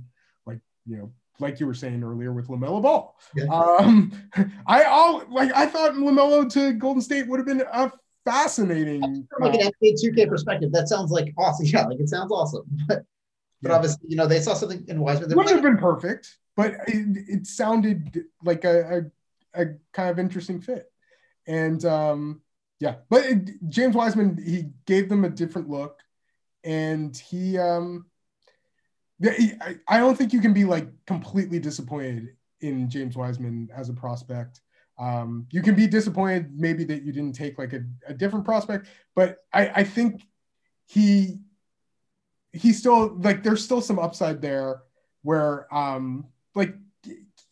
like 0.46 0.60
you 0.86 0.98
know, 0.98 1.12
like 1.40 1.60
you 1.60 1.68
were 1.68 1.74
saying 1.74 2.04
earlier 2.04 2.34
with 2.34 2.48
LaMelo 2.48 2.82
Ball. 2.82 3.16
Yeah. 3.36 3.46
Um, 3.46 4.12
I 4.68 4.84
all 4.84 5.24
like 5.30 5.52
I 5.54 5.66
thought 5.66 5.94
LaMelo 5.94 6.52
to 6.54 6.74
Golden 6.74 7.02
State 7.02 7.28
would 7.28 7.40
have 7.40 7.48
been 7.48 7.62
a 7.62 7.92
fascinating. 8.26 9.28
From 9.30 9.52
like 9.52 9.60
an 9.60 9.72
NBA 9.82 9.96
2K 10.04 10.28
perspective, 10.30 10.72
that 10.72 10.88
sounds 10.88 11.12
like 11.12 11.34
awesome. 11.38 11.66
Yeah, 11.70 11.86
like 11.86 12.00
it 12.00 12.10
sounds 12.10 12.32
awesome. 12.32 12.64
But 12.88 13.04
but 13.62 13.70
yeah. 13.70 13.76
obviously, 13.76 14.08
you 14.10 14.16
know, 14.16 14.28
they 14.28 14.40
saw 14.40 14.54
something 14.54 14.84
in 14.88 15.00
Wiseman. 15.00 15.32
It 15.32 15.36
wouldn't 15.36 15.56
have 15.56 15.64
been 15.64 15.78
perfect, 15.78 16.38
but 16.56 16.74
it, 16.88 17.30
it 17.30 17.48
sounded 17.48 18.26
like 18.44 18.66
a, 18.66 19.04
a, 19.56 19.62
a 19.62 19.66
kind 19.94 20.10
of 20.10 20.18
interesting 20.18 20.62
fit. 20.62 20.92
And 21.48 21.84
um, 21.86 22.42
yeah, 22.80 22.96
but 23.10 23.26
it, 23.26 23.70
James 23.70 23.96
Wiseman, 23.96 24.42
he 24.44 24.70
gave 24.86 25.10
them 25.10 25.26
a 25.26 25.30
different 25.30 25.70
look, 25.70 26.00
and 26.64 27.16
he 27.16 27.58
um, 27.58 28.06
I, 29.24 29.78
I 29.88 29.98
don't 30.00 30.18
think 30.18 30.34
you 30.34 30.42
can 30.42 30.54
be 30.54 30.66
like 30.66 30.88
completely 31.06 31.60
disappointed 31.60 32.30
in 32.62 32.90
James 32.90 33.16
Wiseman 33.16 33.70
as 33.76 33.90
a 33.90 33.94
prospect. 33.94 34.62
Um, 35.02 35.48
you 35.50 35.64
can 35.64 35.74
be 35.74 35.88
disappointed 35.88 36.52
maybe 36.56 36.84
that 36.84 37.02
you 37.02 37.12
didn't 37.12 37.34
take 37.34 37.58
like 37.58 37.74
a, 37.74 37.84
a 38.08 38.14
different 38.14 38.46
prospect, 38.46 38.88
but 39.16 39.40
I, 39.52 39.68
I 39.78 39.84
think 39.84 40.22
he 40.86 41.40
he 42.54 42.72
still 42.72 43.18
like 43.20 43.42
there's 43.42 43.64
still 43.64 43.82
some 43.82 43.98
upside 43.98 44.44
there 44.44 44.84
where 45.24 45.74
um 45.74 46.28
like 46.54 46.76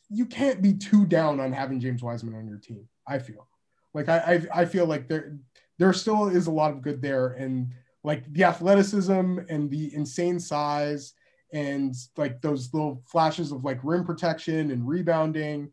you 0.09 0.27
can't 0.27 0.61
be 0.61 0.73
too 0.73 1.07
down 1.07 1.39
on 1.39 1.51
having 1.51 1.79
James 1.79 2.03
Wiseman 2.03 2.35
on 2.35 2.47
your 2.47 2.59
team. 2.59 2.87
I 3.07 3.17
feel 3.17 3.47
like 3.95 4.09
I 4.09 4.41
I, 4.53 4.61
I 4.61 4.65
feel 4.65 4.85
like 4.85 5.07
there 5.07 5.35
there 5.79 5.93
still 5.93 6.27
is 6.27 6.45
a 6.45 6.51
lot 6.51 6.69
of 6.69 6.83
good 6.83 7.01
there 7.01 7.29
and 7.29 7.73
like 8.03 8.31
the 8.31 8.43
athleticism 8.43 9.39
and 9.49 9.71
the 9.71 9.91
insane 9.95 10.39
size 10.39 11.13
and 11.51 11.95
like 12.15 12.41
those 12.41 12.71
little 12.75 13.01
flashes 13.07 13.51
of 13.51 13.63
like 13.63 13.79
rim 13.83 14.05
protection 14.05 14.69
and 14.69 14.87
rebounding 14.87 15.71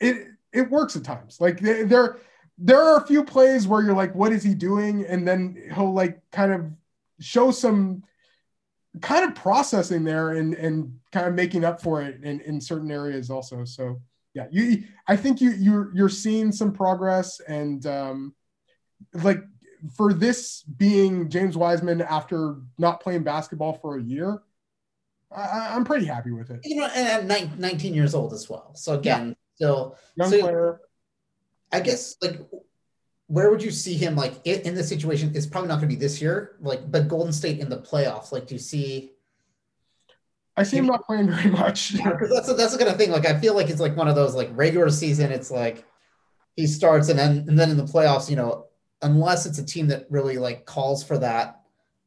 it 0.00 0.28
it, 0.52 0.70
works 0.70 0.96
at 0.96 1.04
times 1.04 1.38
like 1.40 1.60
there 1.60 2.18
there 2.58 2.82
are 2.82 2.98
a 2.98 3.06
few 3.06 3.22
plays 3.22 3.66
where 3.66 3.82
you're 3.82 3.94
like 3.94 4.14
what 4.14 4.32
is 4.32 4.42
he 4.42 4.54
doing 4.54 5.04
and 5.04 5.26
then 5.26 5.70
he'll 5.74 5.92
like 5.92 6.18
kind 6.30 6.52
of 6.52 6.64
show 7.20 7.50
some 7.50 8.02
kind 9.02 9.24
of 9.24 9.34
processing 9.34 10.04
there 10.04 10.30
and 10.30 10.54
and 10.54 10.98
kind 11.12 11.26
of 11.26 11.34
making 11.34 11.64
up 11.64 11.82
for 11.82 12.00
it 12.00 12.22
in, 12.22 12.40
in 12.40 12.60
certain 12.60 12.90
areas 12.90 13.30
also 13.30 13.64
so 13.64 14.00
yeah 14.32 14.46
you 14.50 14.84
i 15.06 15.16
think 15.16 15.40
you 15.40 15.50
you're 15.50 15.94
you're 15.94 16.08
seeing 16.08 16.50
some 16.50 16.72
progress 16.72 17.40
and 17.40 17.86
um 17.86 18.34
like 19.12 19.42
for 19.94 20.12
this 20.12 20.62
being 20.62 21.28
James 21.28 21.56
Wiseman 21.56 22.02
after 22.02 22.56
not 22.78 23.00
playing 23.00 23.22
basketball 23.22 23.74
for 23.74 23.98
a 23.98 24.02
year, 24.02 24.42
I, 25.30 25.76
am 25.76 25.84
pretty 25.84 26.06
happy 26.06 26.30
with 26.30 26.50
it. 26.50 26.60
You 26.64 26.76
know, 26.76 26.88
and 26.94 27.30
at 27.30 27.58
19 27.58 27.94
years 27.94 28.14
old 28.14 28.32
as 28.32 28.48
well. 28.48 28.72
So 28.74 28.94
again. 28.94 29.36
Still 29.56 29.96
young 30.16 30.30
so 30.30 30.40
player. 30.40 30.80
I 31.72 31.80
guess 31.80 32.16
like 32.22 32.40
where 33.28 33.50
would 33.50 33.62
you 33.62 33.72
see 33.72 33.94
him 33.94 34.14
like 34.14 34.34
in, 34.44 34.60
in 34.60 34.74
this 34.74 34.88
situation? 34.88 35.32
It's 35.34 35.46
probably 35.46 35.68
not 35.68 35.76
going 35.76 35.88
to 35.88 35.96
be 35.96 36.00
this 36.00 36.22
year, 36.22 36.56
like, 36.60 36.90
but 36.90 37.08
Golden 37.08 37.32
State 37.32 37.58
in 37.58 37.68
the 37.68 37.78
playoffs. 37.78 38.30
Like, 38.30 38.46
do 38.46 38.54
you 38.54 38.60
see? 38.60 39.12
I 40.56 40.62
see 40.62 40.78
him 40.78 40.86
not 40.86 41.04
playing 41.04 41.30
very 41.30 41.50
much. 41.50 41.90
That's 42.30 42.48
a, 42.48 42.54
that's 42.54 42.72
the 42.72 42.78
kind 42.78 42.90
of 42.90 42.96
thing. 42.96 43.10
Like, 43.10 43.26
I 43.26 43.38
feel 43.38 43.54
like 43.54 43.68
it's 43.68 43.80
like 43.80 43.94
one 43.94 44.08
of 44.08 44.14
those 44.14 44.34
like 44.34 44.48
regular 44.52 44.88
season. 44.88 45.30
It's 45.30 45.50
like 45.50 45.84
he 46.54 46.66
starts 46.66 47.10
and 47.10 47.18
then 47.18 47.44
and 47.48 47.58
then 47.58 47.68
in 47.68 47.76
the 47.76 47.84
playoffs, 47.84 48.30
you 48.30 48.36
know, 48.36 48.68
unless 49.02 49.44
it's 49.44 49.58
a 49.58 49.64
team 49.64 49.88
that 49.88 50.06
really 50.08 50.38
like 50.38 50.64
calls 50.64 51.04
for 51.04 51.18
that 51.18 51.60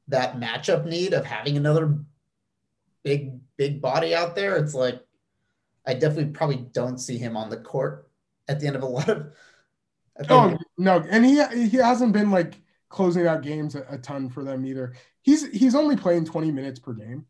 that 0.07 0.39
matchup 0.39 0.85
need 0.85 1.13
of 1.13 1.25
having 1.25 1.57
another 1.57 1.99
big 3.03 3.39
big 3.57 3.81
body 3.81 4.15
out 4.15 4.35
there 4.35 4.57
it's 4.57 4.73
like 4.73 5.01
i 5.85 5.93
definitely 5.93 6.31
probably 6.31 6.67
don't 6.73 6.97
see 6.97 7.17
him 7.17 7.35
on 7.37 7.49
the 7.49 7.57
court 7.57 8.09
at 8.47 8.59
the 8.59 8.67
end 8.67 8.75
of 8.75 8.83
a 8.83 8.85
lot 8.85 9.09
of 9.09 9.31
oh 10.29 10.57
no. 10.77 11.03
And 11.09 11.25
he 11.25 11.43
he 11.67 11.77
hasn't 11.77 12.13
been 12.13 12.31
like 12.31 12.55
closing 12.89 13.27
out 13.27 13.43
games 13.43 13.75
a, 13.75 13.85
a, 13.89 13.97
ton 13.97 14.29
for 14.29 14.43
them 14.43 14.65
either. 14.65 14.93
He's 15.21 15.49
he's 15.51 15.75
only 15.75 15.95
playing 15.95 16.25
20 16.25 16.51
minutes 16.51 16.79
per 16.79 16.93
game. 16.93 17.25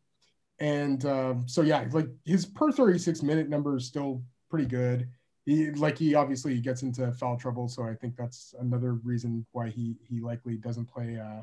And 0.59 1.05
um, 1.05 1.47
so 1.47 1.61
yeah 1.61 1.85
like 1.91 2.07
his 2.25 2.45
per 2.45 2.71
36 2.71 3.21
minute 3.21 3.49
number 3.49 3.75
is 3.77 3.85
still 3.85 4.23
pretty 4.49 4.65
good. 4.65 5.09
He 5.45 5.71
like 5.71 5.97
he 5.97 6.15
obviously 6.15 6.59
gets 6.59 6.83
into 6.83 7.11
foul 7.13 7.37
trouble, 7.37 7.67
so 7.67 7.83
I 7.83 7.95
think 7.95 8.15
that's 8.15 8.53
another 8.59 8.93
reason 8.93 9.45
why 9.51 9.69
he 9.69 9.95
he 10.07 10.19
likely 10.19 10.57
doesn't 10.57 10.85
play 10.85 11.17
uh, 11.17 11.41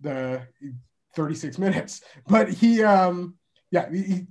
the 0.00 0.46
36 1.14 1.58
minutes. 1.58 2.02
But 2.26 2.48
he, 2.48 2.82
um, 2.82 3.34
yeah, 3.70 3.90
he, 3.92 4.28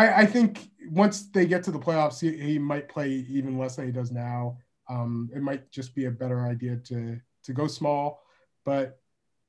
I, 0.00 0.22
I 0.22 0.26
think 0.26 0.70
once 0.90 1.28
they 1.30 1.44
get 1.44 1.62
to 1.64 1.70
the 1.70 1.78
playoffs, 1.78 2.20
he, 2.20 2.36
he 2.36 2.58
might 2.58 2.88
play 2.88 3.10
even 3.28 3.58
less 3.58 3.76
than 3.76 3.84
he 3.84 3.92
does 3.92 4.10
now. 4.10 4.56
Um, 4.88 5.30
it 5.34 5.42
might 5.42 5.70
just 5.70 5.94
be 5.94 6.06
a 6.06 6.10
better 6.10 6.46
idea 6.46 6.76
to 6.76 7.20
to 7.44 7.52
go 7.52 7.66
small, 7.66 8.22
but 8.64 8.98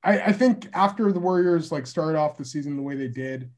I, 0.03 0.19
I 0.19 0.31
think 0.31 0.67
after 0.73 1.11
the 1.11 1.19
Warriors 1.19 1.71
like 1.71 1.87
started 1.87 2.17
off 2.17 2.37
the 2.37 2.45
season 2.45 2.75
the 2.75 2.81
way 2.81 2.95
they 2.95 3.07
did, 3.07 3.49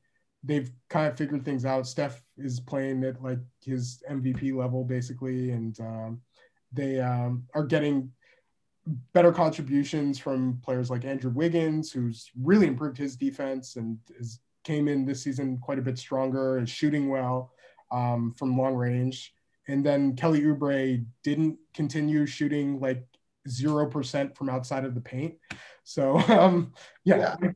they've 0.43 0.71
kind 0.89 1.07
of 1.07 1.17
figured 1.17 1.43
things 1.43 1.65
out. 1.65 1.87
Steph 1.87 2.21
is 2.37 2.59
playing 2.59 3.03
at 3.03 3.21
like 3.21 3.39
his 3.63 4.01
MVP 4.09 4.55
level 4.55 4.83
basically, 4.83 5.51
and 5.51 5.79
um, 5.79 6.21
they 6.71 6.99
um, 6.99 7.43
are 7.53 7.65
getting 7.65 8.11
better 9.13 9.31
contributions 9.31 10.19
from 10.19 10.59
players 10.63 10.89
like 10.89 11.05
Andrew 11.05 11.31
Wiggins, 11.31 11.91
who's 11.91 12.29
really 12.39 12.67
improved 12.67 12.97
his 12.97 13.15
defense 13.15 13.77
and 13.77 13.97
is 14.19 14.39
came 14.63 14.87
in 14.87 15.05
this 15.05 15.23
season 15.23 15.59
quite 15.61 15.79
a 15.79 15.83
bit 15.83 15.97
stronger, 15.97 16.59
is 16.59 16.69
shooting 16.69 17.09
well 17.09 17.51
um, 17.91 18.33
from 18.37 18.57
long 18.57 18.75
range. 18.75 19.33
And 19.67 19.85
then 19.85 20.15
Kelly 20.15 20.41
Oubre 20.41 21.05
didn't 21.23 21.57
continue 21.73 22.25
shooting 22.25 22.79
like 22.79 23.05
zero 23.47 23.89
percent 23.89 24.35
from 24.37 24.49
outside 24.49 24.85
of 24.85 24.95
the 24.95 25.01
paint. 25.01 25.35
So 25.83 26.17
um, 26.29 26.73
yeah, 27.03 27.35
yeah 27.41 27.51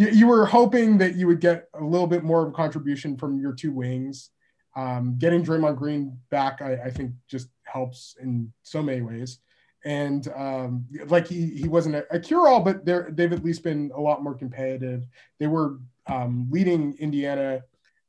you, 0.00 0.08
you 0.08 0.26
were 0.26 0.46
hoping 0.46 0.96
that 0.98 1.16
you 1.16 1.26
would 1.26 1.40
get 1.40 1.68
a 1.74 1.84
little 1.84 2.06
bit 2.06 2.24
more 2.24 2.42
of 2.42 2.48
a 2.48 2.52
contribution 2.52 3.18
from 3.18 3.38
your 3.38 3.52
two 3.52 3.70
wings. 3.70 4.30
Um, 4.74 5.16
getting 5.18 5.44
Draymond 5.44 5.76
Green 5.76 6.16
back, 6.30 6.62
I, 6.62 6.74
I, 6.84 6.90
think, 6.90 7.12
just 7.28 7.48
helps 7.64 8.16
in 8.18 8.52
so 8.62 8.82
many 8.82 9.02
ways. 9.02 9.40
And 9.84 10.28
um, 10.36 10.84
like 11.06 11.26
he, 11.26 11.46
he 11.46 11.68
wasn't 11.68 11.94
a, 11.94 12.06
a 12.10 12.20
cure 12.20 12.48
all, 12.48 12.60
but 12.60 12.84
they're, 12.84 13.10
they've 13.12 13.32
at 13.32 13.44
least 13.44 13.62
been 13.62 13.90
a 13.94 14.00
lot 14.00 14.22
more 14.22 14.34
competitive. 14.34 15.06
They 15.38 15.46
were 15.46 15.78
um, 16.06 16.48
leading 16.50 16.96
Indiana 16.98 17.62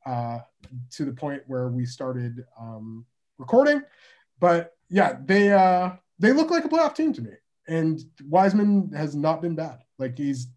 uh, 0.06 0.40
to 0.92 1.06
the 1.06 1.14
point 1.14 1.44
where 1.48 1.70
we 1.70 1.86
started 1.86 2.46
um, 2.60 3.06
recording. 3.38 3.82
But 4.40 4.76
yeah, 4.90 5.18
they 5.24 5.52
uh, 5.52 5.92
they 6.20 6.34
look 6.34 6.50
like 6.50 6.66
a 6.66 6.70
playoff 6.70 6.96
team 6.96 7.14
to 7.14 7.22
me. 7.22 7.32
And 7.68 8.02
Wiseman 8.28 8.92
has 8.94 9.16
not 9.16 9.42
been 9.42 9.56
bad. 9.56 9.80
Like 9.98 10.18
he's 10.18 10.48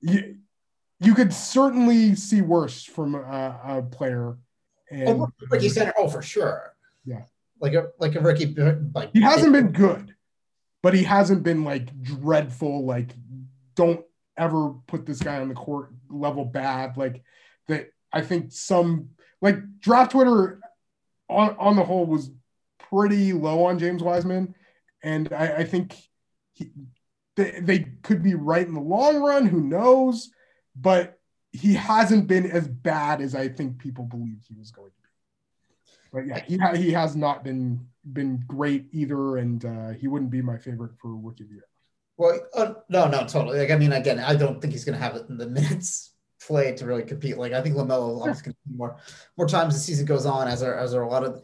you 0.00 1.14
could 1.14 1.32
certainly 1.32 2.14
see 2.14 2.40
worse 2.40 2.84
from 2.84 3.14
a, 3.14 3.60
a 3.66 3.82
player. 3.82 4.38
And, 4.90 5.08
oh, 5.08 5.28
like 5.50 5.62
you 5.62 5.68
said, 5.68 5.92
oh, 5.98 6.08
for 6.08 6.22
sure. 6.22 6.74
Yeah. 7.04 7.22
Like 7.60 7.74
a 7.74 7.88
like 7.98 8.14
a 8.14 8.20
rookie. 8.20 8.54
Like 8.94 9.10
he 9.12 9.20
hasn't 9.20 9.52
been 9.52 9.72
good, 9.72 10.13
but 10.84 10.94
he 10.94 11.02
hasn't 11.02 11.42
been 11.42 11.64
like 11.64 12.00
dreadful. 12.02 12.84
Like, 12.84 13.10
don't 13.74 14.04
ever 14.36 14.74
put 14.86 15.06
this 15.06 15.18
guy 15.18 15.40
on 15.40 15.48
the 15.48 15.54
court 15.54 15.90
level 16.08 16.44
bad. 16.44 16.96
Like 16.96 17.24
that. 17.66 17.88
I 18.12 18.20
think 18.20 18.52
some 18.52 19.08
like 19.42 19.56
draft 19.80 20.12
Twitter 20.12 20.60
on 21.28 21.56
on 21.58 21.74
the 21.74 21.84
whole 21.84 22.06
was 22.06 22.30
pretty 22.78 23.32
low 23.32 23.64
on 23.64 23.80
James 23.80 24.02
Wiseman, 24.02 24.54
and 25.02 25.32
I, 25.32 25.56
I 25.56 25.64
think 25.64 25.96
he, 26.52 26.70
they, 27.34 27.58
they 27.60 27.78
could 28.02 28.22
be 28.22 28.36
right 28.36 28.64
in 28.64 28.74
the 28.74 28.80
long 28.80 29.16
run. 29.16 29.46
Who 29.46 29.60
knows? 29.60 30.30
but 30.76 31.18
he 31.52 31.74
hasn't 31.74 32.26
been 32.26 32.50
as 32.50 32.66
bad 32.66 33.20
as 33.20 33.34
I 33.34 33.48
think 33.48 33.78
people 33.78 34.04
believed 34.04 34.44
he 34.48 34.54
was 34.54 34.70
going 34.70 34.90
to 34.90 34.96
be. 34.96 35.08
But 36.12 36.26
yeah, 36.26 36.44
he 36.44 36.56
ha- 36.56 36.74
he 36.74 36.92
has 36.92 37.14
not 37.14 37.44
been 37.44 37.86
been 38.12 38.44
great 38.46 38.86
either, 38.92 39.38
and 39.38 39.64
uh, 39.64 39.88
he 39.90 40.08
wouldn't 40.08 40.30
be 40.30 40.42
my 40.42 40.58
favorite 40.58 40.92
for 41.00 41.14
rookie 41.16 41.44
of 41.44 41.48
the 41.48 41.54
year. 41.56 41.68
Well, 42.16 42.40
uh, 42.54 42.74
no, 42.88 43.08
no, 43.08 43.26
totally. 43.26 43.58
Like, 43.58 43.70
I 43.70 43.76
mean, 43.76 43.92
again, 43.92 44.20
I 44.20 44.36
don't 44.36 44.60
think 44.60 44.72
he's 44.72 44.84
going 44.84 44.96
to 44.96 45.04
have 45.04 45.16
it 45.16 45.26
in 45.28 45.36
the 45.36 45.46
minutes 45.60 46.12
played 46.40 46.76
to 46.76 46.86
really 46.86 47.02
compete. 47.02 47.38
Like, 47.38 47.52
I 47.52 47.62
think 47.62 47.74
LaMelo 47.74 48.20
always 48.20 48.42
going 48.42 48.54
to 48.54 48.76
more 48.76 48.96
more 49.36 49.48
times 49.48 49.74
the 49.74 49.80
season 49.80 50.06
goes 50.06 50.26
on, 50.26 50.48
as 50.48 50.62
are 50.62 50.76
as 50.76 50.94
are 50.94 51.02
a 51.02 51.08
lot 51.08 51.24
of 51.24 51.42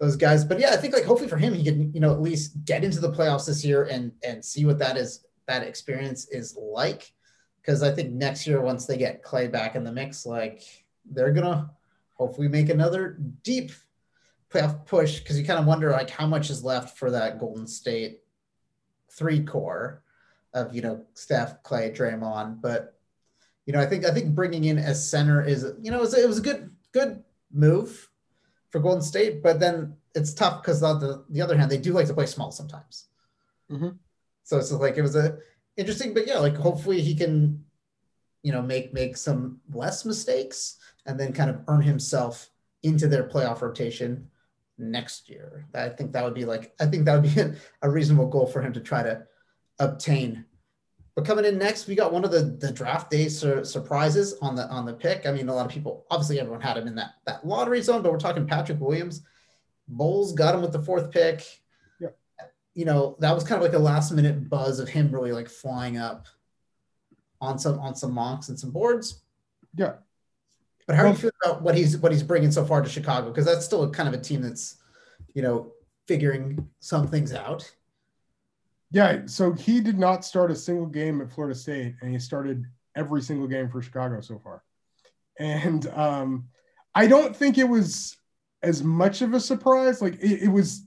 those 0.00 0.16
guys. 0.16 0.44
But 0.44 0.60
yeah, 0.60 0.70
I 0.70 0.76
think 0.76 0.94
like 0.94 1.04
hopefully 1.04 1.28
for 1.28 1.36
him, 1.36 1.54
he 1.54 1.64
can 1.64 1.92
you 1.92 2.00
know 2.00 2.12
at 2.12 2.22
least 2.22 2.64
get 2.64 2.84
into 2.84 3.00
the 3.00 3.12
playoffs 3.12 3.46
this 3.46 3.64
year 3.64 3.84
and 3.84 4.12
and 4.24 4.44
see 4.44 4.64
what 4.64 4.78
that 4.78 4.96
is 4.96 5.24
that 5.46 5.62
experience 5.62 6.28
is 6.30 6.56
like 6.56 7.12
because 7.60 7.82
I 7.82 7.92
think 7.92 8.12
next 8.12 8.46
year 8.46 8.60
once 8.60 8.86
they 8.86 8.96
get 8.96 9.22
Clay 9.22 9.48
back 9.48 9.74
in 9.74 9.84
the 9.84 9.92
mix, 9.92 10.24
like 10.24 10.62
they're 11.04 11.32
gonna 11.32 11.70
hopefully 12.14 12.48
make 12.48 12.68
another 12.68 13.18
deep 13.42 13.72
playoff 14.56 14.86
push 14.86 15.20
because 15.20 15.38
you 15.38 15.44
kind 15.44 15.58
of 15.58 15.66
wonder 15.66 15.90
like 15.90 16.10
how 16.10 16.26
much 16.26 16.50
is 16.50 16.64
left 16.64 16.98
for 16.98 17.10
that 17.10 17.38
Golden 17.38 17.66
State 17.66 18.20
three 19.10 19.42
core 19.42 20.02
of 20.54 20.74
you 20.74 20.82
know 20.82 21.04
Steph, 21.14 21.62
Clay, 21.62 21.90
Draymond. 21.90 22.60
But 22.60 22.98
you 23.66 23.72
know, 23.72 23.80
I 23.80 23.86
think 23.86 24.04
I 24.04 24.12
think 24.12 24.34
bringing 24.34 24.64
in 24.64 24.78
as 24.78 25.08
center 25.08 25.42
is 25.42 25.64
you 25.80 25.90
know 25.90 25.98
it 25.98 26.00
was, 26.00 26.14
it 26.14 26.28
was 26.28 26.38
a 26.38 26.42
good 26.42 26.70
good 26.92 27.22
move 27.52 28.08
for 28.70 28.80
Golden 28.80 29.02
State, 29.02 29.42
but 29.42 29.60
then 29.60 29.96
it's 30.14 30.34
tough 30.34 30.62
because 30.62 30.82
on 30.82 31.00
the 31.00 31.24
the 31.30 31.42
other 31.42 31.56
hand, 31.56 31.70
they 31.70 31.78
do 31.78 31.92
like 31.92 32.06
to 32.06 32.14
play 32.14 32.26
small 32.26 32.50
sometimes. 32.50 33.06
Mm-hmm. 33.70 33.90
So 34.44 34.58
it's 34.58 34.72
like 34.72 34.96
it 34.96 35.02
was 35.02 35.16
a 35.16 35.38
interesting, 35.76 36.14
but 36.14 36.26
yeah, 36.26 36.38
like 36.38 36.56
hopefully 36.56 37.00
he 37.00 37.14
can, 37.14 37.64
you 38.42 38.52
know, 38.52 38.62
make 38.62 38.94
make 38.94 39.16
some 39.16 39.60
less 39.72 40.04
mistakes 40.04 40.78
and 41.04 41.20
then 41.20 41.32
kind 41.32 41.50
of 41.50 41.60
earn 41.68 41.82
himself 41.82 42.50
into 42.82 43.08
their 43.08 43.28
playoff 43.28 43.60
rotation 43.60 44.28
next 44.78 45.28
year. 45.28 45.66
I 45.74 45.88
think 45.88 46.12
that 46.12 46.24
would 46.24 46.34
be 46.34 46.44
like 46.44 46.74
I 46.80 46.86
think 46.86 47.04
that 47.04 47.20
would 47.20 47.34
be 47.34 47.40
a 47.82 47.90
reasonable 47.90 48.28
goal 48.28 48.46
for 48.46 48.62
him 48.62 48.72
to 48.72 48.80
try 48.80 49.02
to 49.02 49.26
obtain. 49.78 50.44
But 51.14 51.24
coming 51.24 51.46
in 51.46 51.56
next, 51.56 51.86
we 51.86 51.94
got 51.94 52.12
one 52.12 52.24
of 52.24 52.30
the 52.30 52.42
the 52.42 52.70
draft 52.70 53.10
day 53.10 53.28
sur- 53.28 53.64
surprises 53.64 54.36
on 54.42 54.54
the 54.54 54.68
on 54.68 54.84
the 54.84 54.92
pick. 54.92 55.26
I 55.26 55.32
mean, 55.32 55.48
a 55.48 55.54
lot 55.54 55.66
of 55.66 55.72
people 55.72 56.04
obviously 56.10 56.38
everyone 56.38 56.60
had 56.60 56.76
him 56.76 56.86
in 56.86 56.94
that 56.96 57.14
that 57.26 57.46
lottery 57.46 57.80
zone, 57.80 58.02
but 58.02 58.12
we're 58.12 58.18
talking 58.18 58.46
Patrick 58.46 58.80
Williams. 58.80 59.22
Bulls 59.88 60.32
got 60.32 60.54
him 60.54 60.62
with 60.62 60.72
the 60.72 60.82
fourth 60.82 61.10
pick. 61.10 61.42
Yeah. 62.00 62.08
You 62.74 62.84
know, 62.84 63.16
that 63.20 63.34
was 63.34 63.44
kind 63.44 63.62
of 63.62 63.62
like 63.62 63.78
a 63.78 63.82
last 63.82 64.12
minute 64.12 64.50
buzz 64.50 64.78
of 64.78 64.88
him 64.88 65.10
really 65.10 65.32
like 65.32 65.48
flying 65.48 65.96
up 65.96 66.26
on 67.40 67.58
some 67.58 67.78
on 67.78 67.94
some 67.94 68.12
mocks 68.12 68.48
and 68.48 68.58
some 68.58 68.70
boards. 68.70 69.22
Yeah. 69.74 69.94
But 70.86 70.96
how 70.96 71.04
well, 71.04 71.12
do 71.12 71.16
you 71.16 71.22
feel 71.22 71.30
about 71.44 71.62
what 71.62 71.74
he's 71.74 71.98
what 71.98 72.12
he's 72.12 72.22
bringing 72.22 72.52
so 72.52 72.64
far 72.64 72.80
to 72.80 72.88
Chicago? 72.88 73.28
Because 73.28 73.44
that's 73.44 73.64
still 73.64 73.88
kind 73.90 74.08
of 74.08 74.14
a 74.14 74.22
team 74.22 74.42
that's, 74.42 74.76
you 75.34 75.42
know, 75.42 75.72
figuring 76.06 76.68
some 76.80 77.08
things 77.08 77.32
out. 77.32 77.70
Yeah, 78.92 79.22
so 79.26 79.52
he 79.52 79.80
did 79.80 79.98
not 79.98 80.24
start 80.24 80.50
a 80.50 80.56
single 80.56 80.86
game 80.86 81.20
at 81.20 81.32
Florida 81.32 81.56
State, 81.56 81.96
and 82.00 82.12
he 82.12 82.18
started 82.18 82.64
every 82.94 83.20
single 83.20 83.48
game 83.48 83.68
for 83.68 83.82
Chicago 83.82 84.20
so 84.20 84.38
far. 84.38 84.62
And 85.38 85.86
um, 85.88 86.48
I 86.94 87.06
don't 87.06 87.36
think 87.36 87.58
it 87.58 87.68
was 87.68 88.16
as 88.62 88.82
much 88.82 89.22
of 89.22 89.34
a 89.34 89.40
surprise. 89.40 90.00
Like 90.00 90.14
it, 90.14 90.44
it 90.44 90.48
was 90.48 90.86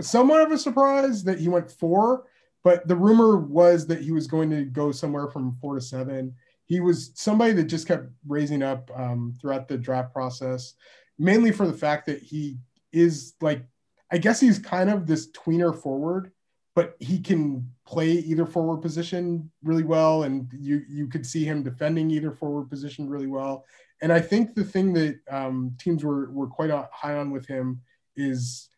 somewhat 0.00 0.42
of 0.42 0.52
a 0.52 0.58
surprise 0.58 1.24
that 1.24 1.40
he 1.40 1.48
went 1.48 1.70
four, 1.70 2.24
but 2.62 2.86
the 2.86 2.96
rumor 2.96 3.38
was 3.38 3.86
that 3.86 4.02
he 4.02 4.12
was 4.12 4.26
going 4.26 4.50
to 4.50 4.64
go 4.64 4.92
somewhere 4.92 5.28
from 5.28 5.52
four 5.52 5.74
to 5.74 5.80
seven 5.80 6.34
he 6.72 6.80
was 6.80 7.10
somebody 7.14 7.52
that 7.52 7.64
just 7.64 7.86
kept 7.86 8.06
raising 8.26 8.62
up 8.62 8.90
um, 8.94 9.36
throughout 9.38 9.68
the 9.68 9.76
draft 9.76 10.10
process, 10.10 10.72
mainly 11.18 11.52
for 11.52 11.66
the 11.66 11.72
fact 11.74 12.06
that 12.06 12.22
he 12.22 12.56
is 12.92 13.34
like, 13.42 13.62
I 14.10 14.16
guess 14.16 14.40
he's 14.40 14.58
kind 14.58 14.88
of 14.88 15.06
this 15.06 15.30
tweener 15.32 15.78
forward, 15.78 16.32
but 16.74 16.96
he 16.98 17.20
can 17.20 17.70
play 17.86 18.12
either 18.12 18.46
forward 18.46 18.78
position 18.78 19.50
really 19.62 19.82
well, 19.82 20.22
and 20.22 20.50
you 20.58 20.80
you 20.88 21.08
could 21.08 21.26
see 21.26 21.44
him 21.44 21.62
defending 21.62 22.10
either 22.10 22.32
forward 22.32 22.70
position 22.70 23.06
really 23.06 23.26
well. 23.26 23.66
And 24.00 24.10
I 24.10 24.20
think 24.20 24.54
the 24.54 24.64
thing 24.64 24.94
that 24.94 25.20
um, 25.30 25.76
teams 25.78 26.02
were 26.02 26.30
were 26.30 26.46
quite 26.46 26.70
high 26.90 27.16
on 27.18 27.30
with 27.32 27.46
him 27.46 27.82
is 28.16 28.70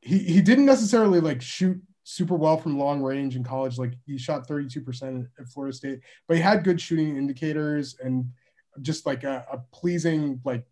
he 0.00 0.18
he 0.18 0.40
didn't 0.40 0.66
necessarily 0.66 1.18
like 1.18 1.42
shoot 1.42 1.82
super 2.04 2.34
well 2.34 2.56
from 2.56 2.78
long 2.78 3.02
range 3.02 3.36
in 3.36 3.44
college. 3.44 3.78
Like 3.78 3.94
he 4.06 4.18
shot 4.18 4.48
32% 4.48 5.26
at 5.38 5.48
Florida 5.48 5.76
State, 5.76 6.00
but 6.26 6.36
he 6.36 6.42
had 6.42 6.64
good 6.64 6.80
shooting 6.80 7.16
indicators 7.16 7.96
and 8.02 8.30
just 8.82 9.06
like 9.06 9.24
a, 9.24 9.44
a 9.52 9.58
pleasing 9.74 10.40
like 10.44 10.64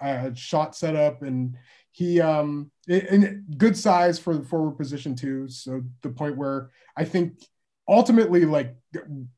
uh, 0.00 0.30
shot 0.34 0.76
setup. 0.76 1.22
And 1.22 1.56
he 1.92 2.20
um 2.20 2.70
and 2.88 3.44
good 3.56 3.76
size 3.76 4.18
for 4.18 4.36
the 4.36 4.44
forward 4.44 4.76
position 4.76 5.16
too. 5.16 5.48
So 5.48 5.82
the 6.02 6.10
point 6.10 6.36
where 6.36 6.70
I 6.96 7.04
think 7.04 7.42
ultimately 7.88 8.44
like 8.44 8.76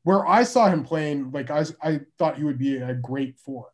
where 0.03 0.27
I 0.27 0.43
saw 0.43 0.69
him 0.69 0.83
playing, 0.83 1.31
like 1.31 1.49
I 1.49 1.65
I 1.81 2.01
thought 2.17 2.37
he 2.37 2.43
would 2.43 2.59
be 2.59 2.77
a 2.77 2.93
great 2.93 3.39
four 3.39 3.69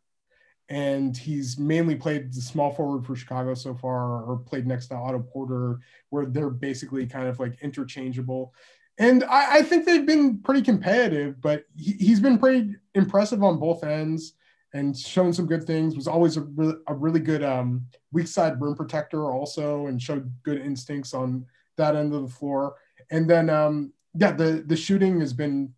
and 0.68 1.16
he's 1.16 1.58
mainly 1.58 1.94
played 1.94 2.32
the 2.32 2.40
small 2.40 2.70
forward 2.70 3.06
for 3.06 3.16
Chicago 3.16 3.54
so 3.54 3.74
far, 3.74 4.22
or 4.22 4.36
played 4.38 4.66
next 4.66 4.88
to 4.88 4.94
Otto 4.94 5.20
Porter, 5.20 5.80
where 6.10 6.26
they're 6.26 6.50
basically 6.50 7.06
kind 7.06 7.26
of 7.26 7.40
like 7.40 7.62
interchangeable. 7.62 8.52
And 8.98 9.24
I, 9.24 9.58
I 9.58 9.62
think 9.62 9.86
they've 9.86 10.04
been 10.04 10.38
pretty 10.38 10.62
competitive, 10.62 11.40
but 11.40 11.64
he, 11.76 12.08
has 12.08 12.20
been 12.20 12.38
pretty 12.38 12.74
impressive 12.94 13.42
on 13.42 13.58
both 13.58 13.84
ends 13.84 14.34
and 14.74 14.96
shown 14.96 15.32
some 15.32 15.46
good 15.46 15.64
things. 15.64 15.96
Was 15.96 16.08
always 16.08 16.36
a, 16.36 16.42
re- 16.42 16.80
a 16.88 16.94
really 16.94 17.20
good 17.20 17.42
um, 17.42 17.86
weak 18.12 18.26
side 18.26 18.60
rim 18.60 18.74
protector, 18.74 19.30
also, 19.30 19.86
and 19.86 20.02
showed 20.02 20.30
good 20.42 20.60
instincts 20.60 21.14
on 21.14 21.46
that 21.76 21.96
end 21.96 22.12
of 22.12 22.22
the 22.22 22.28
floor. 22.28 22.74
And 23.10 23.30
then, 23.30 23.48
um, 23.48 23.92
yeah, 24.14 24.32
the 24.32 24.64
the 24.66 24.76
shooting 24.76 25.20
has 25.20 25.32
been, 25.32 25.72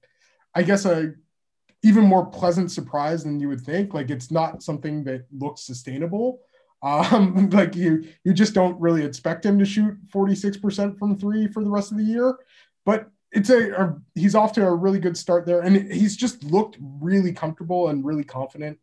I 0.55 0.63
guess, 0.63 0.85
a 0.85 1.13
even 1.83 2.05
more 2.05 2.27
pleasant 2.27 2.71
surprise 2.71 3.25
than 3.25 3.41
you 3.41 3.49
would 3.49 3.61
think. 3.61 3.95
Like 3.95 4.11
it's 4.11 4.31
not 4.31 4.63
something 4.63 5.05
that 5.05 5.27
looks 5.37 5.63
sustainable. 5.63 6.41
Um, 6.83 7.51
like 7.53 7.75
you, 7.75 8.05
you 8.25 8.33
just 8.33 8.55
don't 8.55 8.81
really 8.81 9.05
expect 9.05 9.45
him 9.45 9.59
to 9.59 9.65
shoot 9.65 9.97
46% 10.11 10.99
from 10.99 11.19
three 11.19 11.49
for 11.49 11.63
the 11.63 11.71
rest 11.71 11.93
of 11.93 11.99
the 11.99 12.05
year, 12.05 12.37
but 12.85 13.11
it's 13.33 13.51
a, 13.51 13.71
a 13.73 13.97
he's 14.15 14.35
off 14.35 14.53
to 14.55 14.67
a 14.67 14.75
really 14.75 14.99
good 14.99 15.17
start 15.17 15.47
there. 15.47 15.61
And 15.61 15.91
he's 15.93 16.17
just 16.17 16.43
looked 16.45 16.79
really 16.81 17.33
comfortable 17.33 17.89
and 17.89 18.05
really 18.05 18.25
confident 18.25 18.79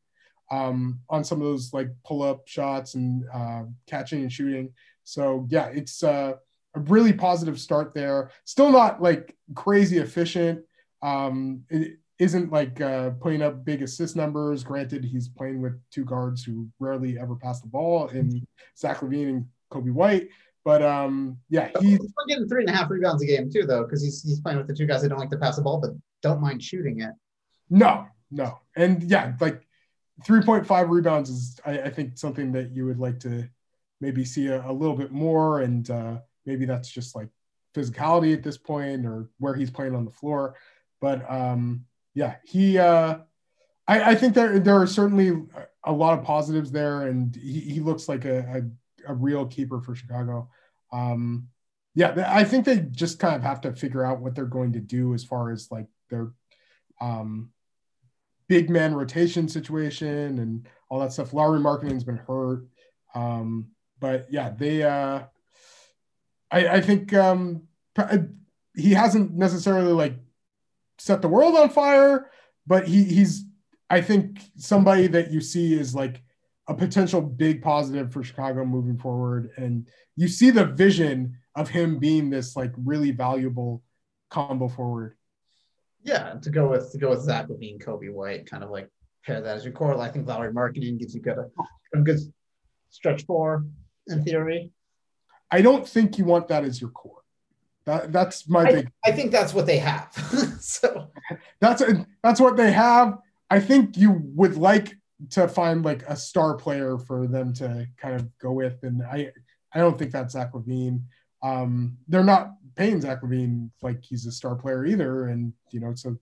um, 0.49 0.99
on 1.09 1.23
some 1.23 1.41
of 1.41 1.47
those 1.47 1.73
like 1.73 1.89
pull 2.05 2.23
up 2.23 2.47
shots 2.47 2.95
and 2.95 3.25
uh, 3.33 3.63
catching 3.87 4.21
and 4.21 4.31
shooting. 4.31 4.73
So 5.03 5.45
yeah, 5.49 5.67
it's 5.67 6.03
uh, 6.03 6.33
a 6.75 6.79
really 6.79 7.13
positive 7.13 7.59
start 7.59 7.93
there. 7.93 8.31
Still 8.45 8.71
not 8.71 9.01
like 9.01 9.35
crazy 9.53 9.97
efficient. 9.97 10.63
Um, 11.01 11.63
it, 11.69 11.99
isn't 12.19 12.51
like 12.51 12.81
uh, 12.81 13.11
putting 13.21 13.41
up 13.41 13.63
big 13.63 13.81
assist 13.81 14.15
numbers. 14.15 14.63
Granted, 14.63 15.03
he's 15.03 15.27
playing 15.27 15.61
with 15.61 15.79
two 15.91 16.03
guards 16.03 16.43
who 16.43 16.67
rarely 16.79 17.17
ever 17.19 17.35
pass 17.35 17.61
the 17.61 17.67
ball 17.67 18.07
in 18.07 18.45
Zach 18.77 18.99
LaVine 19.01 19.29
and 19.29 19.45
Coby 19.71 19.91
White. 19.91 20.29
But 20.63 20.81
um, 20.81 21.37
yeah, 21.49 21.69
he's 21.79 21.99
getting 22.27 22.47
three 22.47 22.63
and 22.63 22.69
a 22.69 22.73
half 22.73 22.89
rebounds 22.89 23.23
a 23.23 23.25
game 23.25 23.49
too, 23.49 23.65
though, 23.65 23.83
because 23.83 24.03
he's 24.03 24.21
he's 24.23 24.41
playing 24.41 24.57
with 24.57 24.67
the 24.67 24.73
two 24.73 24.85
guys 24.85 25.01
that 25.01 25.09
don't 25.09 25.19
like 25.19 25.29
to 25.29 25.37
pass 25.37 25.55
the 25.55 25.61
ball 25.61 25.79
but 25.79 25.91
don't 26.21 26.41
mind 26.41 26.61
shooting 26.61 26.99
it. 26.99 27.11
No, 27.69 28.05
no, 28.31 28.59
and 28.75 29.01
yeah, 29.03 29.33
like 29.39 29.65
three 30.25 30.41
point 30.41 30.65
five 30.65 30.89
rebounds 30.89 31.29
is 31.29 31.59
I, 31.65 31.79
I, 31.83 31.89
think 31.89 32.17
something 32.17 32.51
that 32.53 32.71
you 32.71 32.85
would 32.85 32.99
like 32.99 33.19
to 33.21 33.47
maybe 34.01 34.25
see 34.25 34.47
a, 34.47 34.65
a 34.69 34.73
little 34.73 34.95
bit 34.95 35.11
more, 35.11 35.61
and 35.61 35.89
uh, 35.89 36.17
maybe 36.45 36.65
that's 36.65 36.89
just 36.89 37.15
like 37.15 37.29
physicality 37.73 38.33
at 38.33 38.43
this 38.43 38.57
point 38.57 39.05
or 39.05 39.29
where 39.37 39.53
he's 39.53 39.71
playing 39.71 39.95
on 39.95 40.05
the 40.05 40.11
floor. 40.11 40.55
But 40.99 41.29
um, 41.31 41.85
yeah, 42.17 42.37
he. 42.43 42.79
Uh, 42.79 43.19
I, 43.87 44.11
I 44.11 44.15
think 44.15 44.33
there 44.33 44.57
there 44.57 44.81
are 44.81 44.87
certainly 44.87 45.39
a 45.83 45.91
lot 45.91 46.17
of 46.17 46.25
positives 46.25 46.71
there, 46.71 47.03
and 47.03 47.35
he, 47.35 47.59
he 47.59 47.79
looks 47.79 48.09
like 48.09 48.25
a, 48.25 48.39
a, 49.07 49.11
a 49.11 49.13
real 49.13 49.45
keeper 49.45 49.79
for 49.81 49.93
Chicago. 49.93 50.49
Um, 50.91 51.49
yeah, 51.93 52.25
I 52.27 52.43
think 52.43 52.65
they 52.65 52.79
just 52.79 53.19
kind 53.19 53.35
of 53.35 53.43
have 53.43 53.61
to 53.61 53.71
figure 53.71 54.03
out 54.03 54.19
what 54.19 54.33
they're 54.33 54.45
going 54.45 54.73
to 54.73 54.79
do 54.79 55.13
as 55.13 55.23
far 55.23 55.51
as 55.51 55.69
like 55.69 55.85
their 56.09 56.31
um, 56.99 57.51
big 58.47 58.71
man 58.71 58.95
rotation 58.95 59.47
situation 59.47 60.39
and 60.39 60.67
all 60.89 60.99
that 61.01 61.13
stuff. 61.13 61.33
Lauri 61.33 61.59
Markkanen's 61.59 62.03
been 62.03 62.17
hurt, 62.17 62.65
um, 63.13 63.67
but 63.99 64.25
yeah, 64.31 64.49
they. 64.49 64.81
Uh, 64.81 65.21
I, 66.49 66.67
I 66.67 66.81
think 66.81 67.13
um, 67.13 67.67
he 68.75 68.93
hasn't 68.93 69.33
necessarily 69.33 69.91
like 69.91 70.15
set 70.97 71.21
the 71.21 71.27
world 71.27 71.55
on 71.55 71.69
fire, 71.69 72.29
but 72.65 72.87
he, 72.87 73.03
he's 73.03 73.45
I 73.89 74.01
think 74.01 74.41
somebody 74.57 75.07
that 75.07 75.31
you 75.31 75.39
see 75.39 75.73
is 75.73 75.95
like 75.95 76.21
a 76.67 76.73
potential 76.73 77.21
big 77.21 77.61
positive 77.61 78.11
for 78.11 78.23
Chicago 78.23 78.65
moving 78.65 78.97
forward, 78.97 79.51
and 79.57 79.87
you 80.15 80.27
see 80.27 80.49
the 80.49 80.65
vision 80.65 81.37
of 81.55 81.69
him 81.69 81.97
being 81.97 82.29
this 82.29 82.55
like 82.55 82.73
really 82.77 83.11
valuable 83.11 83.81
combo 84.29 84.67
forward. 84.67 85.15
Yeah, 86.03 86.33
to 86.41 86.49
go 86.49 86.69
with 86.69 86.91
to 86.91 86.97
go 86.97 87.09
with 87.09 87.21
Zach 87.21 87.47
LaVine, 87.47 87.83
Coby 87.83 88.11
White, 88.11 88.49
kind 88.49 88.63
of 88.63 88.69
like 88.69 88.89
pair 89.25 89.41
that 89.41 89.57
as 89.57 89.63
your 89.63 89.73
core. 89.73 89.99
I 89.99 90.09
think 90.09 90.27
Lauri 90.27 90.51
Markkanen 90.51 90.99
gives 90.99 91.15
you 91.15 91.21
good 91.21 91.37
a, 91.37 91.49
a 91.97 92.01
good 92.01 92.19
stretch 92.89 93.25
four 93.25 93.65
in 94.07 94.23
theory. 94.23 94.71
I 95.49 95.61
don't 95.61 95.87
think 95.87 96.17
you 96.17 96.25
want 96.25 96.49
that 96.49 96.65
as 96.65 96.81
your 96.81 96.89
core. 96.89 97.21
That, 97.85 98.11
that's 98.11 98.49
my 98.49 98.63
I, 98.63 98.71
big. 98.71 98.91
I 99.05 99.11
think 99.13 99.31
that's 99.31 99.53
what 99.53 99.65
they 99.65 99.77
have. 99.77 100.11
that's 101.59 101.83
that's 102.23 102.39
what 102.39 102.57
they 102.57 102.71
have. 102.71 103.17
I 103.49 103.59
think 103.59 103.97
you 103.97 104.21
would 104.35 104.57
like 104.57 104.95
to 105.31 105.47
find 105.47 105.83
like 105.83 106.03
a 106.03 106.15
star 106.15 106.55
player 106.55 106.97
for 106.97 107.27
them 107.27 107.53
to 107.53 107.87
kind 107.97 108.15
of 108.15 108.37
go 108.39 108.51
with, 108.51 108.83
and 108.83 109.01
I 109.03 109.31
I 109.73 109.79
don't 109.79 109.97
think 109.97 110.11
that's 110.11 110.33
Zach 110.33 110.53
LaVine. 110.53 111.01
Um, 111.43 111.97
they're 112.07 112.23
not 112.23 112.51
paying 112.75 113.01
Zach 113.01 113.21
LaVine 113.21 113.69
like 113.81 114.03
he's 114.03 114.25
a 114.25 114.31
star 114.31 114.55
player 114.55 114.85
either, 114.85 115.27
and 115.27 115.53
you 115.71 115.79
know 115.79 115.93
so 115.95 116.17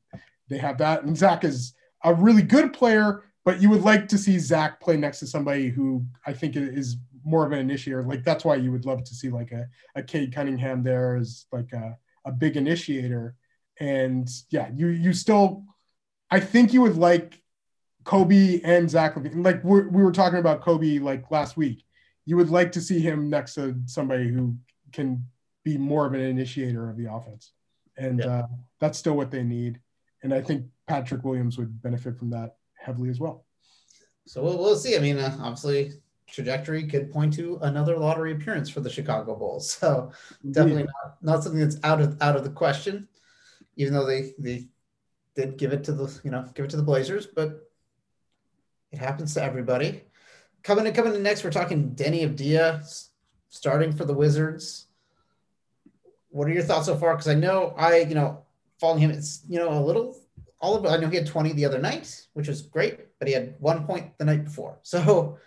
they 0.49 0.57
have 0.57 0.77
that. 0.77 1.03
And 1.03 1.17
Zach 1.17 1.43
is 1.43 1.73
a 2.03 2.13
really 2.13 2.43
good 2.43 2.73
player, 2.73 3.23
but 3.43 3.61
you 3.61 3.69
would 3.69 3.81
like 3.81 4.07
to 4.09 4.17
see 4.17 4.39
Zach 4.39 4.79
play 4.79 4.97
next 4.97 5.19
to 5.19 5.27
somebody 5.27 5.69
who 5.69 6.05
I 6.25 6.33
think 6.33 6.55
is 6.55 6.97
more 7.25 7.45
of 7.45 7.51
an 7.51 7.59
initiator. 7.59 8.03
Like 8.03 8.23
that's 8.23 8.45
why 8.45 8.55
you 8.55 8.71
would 8.71 8.85
love 8.85 9.03
to 9.03 9.15
see 9.15 9.29
like 9.29 9.51
a, 9.51 9.67
a 9.95 10.03
Cade 10.03 10.33
Cunningham 10.33 10.83
there 10.83 11.15
as 11.15 11.45
like 11.51 11.73
a, 11.73 11.97
a 12.25 12.31
big 12.31 12.55
initiator. 12.55 13.35
And 13.79 14.29
yeah, 14.49 14.69
you 14.73 14.87
you 14.87 15.13
still 15.13 15.63
I 16.31 16.39
think 16.39 16.73
you 16.73 16.81
would 16.81 16.97
like 16.97 17.41
Coby 18.03 18.61
and 18.63 18.89
Zach 18.89 19.15
LaVine. 19.15 19.43
Like 19.43 19.63
we 19.63 19.81
we 19.87 20.03
were 20.03 20.11
talking 20.11 20.39
about 20.39 20.61
Coby 20.61 21.01
like 21.01 21.29
last 21.31 21.57
week. 21.57 21.83
You 22.25 22.37
would 22.37 22.49
like 22.49 22.71
to 22.73 22.81
see 22.81 22.99
him 22.99 23.29
next 23.29 23.55
to 23.55 23.75
somebody 23.85 24.29
who 24.29 24.55
can 24.91 25.25
be 25.63 25.77
more 25.77 26.05
of 26.05 26.13
an 26.13 26.21
initiator 26.21 26.89
of 26.89 26.97
the 26.97 27.11
offense. 27.11 27.51
And 27.97 28.19
yeah. 28.19 28.25
uh, 28.25 28.47
that's 28.79 28.97
still 28.97 29.15
what 29.15 29.31
they 29.31 29.43
need. 29.43 29.79
And 30.23 30.33
I 30.33 30.41
think 30.41 30.65
Patrick 30.87 31.23
Williams 31.23 31.57
would 31.57 31.81
benefit 31.81 32.17
from 32.17 32.29
that 32.31 32.55
heavily 32.73 33.09
as 33.09 33.19
well. 33.19 33.45
So 34.25 34.43
we'll, 34.43 34.57
we'll 34.57 34.75
see. 34.75 34.95
I 34.95 34.99
mean, 34.99 35.17
uh, 35.17 35.37
obviously, 35.39 35.91
trajectory 36.27 36.87
could 36.87 37.11
point 37.11 37.33
to 37.35 37.59
another 37.61 37.97
lottery 37.97 38.31
appearance 38.31 38.69
for 38.69 38.79
the 38.79 38.89
Chicago 38.89 39.35
Bulls. 39.35 39.77
So 39.79 40.11
definitely 40.51 40.83
not, 40.83 41.17
not 41.21 41.43
something 41.43 41.61
that's 41.61 41.77
out 41.83 42.01
of 42.01 42.17
out 42.21 42.35
of 42.35 42.43
the 42.43 42.49
question, 42.49 43.07
even 43.75 43.93
though 43.93 44.05
they 44.05 44.33
they 44.39 44.67
did 45.35 45.57
give 45.57 45.73
it 45.73 45.83
to 45.85 45.93
the 45.93 46.19
you 46.23 46.31
know 46.31 46.47
give 46.53 46.65
it 46.65 46.71
to 46.71 46.77
the 46.77 46.83
Blazers, 46.83 47.25
but 47.25 47.69
it 48.91 48.99
happens 48.99 49.33
to 49.33 49.43
everybody. 49.43 50.03
Coming 50.63 50.87
in 50.87 50.93
coming 50.93 51.15
in 51.15 51.23
next, 51.23 51.43
we're 51.43 51.51
talking 51.51 51.91
Deni 51.91 52.27
Avdija 52.27 53.07
starting 53.49 53.91
for 53.91 54.05
the 54.05 54.13
Wizards. 54.13 54.87
What 56.29 56.47
are 56.47 56.53
your 56.53 56.63
thoughts 56.63 56.87
so 56.87 56.97
far? 56.97 57.13
Because 57.13 57.27
I 57.27 57.35
know 57.35 57.73
I 57.77 57.99
you 57.99 58.15
know 58.15 58.43
following 58.79 59.01
him, 59.01 59.11
it's 59.11 59.43
you 59.47 59.59
know 59.59 59.71
a 59.77 59.83
little 59.83 60.17
all 60.59 60.75
of 60.75 60.85
I 60.85 60.97
know 60.97 61.09
he 61.09 61.17
had 61.17 61.27
20 61.27 61.53
the 61.53 61.65
other 61.65 61.79
night, 61.79 62.27
which 62.33 62.47
was 62.47 62.61
great, 62.61 62.99
but 63.19 63.27
he 63.27 63.33
had 63.33 63.55
one 63.59 63.85
point 63.85 64.17
the 64.17 64.25
night 64.25 64.43
before. 64.45 64.79
So 64.83 65.37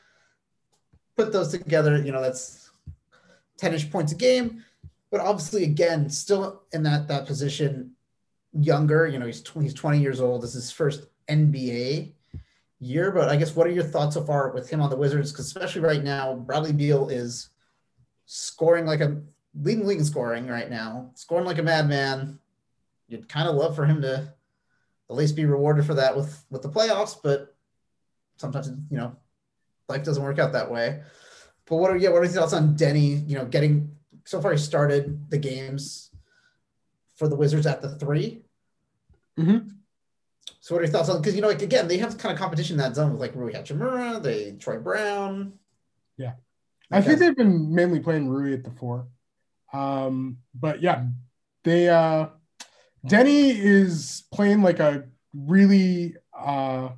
put 1.16 1.32
those 1.32 1.48
together, 1.48 2.00
you 2.00 2.12
know, 2.12 2.22
that's 2.22 2.70
10-ish 3.60 3.90
points 3.90 4.12
a 4.12 4.14
game. 4.14 4.64
But 5.10 5.20
obviously, 5.20 5.64
again, 5.64 6.08
still 6.10 6.62
in 6.72 6.84
that 6.84 7.08
that 7.08 7.26
position, 7.26 7.96
younger. 8.52 9.06
You 9.06 9.18
know, 9.18 9.26
he's 9.26 9.42
he's 9.60 9.74
20 9.74 10.00
years 10.00 10.20
old. 10.20 10.42
This 10.42 10.54
is 10.54 10.64
his 10.64 10.70
first 10.70 11.06
NBA 11.28 12.12
year. 12.80 13.10
But 13.10 13.28
I 13.28 13.36
guess 13.36 13.54
what 13.54 13.66
are 13.66 13.70
your 13.70 13.84
thoughts 13.84 14.14
so 14.14 14.24
far 14.24 14.50
with 14.52 14.68
him 14.68 14.80
on 14.80 14.90
the 14.90 14.96
Wizards? 14.96 15.32
Because 15.32 15.46
especially 15.46 15.82
right 15.82 16.02
now, 16.02 16.34
Bradley 16.34 16.72
Beal 16.72 17.08
is 17.08 17.50
scoring 18.26 18.86
like 18.86 19.00
a 19.00 19.20
leading 19.60 19.86
league 19.86 20.04
scoring 20.04 20.46
right 20.46 20.70
now, 20.70 21.10
scoring 21.14 21.46
like 21.46 21.58
a 21.58 21.62
madman. 21.62 22.38
You'd 23.08 23.28
kind 23.28 23.48
of 23.48 23.56
love 23.56 23.74
for 23.74 23.86
him 23.86 24.02
to 24.02 24.32
at 25.10 25.16
least 25.16 25.36
be 25.36 25.46
rewarded 25.46 25.86
for 25.86 25.94
that 25.94 26.16
with 26.16 26.44
with 26.50 26.62
the 26.62 26.68
playoffs, 26.68 27.16
but 27.22 27.54
sometimes 28.36 28.68
you 28.90 28.96
know 28.96 29.16
life 29.88 30.04
doesn't 30.04 30.22
work 30.22 30.38
out 30.38 30.52
that 30.52 30.70
way. 30.70 31.00
But 31.66 31.76
what 31.76 31.90
are 31.90 31.96
yeah, 31.96 32.10
what 32.10 32.18
are 32.18 32.24
your 32.24 32.32
thoughts 32.32 32.52
on 32.52 32.76
Deni? 32.76 33.28
You 33.28 33.36
know, 33.38 33.46
getting 33.46 33.96
so 34.24 34.40
far 34.40 34.52
he 34.52 34.58
started 34.58 35.30
the 35.30 35.38
games 35.38 36.07
for 37.18 37.28
the 37.28 37.36
Wizards 37.36 37.66
at 37.66 37.82
the 37.82 37.90
3 37.96 38.42
mm-hmm. 39.38 39.68
So 40.60 40.74
what 40.74 40.80
are 40.80 40.84
your 40.84 40.92
thoughts 40.92 41.08
on 41.08 41.20
because 41.20 41.34
you 41.34 41.42
know 41.42 41.48
like 41.48 41.62
again 41.62 41.88
they 41.88 41.98
have 41.98 42.18
kind 42.18 42.32
of 42.32 42.38
competition 42.38 42.74
in 42.74 42.78
that 42.78 42.94
zone 42.94 43.12
with 43.12 43.20
like 43.20 43.34
Rui 43.34 43.52
Hachimura, 43.52 44.22
they 44.22 44.52
Troy 44.52 44.78
Brown. 44.78 45.54
Yeah, 46.16 46.32
I 46.90 47.00
think 47.00 47.18
they've 47.18 47.36
been 47.36 47.74
mainly 47.74 48.00
playing 48.00 48.28
Rui 48.28 48.54
at 48.54 48.64
the 48.64 48.70
four, 48.70 49.06
um, 49.72 50.38
but 50.54 50.82
yeah, 50.82 51.04
they 51.64 51.88
uh 51.88 52.28
Deni 53.06 53.56
is 53.56 54.24
playing 54.32 54.62
like 54.62 54.80
a 54.80 55.04
really 55.32 56.16
uh 56.36 56.90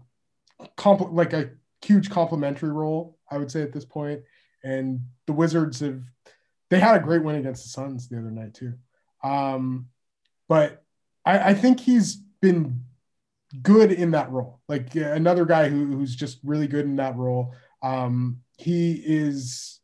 comp- 0.76 1.12
like 1.12 1.32
a 1.32 1.50
huge 1.82 2.10
complementary 2.10 2.72
role, 2.72 3.18
I 3.30 3.38
would 3.38 3.50
say 3.50 3.62
at 3.62 3.72
this 3.72 3.84
point. 3.84 4.22
And 4.64 5.00
the 5.26 5.32
Wizards 5.32 5.80
have 5.80 6.02
they 6.70 6.78
had 6.78 6.96
a 6.96 7.04
great 7.04 7.22
win 7.22 7.36
against 7.36 7.64
the 7.64 7.68
Suns 7.70 8.08
the 8.08 8.18
other 8.18 8.30
night 8.30 8.54
too. 8.54 8.74
Um, 9.22 9.88
but 10.50 10.82
I, 11.24 11.50
I 11.50 11.54
think 11.54 11.78
he's 11.78 12.16
been 12.42 12.82
good 13.62 13.92
in 13.92 14.10
that 14.10 14.32
role. 14.32 14.60
Like 14.68 14.96
another 14.96 15.44
guy 15.44 15.68
who, 15.68 15.86
who's 15.86 16.16
just 16.16 16.40
really 16.42 16.66
good 16.66 16.86
in 16.86 16.96
that 16.96 17.16
role. 17.16 17.54
Um, 17.84 18.40
he 18.58 19.00
is 19.06 19.80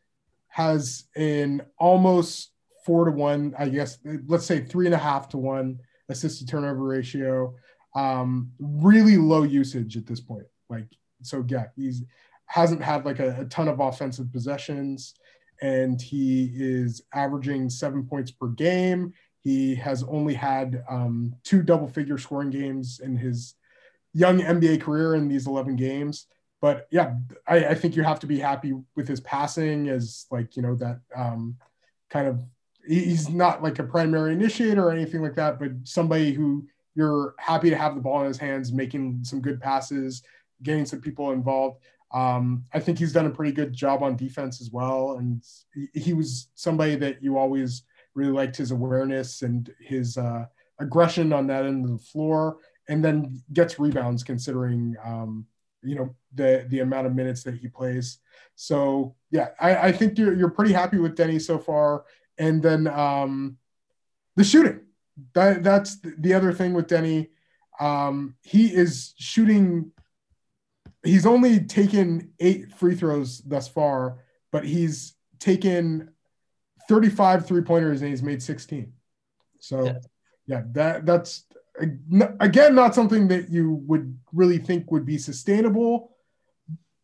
has 0.48 1.04
an 1.14 1.62
almost 1.78 2.50
four 2.84 3.04
to 3.04 3.12
one, 3.12 3.54
I 3.56 3.68
guess, 3.68 3.98
let's 4.26 4.44
say 4.44 4.64
three 4.64 4.86
and 4.86 4.94
a 4.94 4.98
half 4.98 5.28
to 5.30 5.38
one 5.38 5.78
assist 6.08 6.40
to 6.40 6.46
turnover 6.46 6.82
ratio. 6.82 7.54
Um, 7.94 8.50
really 8.58 9.18
low 9.18 9.44
usage 9.44 9.96
at 9.96 10.06
this 10.06 10.20
point. 10.20 10.46
Like, 10.68 10.88
so 11.22 11.44
yeah, 11.48 11.66
he's 11.76 12.02
hasn't 12.46 12.82
had 12.82 13.04
like 13.04 13.20
a, 13.20 13.40
a 13.40 13.44
ton 13.44 13.68
of 13.68 13.78
offensive 13.78 14.32
possessions 14.32 15.14
and 15.62 16.00
he 16.00 16.50
is 16.54 17.02
averaging 17.14 17.70
seven 17.70 18.04
points 18.04 18.30
per 18.30 18.48
game. 18.48 19.12
He 19.46 19.76
has 19.76 20.02
only 20.02 20.34
had 20.34 20.82
um, 20.90 21.32
two 21.44 21.62
double 21.62 21.86
figure 21.86 22.18
scoring 22.18 22.50
games 22.50 22.98
in 22.98 23.14
his 23.14 23.54
young 24.12 24.40
NBA 24.40 24.80
career 24.80 25.14
in 25.14 25.28
these 25.28 25.46
11 25.46 25.76
games. 25.76 26.26
But 26.60 26.88
yeah, 26.90 27.14
I, 27.46 27.66
I 27.66 27.74
think 27.76 27.94
you 27.94 28.02
have 28.02 28.18
to 28.18 28.26
be 28.26 28.40
happy 28.40 28.74
with 28.96 29.06
his 29.06 29.20
passing 29.20 29.88
as 29.88 30.26
like, 30.32 30.56
you 30.56 30.62
know, 30.62 30.74
that 30.74 30.98
um, 31.14 31.58
kind 32.10 32.26
of 32.26 32.40
he's 32.88 33.28
not 33.28 33.62
like 33.62 33.78
a 33.78 33.84
primary 33.84 34.32
initiator 34.32 34.84
or 34.84 34.90
anything 34.90 35.22
like 35.22 35.36
that, 35.36 35.60
but 35.60 35.70
somebody 35.84 36.32
who 36.32 36.66
you're 36.96 37.36
happy 37.38 37.70
to 37.70 37.76
have 37.76 37.94
the 37.94 38.00
ball 38.00 38.22
in 38.22 38.26
his 38.26 38.38
hands, 38.38 38.72
making 38.72 39.20
some 39.22 39.40
good 39.40 39.60
passes, 39.60 40.24
getting 40.64 40.86
some 40.86 41.00
people 41.00 41.30
involved. 41.30 41.78
Um, 42.12 42.64
I 42.74 42.80
think 42.80 42.98
he's 42.98 43.12
done 43.12 43.26
a 43.26 43.30
pretty 43.30 43.52
good 43.52 43.72
job 43.72 44.02
on 44.02 44.16
defense 44.16 44.60
as 44.60 44.72
well. 44.72 45.18
And 45.18 45.40
he, 45.94 46.14
was 46.14 46.48
somebody 46.56 46.96
that 46.96 47.22
you 47.22 47.38
always 47.38 47.84
really 48.16 48.32
liked 48.32 48.56
his 48.56 48.72
awareness 48.72 49.42
and 49.42 49.72
his 49.78 50.16
uh, 50.16 50.46
aggression 50.80 51.32
on 51.32 51.46
that 51.46 51.64
end 51.64 51.84
of 51.84 51.92
the 51.92 52.04
floor, 52.04 52.58
and 52.88 53.04
then 53.04 53.40
gets 53.52 53.78
rebounds 53.78 54.24
considering, 54.24 54.96
um, 55.04 55.46
you 55.82 55.94
know, 55.94 56.14
the, 56.34 56.66
the 56.70 56.80
amount 56.80 57.06
of 57.06 57.14
minutes 57.14 57.42
that 57.44 57.54
he 57.54 57.68
plays. 57.68 58.18
So 58.56 59.14
yeah, 59.30 59.48
I, 59.60 59.76
I 59.76 59.92
think 59.92 60.18
you're, 60.18 60.34
you're 60.34 60.50
pretty 60.50 60.72
happy 60.72 60.98
with 60.98 61.16
Deni 61.16 61.40
so 61.40 61.58
far 61.58 62.04
and 62.38 62.62
then 62.62 62.86
um, 62.86 63.56
the 64.36 64.44
shooting. 64.44 64.80
That 65.34 65.62
that's 65.62 65.98
the 66.02 66.34
other 66.34 66.52
thing 66.52 66.74
with 66.74 66.88
Deni. 66.88 67.28
Um, 67.80 68.36
he 68.42 68.66
is 68.74 69.14
shooting. 69.18 69.92
He's 71.02 71.26
only 71.26 71.60
taken 71.60 72.32
eight 72.40 72.72
free 72.72 72.94
throws 72.94 73.38
thus 73.38 73.68
far, 73.68 74.18
but 74.52 74.64
he's 74.64 75.14
taken 75.38 76.10
35 76.88 77.46
three 77.46 77.62
pointers 77.62 78.02
and 78.02 78.10
he's 78.10 78.22
made 78.22 78.42
16. 78.42 78.92
So, 79.60 79.84
yeah, 79.84 79.98
yeah 80.46 80.62
that 80.72 81.06
that's 81.06 81.44
again 82.40 82.74
not 82.74 82.94
something 82.94 83.28
that 83.28 83.50
you 83.50 83.82
would 83.86 84.18
really 84.32 84.58
think 84.58 84.90
would 84.90 85.04
be 85.04 85.18
sustainable, 85.18 86.16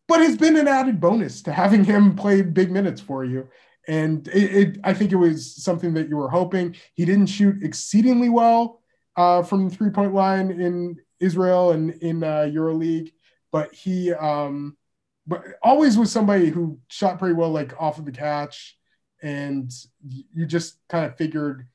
but 0.07 0.19
has 0.21 0.37
been 0.37 0.55
an 0.55 0.67
added 0.67 0.99
bonus 0.99 1.41
to 1.43 1.53
having 1.53 1.83
him 1.83 2.15
play 2.15 2.41
big 2.41 2.71
minutes 2.71 3.01
for 3.01 3.23
you 3.23 3.47
and 3.87 4.27
it, 4.29 4.55
it, 4.55 4.79
I 4.83 4.93
think 4.93 5.11
it 5.11 5.17
was 5.17 5.55
something 5.55 5.93
that 5.95 6.07
you 6.07 6.15
were 6.15 6.29
hoping. 6.29 6.75
He 6.93 7.05
didn't 7.05 7.27
shoot 7.27 7.63
exceedingly 7.63 8.29
well 8.29 8.81
uh, 9.15 9.43
from 9.43 9.69
the 9.69 9.75
three 9.75 9.89
point 9.89 10.13
line 10.13 10.51
in 10.51 10.97
Israel 11.19 11.71
and 11.71 11.91
in 11.91 12.23
uh, 12.23 12.49
EuroLeague, 12.49 13.11
but 13.51 13.73
he 13.73 14.13
um, 14.13 14.77
but 15.27 15.43
always 15.61 15.97
was 15.97 16.11
somebody 16.11 16.49
who 16.49 16.79
shot 16.87 17.19
pretty 17.19 17.35
well, 17.35 17.51
like 17.51 17.79
off 17.79 17.99
of 17.99 18.05
the 18.05 18.11
catch, 18.11 18.77
and 19.23 19.73
you 20.33 20.45
just 20.45 20.77
kind 20.89 21.05
of 21.05 21.17
figured 21.17 21.65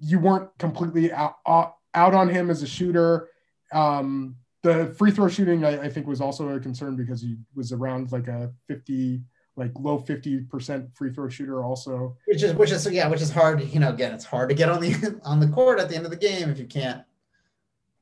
you 0.00 0.18
weren't 0.18 0.50
completely 0.58 1.10
out, 1.12 1.36
out 1.46 2.14
on 2.14 2.28
him 2.28 2.50
as 2.50 2.62
a 2.62 2.66
shooter. 2.66 3.30
Um, 3.72 4.36
the 4.62 4.94
free 4.98 5.10
throw 5.10 5.28
shooting, 5.28 5.64
I, 5.64 5.84
I 5.84 5.88
think, 5.88 6.06
was 6.06 6.20
also 6.20 6.48
a 6.50 6.60
concern 6.60 6.94
because 6.94 7.22
he 7.22 7.36
was 7.54 7.72
around 7.72 8.12
like 8.12 8.28
a 8.28 8.52
50 8.68 9.22
like 9.58 9.72
low 9.80 9.98
50% 9.98 10.94
free 10.94 11.12
throw 11.12 11.30
shooter 11.30 11.64
also. 11.64 12.14
Which 12.26 12.42
is 12.42 12.52
which 12.54 12.70
is 12.70 12.86
yeah 12.90 13.08
which 13.08 13.22
is 13.22 13.30
hard 13.30 13.62
you 13.62 13.80
know 13.80 13.88
again 13.88 14.12
it's 14.12 14.24
hard 14.26 14.50
to 14.50 14.54
get 14.54 14.68
on 14.68 14.82
the 14.82 15.18
on 15.24 15.40
the 15.40 15.48
court 15.48 15.80
at 15.80 15.88
the 15.88 15.96
end 15.96 16.04
of 16.04 16.10
the 16.10 16.16
game 16.16 16.50
if 16.50 16.58
you 16.58 16.66
can't 16.66 17.02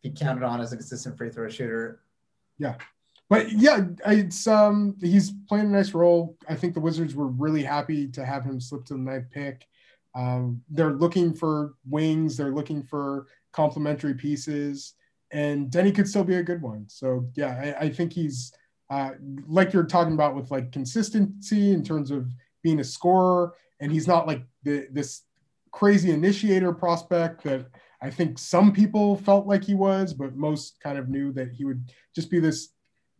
be 0.03 0.11
counted 0.11 0.43
on 0.43 0.61
as 0.61 0.73
a 0.73 0.77
consistent 0.77 1.17
free 1.17 1.31
throw 1.31 1.49
shooter. 1.49 2.01
Yeah 2.59 2.75
but 3.31 3.51
yeah 3.53 3.81
it's 4.07 4.47
um 4.47 4.97
he's 5.01 5.33
playing 5.49 5.67
a 5.67 5.71
nice 5.71 5.95
role. 5.95 6.37
I 6.49 6.55
think 6.55 6.75
the 6.75 6.81
wizards 6.81 7.15
were 7.15 7.29
really 7.29 7.63
happy 7.63 8.09
to 8.09 8.25
have 8.25 8.45
him 8.45 8.61
slip 8.61 8.85
to 8.87 8.95
the 8.95 9.01
ninth 9.01 9.31
pick. 9.31 9.67
Um, 10.15 10.63
they're 10.71 10.93
looking 10.93 11.35
for 11.35 11.75
wings. 11.89 12.37
They're 12.37 12.55
looking 12.55 12.83
for 12.83 13.27
complementary 13.53 14.15
pieces. 14.15 14.95
And 15.33 15.71
Deni 15.71 15.93
could 15.93 16.09
still 16.09 16.23
be 16.23 16.37
a 16.37 16.43
good 16.43 16.63
one. 16.63 16.87
So 16.89 17.27
yeah 17.35 17.75
I, 17.81 17.87
I 17.87 17.91
think 17.91 18.13
he's 18.13 18.53
uh, 18.91 19.13
like 19.47 19.73
you're 19.73 19.85
talking 19.85 20.15
about 20.15 20.37
with 20.37 20.51
like 20.51 20.71
consistency 20.71 21.73
in 21.73 21.83
terms 21.83 22.11
of 22.11 22.29
being 22.63 22.81
a 22.81 22.85
scorer, 22.85 23.55
and 23.81 23.91
he's 23.91 24.07
not 24.07 24.27
like 24.27 24.43
the, 24.63 24.87
this 24.93 25.23
crazy 25.73 26.11
initiator 26.11 26.73
prospect 26.73 27.43
that 27.45 27.67
I 28.01 28.11
think 28.11 28.39
some 28.39 28.73
people 28.73 29.17
felt 29.17 29.47
like 29.47 29.65
he 29.65 29.75
was, 29.75 30.13
but 30.13 30.37
most 30.37 30.79
kind 30.81 30.99
of 30.99 31.09
knew 31.09 31.33
that 31.33 31.53
he 31.53 31.65
would 31.65 31.91
just 32.15 32.31
be 32.31 32.39
this 32.39 32.74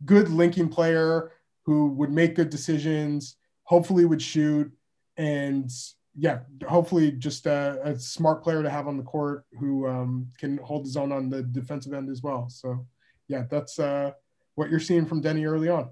good 0.05 0.29
linking 0.29 0.69
player 0.69 1.31
who 1.63 1.87
would 1.87 2.11
make 2.11 2.35
good 2.35 2.49
decisions, 2.49 3.37
hopefully 3.63 4.05
would 4.05 4.21
shoot, 4.21 4.71
and 5.17 5.69
yeah, 6.17 6.39
hopefully 6.67 7.11
just 7.11 7.45
a, 7.45 7.79
a 7.83 7.99
smart 7.99 8.43
player 8.43 8.63
to 8.63 8.69
have 8.69 8.87
on 8.87 8.97
the 8.97 9.03
court 9.03 9.45
who 9.59 9.87
um, 9.87 10.27
can 10.37 10.57
hold 10.57 10.85
his 10.85 10.95
own 10.95 11.11
on 11.11 11.29
the 11.29 11.43
defensive 11.43 11.93
end 11.93 12.09
as 12.09 12.21
well. 12.21 12.47
So 12.49 12.85
yeah, 13.27 13.43
that's 13.49 13.79
uh, 13.79 14.11
what 14.55 14.69
you're 14.69 14.79
seeing 14.79 15.05
from 15.05 15.21
Deni 15.21 15.45
early 15.45 15.69
on. 15.69 15.89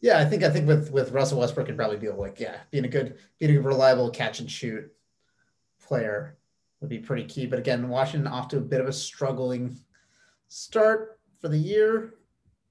Yeah, 0.00 0.18
I 0.18 0.24
think 0.24 0.44
I 0.44 0.50
think 0.50 0.68
with 0.68 0.92
with 0.92 1.12
Russell 1.12 1.40
Westbrook 1.40 1.66
could 1.66 1.76
probably 1.76 1.96
be 1.96 2.08
like 2.08 2.38
yeah, 2.38 2.58
being 2.70 2.84
a 2.84 2.88
good, 2.88 3.18
being 3.38 3.56
a 3.56 3.60
reliable 3.60 4.10
catch 4.10 4.38
and 4.38 4.50
shoot 4.50 4.92
player 5.80 6.36
would 6.80 6.90
be 6.90 6.98
pretty 6.98 7.24
key. 7.24 7.46
But 7.46 7.58
again, 7.58 7.88
Washington 7.88 8.30
off 8.30 8.48
to 8.48 8.58
a 8.58 8.60
bit 8.60 8.80
of 8.80 8.86
a 8.86 8.92
struggling 8.92 9.76
start 10.48 11.18
for 11.40 11.48
the 11.48 11.58
year. 11.58 12.14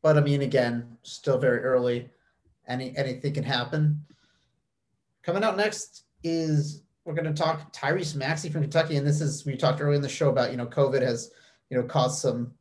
But 0.08 0.18
I 0.18 0.22
mean, 0.22 0.42
again, 0.42 0.98
still 1.04 1.38
very 1.38 1.60
early. 1.60 2.08
Any 2.66 2.96
anything 2.96 3.34
can 3.34 3.44
happen. 3.44 4.06
Coming 5.22 5.44
out 5.44 5.58
next 5.58 6.06
is 6.24 6.84
we're 7.04 7.14
going 7.14 7.26
to 7.26 7.34
talk 7.34 7.74
Tyrese 7.74 8.16
Maxey 8.16 8.50
from 8.50 8.62
Kentucky, 8.62 8.96
and 8.96 9.06
this 9.06 9.20
is 9.20 9.46
we 9.46 9.58
talked 9.58 9.82
earlier 9.82 9.98
in 9.98 10.02
the 10.02 10.08
show 10.08 10.30
about 10.30 10.52
you 10.52 10.56
know 10.56 10.66
COVID 10.66 11.02
has 11.02 11.32
you 11.70 11.76
know 11.76 11.84
caused 11.84 12.22
some 12.22 12.54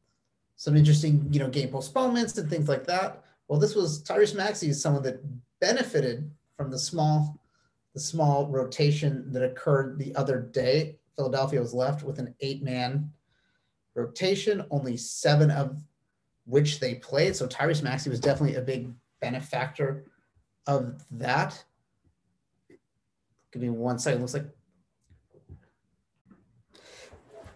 some 0.57 0.77
interesting 0.77 1.29
you 1.31 1.39
know 1.39 1.49
game 1.49 1.69
postponements 1.69 2.37
and 2.37 2.51
things 2.51 2.69
like 2.69 2.85
that. 2.89 3.23
Well, 3.47 3.61
this 3.61 3.77
was 3.77 4.03
Tyrese 4.03 4.35
Maxey 4.35 4.71
is 4.71 4.83
someone 4.83 5.05
that 5.05 5.23
benefited 5.61 6.29
from 6.57 6.69
the 6.69 6.79
small 6.81 7.39
the 7.95 8.01
small 8.01 8.49
rotation 8.49 9.33
that 9.33 9.45
occurred 9.45 10.01
the 10.01 10.13
other 10.17 10.41
day. 10.41 10.99
Philadelphia 11.15 11.61
was 11.61 11.73
left 11.73 12.03
with 12.03 12.19
an 12.19 12.35
eight 12.41 12.65
man 12.65 13.09
rotation, 13.95 14.67
only 14.73 14.97
seven 14.97 15.53
of 15.53 15.81
which 16.47 16.81
they 16.81 16.95
played. 16.95 17.37
So 17.37 17.47
Tyrese 17.47 17.83
Maxey 17.83 18.09
was 18.09 18.21
definitely 18.21 18.57
a 18.57 18.63
big 18.63 18.93
benefactor 19.21 20.07
of 20.67 21.05
that. 21.11 21.63
Give 23.53 23.63
me 23.63 23.69
one 23.69 23.99
second. 23.99 24.21
Looks 24.21 24.35
like 24.35 24.47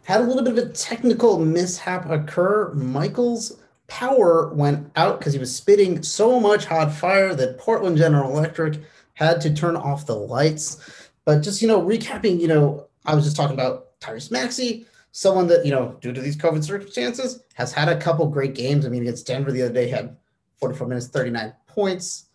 had 0.04 0.20
a 0.22 0.24
little 0.24 0.42
bit 0.42 0.58
of 0.58 0.58
a 0.58 0.72
technical 0.72 1.38
mishap 1.38 2.10
occur. 2.10 2.72
Michael's 2.74 3.60
power 3.86 4.52
went 4.54 4.90
out 4.96 5.18
because 5.18 5.32
he 5.32 5.38
was 5.38 5.54
spitting 5.54 6.02
so 6.02 6.40
much 6.40 6.64
hot 6.64 6.92
fire 6.92 7.34
that 7.34 7.58
Portland 7.58 7.96
General 7.96 8.30
Electric 8.30 8.80
had 9.14 9.40
to 9.42 9.54
turn 9.54 9.76
off 9.76 10.06
the 10.06 10.16
lights. 10.16 11.10
But 11.24 11.42
just, 11.42 11.62
you 11.62 11.68
know, 11.68 11.80
recapping, 11.82 12.40
you 12.40 12.48
know, 12.48 12.88
I 13.04 13.14
was 13.14 13.24
just 13.24 13.36
talking 13.36 13.54
about 13.54 14.00
Tyrese 14.00 14.30
Maxey, 14.30 14.86
someone 15.12 15.46
that, 15.48 15.64
you 15.64 15.72
know, 15.72 15.96
due 16.00 16.12
to 16.12 16.20
these 16.20 16.36
COVID 16.36 16.64
circumstances, 16.64 17.42
has 17.54 17.72
had 17.72 17.88
a 17.88 17.98
couple 17.98 18.26
great 18.26 18.54
games. 18.54 18.86
I 18.86 18.88
mean, 18.88 19.02
against 19.02 19.26
Denver 19.26 19.52
the 19.52 19.62
other 19.62 19.74
day, 19.74 19.88
had 19.88 20.16
44 20.58 20.86
minutes, 20.86 21.08
39 21.08 21.52
points, 21.66 22.26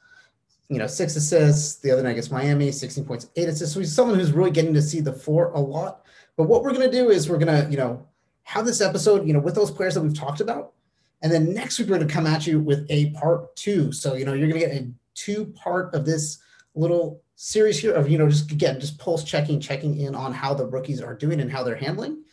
you 0.70 0.80
know, 0.80 0.88
six 0.88 1.16
assists. 1.16 1.78
The 1.78 1.92
other 1.92 2.04
night 2.04 2.12
against 2.12 2.32
Miami, 2.32 2.72
16 2.72 3.06
points, 3.06 3.30
eight 3.36 3.48
assists. 3.48 3.74
So 3.74 3.80
he's 3.80 3.94
someone 3.94 4.18
who's 4.20 4.32
really 4.32 4.52
getting 4.52 4.74
to 4.74 4.82
see 4.82 5.00
the 5.00 5.14
four 5.14 5.52
a 5.52 5.60
lot. 5.60 6.06
But 6.38 6.46
what 6.46 6.64
we're 6.64 6.74
going 6.74 6.90
to 6.90 6.98
do 6.98 7.10
is 7.10 7.30
we're 7.30 7.38
going 7.38 7.64
to, 7.64 7.70
you 7.70 7.78
know, 7.78 8.06
have 8.44 8.66
this 8.66 8.82
episode, 8.82 9.28
you 9.28 9.34
know, 9.34 9.40
with 9.40 9.56
those 9.56 9.72
players 9.72 9.94
that 9.96 10.02
we've 10.02 10.18
talked 10.18 10.42
about. 10.42 10.74
And 11.22 11.32
then 11.32 11.54
next 11.54 11.80
week, 11.80 11.88
we're 11.88 11.98
going 11.98 12.08
to 12.08 12.14
come 12.14 12.28
at 12.28 12.46
you 12.46 12.60
with 12.60 12.86
a 12.90 13.12
part 13.12 13.56
two. 13.56 13.92
So, 13.92 14.16
you 14.16 14.26
know, 14.26 14.34
you're 14.34 14.48
going 14.48 14.60
to 14.60 14.68
get 14.68 14.76
a 14.76 14.88
two 15.16 15.46
part 15.56 15.94
of 15.96 16.06
this 16.06 16.40
little 16.76 17.22
series 17.36 17.80
here 17.80 17.94
of, 17.94 18.10
you 18.10 18.18
know, 18.18 18.30
just 18.30 18.52
again, 18.52 18.80
just 18.80 19.00
pulse 19.00 19.24
checking, 19.24 19.60
checking 19.60 20.00
in 20.00 20.14
on 20.14 20.34
how 20.34 20.54
the 20.54 20.66
rookies 20.66 21.02
are 21.02 21.16
doing 21.16 21.40
and 21.40 21.52
how 21.52 21.64
they're 21.64 21.76
handling. 21.76 22.24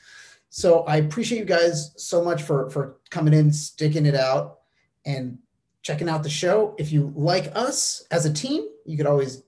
So 0.54 0.80
I 0.80 0.96
appreciate 0.96 1.38
you 1.38 1.46
guys 1.46 1.94
so 1.96 2.22
much 2.22 2.42
for, 2.42 2.68
for 2.68 2.98
coming 3.08 3.32
in, 3.32 3.50
sticking 3.50 4.04
it 4.04 4.14
out 4.14 4.58
and 5.06 5.38
checking 5.80 6.10
out 6.10 6.22
the 6.22 6.28
show. 6.28 6.76
If 6.78 6.92
you 6.92 7.10
like 7.16 7.50
us 7.54 8.04
as 8.10 8.26
a 8.26 8.32
team, 8.32 8.68
you 8.84 8.98
could 8.98 9.06
always 9.06 9.44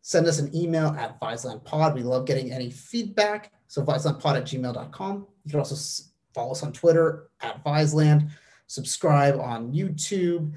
send 0.00 0.26
us 0.26 0.38
an 0.38 0.56
email 0.56 0.86
at 0.98 1.20
ViselandPod. 1.20 1.94
We 1.94 2.02
love 2.02 2.24
getting 2.24 2.50
any 2.50 2.70
feedback. 2.70 3.52
So 3.68 3.82
viselandpod 3.82 4.38
at 4.38 4.44
gmail.com. 4.44 5.26
You 5.44 5.50
can 5.50 5.60
also 5.60 6.02
follow 6.34 6.52
us 6.52 6.62
on 6.62 6.72
Twitter 6.72 7.28
at 7.42 7.62
Viseland. 7.62 8.30
Subscribe 8.68 9.38
on 9.38 9.74
YouTube. 9.74 10.54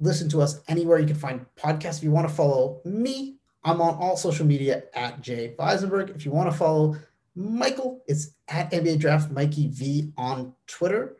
Listen 0.00 0.28
to 0.30 0.42
us 0.42 0.62
anywhere 0.66 0.98
you 0.98 1.06
can 1.06 1.14
find 1.14 1.46
podcasts. 1.56 1.98
If 1.98 2.02
you 2.02 2.10
want 2.10 2.28
to 2.28 2.34
follow 2.34 2.80
me, 2.84 3.36
I'm 3.62 3.80
on 3.80 3.94
all 3.94 4.16
social 4.16 4.46
media 4.46 4.82
at 4.94 5.20
Jay 5.20 5.54
Visenberg. 5.56 6.12
If 6.16 6.24
you 6.24 6.32
want 6.32 6.50
to 6.50 6.58
follow 6.58 6.96
Michael, 7.34 8.02
it's 8.06 8.32
at 8.48 8.70
NBA 8.70 8.98
Draft 8.98 9.30
Mikey 9.30 9.68
V 9.68 10.12
on 10.16 10.54
Twitter. 10.66 11.16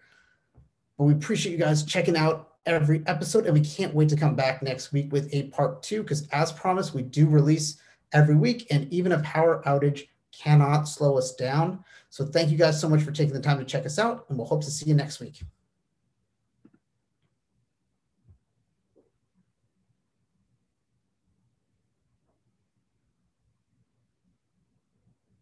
But 0.98 1.04
we 1.04 1.14
appreciate 1.14 1.52
you 1.52 1.58
guys 1.58 1.84
checking 1.84 2.16
out 2.16 2.50
every 2.66 3.02
episode, 3.06 3.46
and 3.46 3.54
we 3.54 3.64
can't 3.64 3.94
wait 3.94 4.08
to 4.10 4.16
come 4.16 4.36
back 4.36 4.62
next 4.62 4.92
week 4.92 5.10
with 5.12 5.32
a 5.32 5.44
part 5.44 5.82
two 5.82 6.02
because, 6.02 6.28
as 6.28 6.52
promised, 6.52 6.94
we 6.94 7.02
do 7.02 7.26
release 7.26 7.80
every 8.12 8.36
week, 8.36 8.66
and 8.70 8.92
even 8.92 9.12
a 9.12 9.22
power 9.22 9.62
outage 9.66 10.08
cannot 10.32 10.84
slow 10.84 11.16
us 11.16 11.34
down. 11.34 11.82
So, 12.10 12.24
thank 12.24 12.50
you 12.50 12.58
guys 12.58 12.80
so 12.80 12.88
much 12.88 13.02
for 13.02 13.10
taking 13.10 13.34
the 13.34 13.40
time 13.40 13.58
to 13.58 13.64
check 13.64 13.86
us 13.86 13.98
out, 13.98 14.26
and 14.28 14.36
we'll 14.36 14.46
hope 14.46 14.62
to 14.64 14.70
see 14.70 14.86
you 14.86 14.94
next 14.94 15.18
week. 15.18 15.42